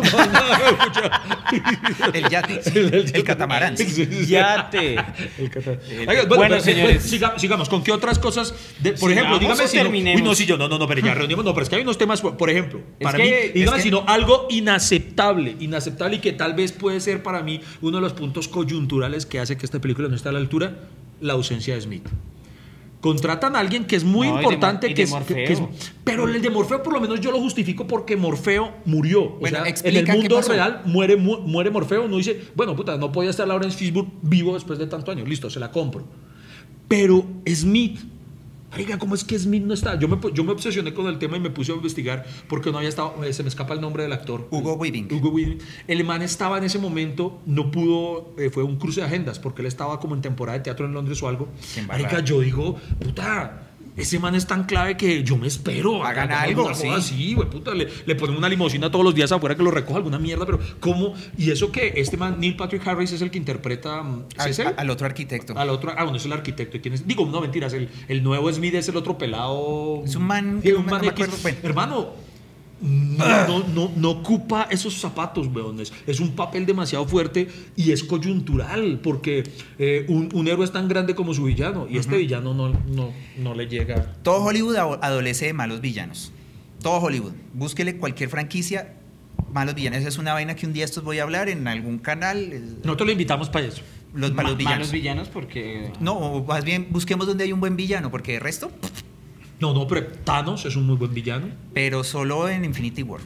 [2.12, 2.60] El yate,
[3.14, 3.76] el catamarán.
[3.76, 4.26] Sí, sí.
[4.26, 4.96] Yate.
[5.38, 7.10] El cata- El- Oiga, Bueno, pero- señores.
[7.10, 8.54] siga- sigamos, ¿con qué otras cosas?
[8.80, 9.88] de- por ¿Sigamos ejemplo, dígame si no.
[10.16, 11.82] Uy, no, si yo, no, no, no, pero ya reunimos, no, pero es que hay
[11.82, 16.20] unos temas, por, ejemplo, Es para que- mí, dígame si no, algo inaceptable, inaceptable y
[16.20, 19.64] que tal vez puede ser para mí uno de los puntos coyunturales que hace que
[19.66, 20.88] esta película no esté a la altura,
[21.20, 22.06] la ausencia de Smith.
[23.00, 25.36] Contratan a alguien que es muy No, y de importante, que, de es, Morfeo.
[25.46, 25.62] que es-
[26.02, 29.22] pero el de Morfeo por lo menos yo lo justifico porque Morfeo murió.
[29.22, 32.96] O Bueno, sea, en el mundo real muere, mu- muere Morfeo, uno dice, bueno, puta,
[32.96, 36.04] no podía estar Lawrence Fishburne vivo después de tantos años, listo, se la compro.
[36.88, 38.00] Pero Smith,
[38.78, 39.98] oiga, ¿cómo es que Smith no está?
[39.98, 42.78] Yo me, yo me obsesioné con el tema y me puse a investigar porque no
[42.78, 44.48] había estado, eh, se me escapa el nombre del actor.
[44.50, 45.08] Hugo Weaving.
[45.12, 45.58] Hugo Weaving.
[45.86, 49.62] El man estaba en ese momento, no pudo, eh, fue un cruce de agendas porque
[49.62, 51.48] él estaba como en temporada de teatro en Londres o algo.
[51.86, 53.67] Marica, yo digo, puta,
[53.98, 56.04] ese man es tan clave que yo me espero.
[56.04, 56.88] Hagan algo, sí.
[56.88, 59.96] así, güey, puta, le, le ponen una limusina todos los días afuera que lo recoja
[59.98, 61.14] alguna mierda, pero ¿cómo?
[61.36, 64.02] Y eso que este man, Neil Patrick Harris, es el que interpreta.
[64.02, 64.68] mm, Al, ¿es él?
[64.76, 65.58] al otro arquitecto.
[65.58, 66.76] Al otro, ah, bueno, es el arquitecto.
[66.76, 67.06] ¿Y quién es?
[67.06, 67.72] Digo, no, mentiras.
[67.72, 70.02] El, el nuevo Smith es el otro pelado.
[70.04, 71.12] Es un man Sí, un man me X.
[71.12, 71.58] acuerdo, bueno.
[71.62, 72.08] Hermano,
[72.80, 75.80] no, no, no, no ocupa esos zapatos, weón.
[76.06, 79.42] Es, un papel demasiado fuerte y es coyuntural, porque
[79.78, 81.86] eh, un, un héroe es tan grande como su villano.
[81.90, 84.14] Y este villano no, no, no le llega.
[84.22, 86.32] Todo Hollywood ado- adolece de malos villanos.
[86.82, 87.32] Todo Hollywood.
[87.54, 88.94] Búsquele cualquier franquicia,
[89.52, 90.04] malos villanos.
[90.04, 92.76] Es una vaina que un día estos voy a hablar en algún canal.
[92.84, 93.82] Nosotros lo invitamos para eso.
[94.14, 94.78] Los Ma- malos villanos.
[94.78, 95.92] Malos villanos porque...
[96.00, 98.70] No, más bien busquemos donde hay un buen villano, porque de resto,
[99.60, 101.48] No, no, pero Thanos es un muy buen villano.
[101.74, 103.20] pero solo en Infinity War.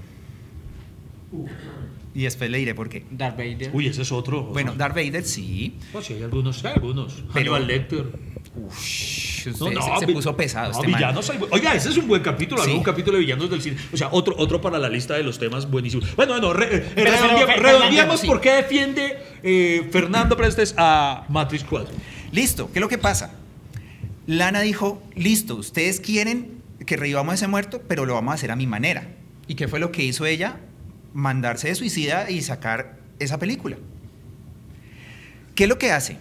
[2.14, 3.04] Y después le diré por qué.
[3.10, 3.70] Darth Vader.
[3.72, 4.42] Uy, ese es otro.
[4.44, 5.76] Bueno, Darth Vader sí.
[5.92, 7.14] Pues sí, hay algunos, hay algunos.
[7.32, 8.04] Pero- Hannibal Lecter.
[8.54, 10.72] Ush, usted No, se- no, se, puso pesado.
[10.72, 12.70] no, este villanos hay Oiga, ese es un buen capítulo, Sí.
[12.72, 13.78] un capítulo de villanos del cine.
[13.92, 16.14] O sea, otro, otro para la lista de los temas buenísimos.
[16.16, 18.26] Bueno, bueno, re- eh, Pero, redondea- pero, redondeamos sí.
[18.26, 21.94] por qué defiende eh, Fernando Prestes a Matrix 4.
[22.30, 23.34] Listo, ¿qué es lo que pasa?
[24.36, 28.50] Lana dijo, listo, ustedes quieren que revivamos a ese muerto, pero lo vamos a hacer
[28.50, 29.08] a mi manera.
[29.46, 30.58] ¿Y qué fue lo que hizo ella?
[31.12, 33.76] Mandarse de suicida y sacar esa película.
[35.54, 36.16] ¿Qué es lo que hace?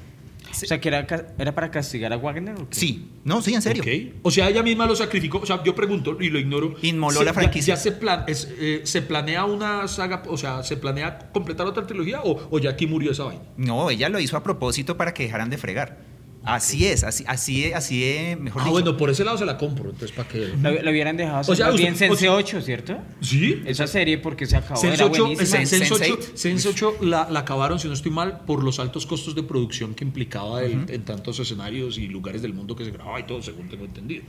[0.51, 1.07] O sea, que era,
[1.38, 2.55] era para castigar a Wagner.
[2.55, 2.76] ¿o qué?
[2.76, 3.82] Sí, no, sí, en serio.
[4.22, 5.38] O sea, ella misma lo sacrificó.
[5.38, 6.76] O sea, yo pregunto y lo ignoro.
[6.82, 7.76] Inmoló Se- la ya- franquicia.
[7.76, 10.24] ¿Ya, se, plan- es, eh, se planea una saga?
[10.28, 13.43] O sea, ¿se planea completar otra trilogía o, o ya aquí murió esa vaina?
[13.55, 16.11] No, ella lo hizo a propósito para que dejaran de fregar.
[16.44, 18.72] Así es, así, así, así de, mejor Ah, dicho.
[18.72, 19.92] bueno, por ese lado se la compro.
[19.92, 20.52] Entonces, ¿para qué?
[20.60, 22.98] Lo, lo hubieran dejado O sea, usted- bien Sense o sea- 8, ¿cierto?
[23.22, 23.62] Sí.
[23.66, 24.80] Esa serie porque se acabó.
[24.82, 25.46] Sense era 8, buenísima.
[25.48, 26.36] Sense Sense 8, eight.
[26.36, 29.94] Sense 8 la, la acabaron, si no estoy mal, por los altos costos de producción
[29.94, 33.42] que implicaba el- en tantos escenarios y lugares del mundo que se grababa y todo,
[33.43, 34.24] según tengo entendido.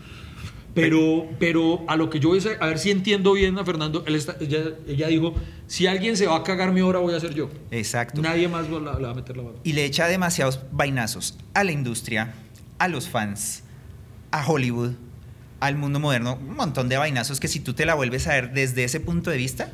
[0.74, 4.14] Pero, pero a lo que yo voy a ver si entiendo bien a Fernando, él
[4.16, 5.34] está- ella, ella dijo,
[5.66, 7.50] si alguien se va a cagar mi hora, voy a ser yo.
[7.70, 8.22] Exacto.
[8.22, 9.56] Nadie más le va a meter la mano.
[9.64, 12.32] Y le echa demasiados vainazos a la industria,
[12.78, 13.64] a los fans,
[14.30, 14.92] a Hollywood,
[15.60, 16.38] al mundo moderno.
[16.40, 19.30] Un montón de vainazos que si tú te la vuelves a ver desde ese punto
[19.30, 19.72] de vista.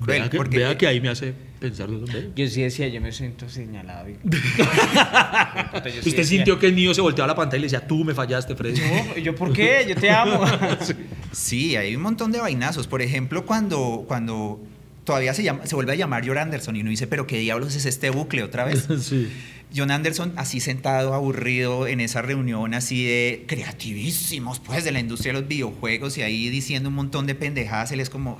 [0.00, 1.88] Vea, que, porque- vea que ahí me hace pensar.
[1.88, 2.06] ¿no?
[2.34, 4.08] Yo sí decía, yo me siento señalado.
[4.08, 7.66] y- sí Usted decía, sintió que el niño se volteaba a la pantalla y le
[7.66, 8.80] decía, tú me fallaste, Freddy.
[8.80, 9.84] No, ¿yo por qué?
[9.88, 10.40] Yo te amo.
[11.32, 12.86] Sí, hay un montón de vainazos.
[12.86, 14.60] Por ejemplo, cuando, cuando
[15.04, 17.76] todavía se, llama, se vuelve a llamar John Anderson y uno dice, pero qué diablos
[17.76, 18.86] es este bucle otra vez.
[19.00, 19.28] sí.
[19.76, 25.34] John Anderson así sentado, aburrido en esa reunión así de creativísimos, pues, de la industria
[25.34, 28.38] de los videojuegos y ahí diciendo un montón de pendejadas, él es como,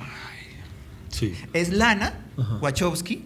[1.11, 1.35] Sí.
[1.53, 2.57] es Lana Ajá.
[2.61, 3.25] Wachowski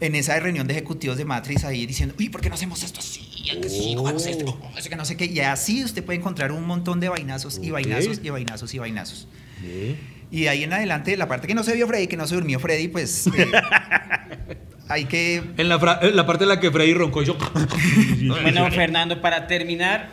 [0.00, 3.00] en esa reunión de ejecutivos de Matrix ahí diciendo, uy, ¿por qué no hacemos esto
[3.00, 3.20] así?
[3.60, 5.24] Que sí, no hagamos esto, oh, eso que no sé qué.
[5.26, 9.28] Y así usted puede encontrar un montón de vainazos y vainazos y vainazos y vainazos.
[10.30, 12.34] Y de ahí en adelante, la parte que no se vio Freddy, que no se
[12.36, 13.50] durmió Freddy, pues eh,
[14.88, 15.42] hay que...
[15.56, 17.36] En la, fra- en la parte en la que Freddy roncó y yo...
[18.42, 20.10] Bueno, Fernando, para terminar,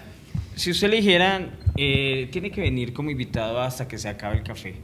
[0.56, 4.44] si usted le dijeran, eh, tiene que venir como invitado hasta que se acabe el
[4.44, 4.76] café.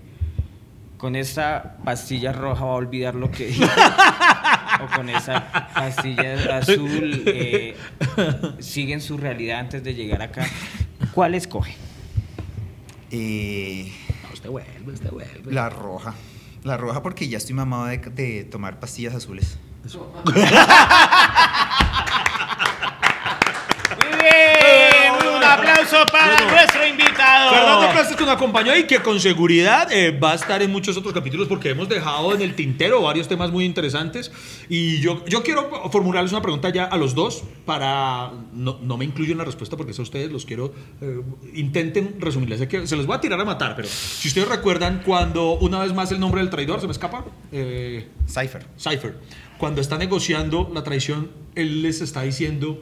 [1.03, 3.65] Con esta pastilla roja va a olvidar lo que dijo.
[3.65, 7.75] o con esa pastilla azul eh,
[8.59, 10.47] sigue en su realidad antes de llegar acá.
[11.13, 11.75] ¿Cuál escoge?
[13.11, 13.91] eh,
[14.31, 15.51] usted vuelve, usted vuelve.
[15.51, 16.13] la roja.
[16.63, 19.59] La roja porque ya estoy mamado de, de tomar pastillas azules.
[19.83, 20.33] Muy
[24.21, 25.43] bien, un
[25.83, 26.51] aplauso para Bueno.
[26.51, 27.53] nuestro invitado.
[27.53, 30.97] Fernando Plastas que nos acompañó y que con seguridad eh, va a estar en muchos
[30.97, 34.31] otros capítulos porque hemos dejado en el tintero varios temas muy interesantes.
[34.69, 38.31] Y yo, yo quiero formularles una pregunta ya a los dos para...
[38.53, 40.73] No, no me incluyo en la respuesta porque eso a ustedes los quiero...
[41.01, 41.21] eh,
[41.53, 42.59] intenten resumirles.
[42.59, 45.79] Sé que se los voy a tirar a matar, pero si ustedes recuerdan cuando una
[45.79, 47.25] vez más el nombre del traidor se me escapa.
[47.51, 48.65] Eh, Cypher.
[48.77, 49.17] Cypher,
[49.57, 52.81] cuando está negociando la traición, él les está diciendo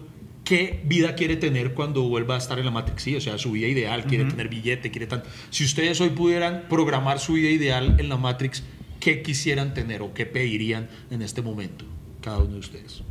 [0.51, 3.15] qué vida quiere tener cuando vuelva a estar en la Matrix, ¿sí?
[3.15, 5.23] o sea, su vida ideal, quiere tener billete, quiere tan...
[5.49, 8.61] Si ustedes hoy pudieran programar su vida ideal en la Matrix,
[8.99, 11.85] ¿qué quisieran tener o qué pedirían en este momento,
[12.19, 13.01] cada uno de ustedes?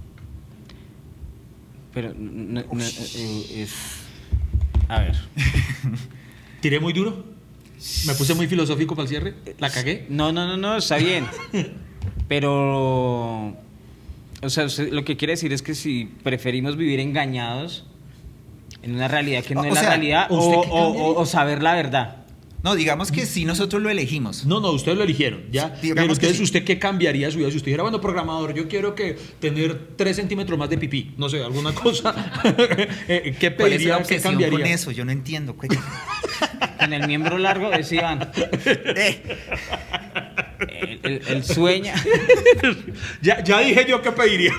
[1.95, 3.75] Pero no, no, eh, es...
[4.89, 5.17] A ver.
[6.61, 7.25] ¿Tiré muy duro?
[8.07, 9.35] ¿Me puse muy filosófico para el cierre?
[9.59, 10.05] ¿La cagué?
[10.11, 11.25] No, no, no, no, está bien.
[12.29, 13.57] Pero,
[14.43, 17.85] o sea, usted lo que quiere decir es que si preferimos vivir engañados
[18.83, 22.17] en una realidad que no O- es o la sea, realidad, o, saber la verdad.
[22.63, 24.45] No, digamos que sí, nosotros lo elegimos.
[24.45, 25.75] No, no, ustedes lo eligieron, ¿ya?
[25.77, 26.43] Sí, digamos Pero que ustedes, sí.
[26.43, 27.51] ¿usted qué cambiaría su vida?
[27.51, 31.31] Si usted dijera, bueno, programador, yo quiero que tener 3 centímetros más de pipí, no
[31.31, 32.15] sé, alguna cosa,
[33.07, 34.59] ¿qué ¿Cuál es pediría la o qué obsesión cambiaría?
[34.59, 34.91] con eso?
[34.91, 35.57] Yo no entiendo.
[36.81, 38.31] ¿Qué- Con el miembro largo decían,
[41.05, 41.95] Eh, él sueña.
[43.23, 44.53] Ya, ya dije yo qué pediría.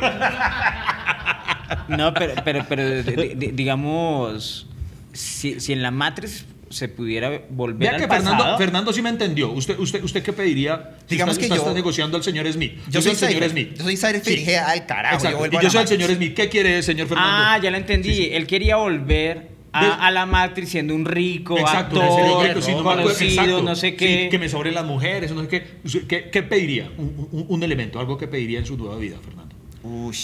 [1.87, 4.67] No, pero, pero, pero di- di- digamos,
[5.13, 9.01] si, si en la Matrix se pudiera volver Vea al que pasado, Fernando, Fernando sí
[9.01, 9.51] me entendió.
[9.51, 10.91] ¿Usted, usted, usted qué pediría?
[11.05, 12.79] si Digamos está, que está- yo- está negociando al señor Smith.
[12.89, 13.49] Yo soy el señor.
[13.49, 13.73] Smith.
[13.77, 14.35] Yo soy y Sí.
[14.37, 15.31] dije, al carajo, Exacto.
[15.35, 16.33] yo vuelvo y a yo la soy el señor Smith.
[16.33, 17.29] ¿Qué quiere, señor Fernando?
[17.33, 18.29] Ah, ya lo entendí.
[18.31, 22.73] Él quería volver Ve- a, a la Matrix siendo un rico, Exacto, actor, ricos, sí,
[22.73, 23.61] conocido, exacto.
[23.63, 24.27] no sé Sí, qué.
[24.29, 25.63] que me sobren las mujeres, no sé qué.
[26.07, 26.91] ¿Qué, qué pediría?
[26.97, 29.55] Un, un- un elemento, algo que pediría en su nueva vida, Fernando.
[29.83, 30.15] Uy,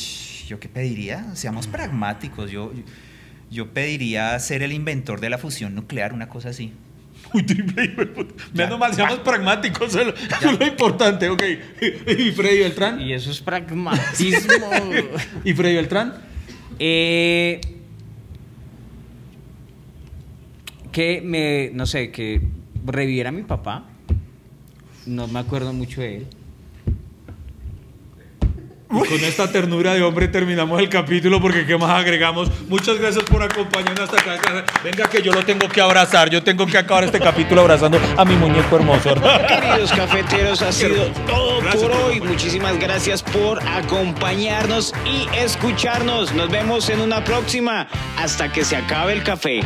[0.47, 1.33] ¿yo qué pediría?
[1.35, 2.51] Seamos pragmáticos.
[2.51, 2.71] Yo,
[3.49, 6.73] yo pediría ser el inventor de la fusión nuclear, una cosa así.
[7.33, 7.93] Uy, triple.
[8.53, 11.43] Menos mal, seamos pragmáticos, eso es lo, eso es lo importante, ok.
[12.19, 13.01] ¿Y Freddy Beltrán?
[13.01, 14.69] Y eso es pragmatismo.
[15.45, 16.13] ¿Y Freddy Beltrán?
[16.79, 17.59] Eh,
[20.97, 22.41] que me, no sé, que
[22.83, 23.83] reviviera a mi papá.
[25.05, 26.27] No me acuerdo mucho de él.
[28.89, 32.49] Y con esta ternura de hombre terminamos el capítulo porque qué más agregamos.
[32.67, 34.65] Muchas gracias por acompañarnos hasta acá.
[34.83, 36.31] Venga que yo lo tengo que abrazar.
[36.31, 39.13] Yo tengo que acabar este capítulo abrazando a mi muñeco hermoso.
[39.47, 42.21] Queridos cafeteros, ha sido todo Gracias por hoy.
[42.21, 46.33] Muchísimas gracias por acompañarnos y escucharnos.
[46.33, 47.87] Nos vemos en una próxima.
[48.17, 49.61] Hasta que se acabe el café.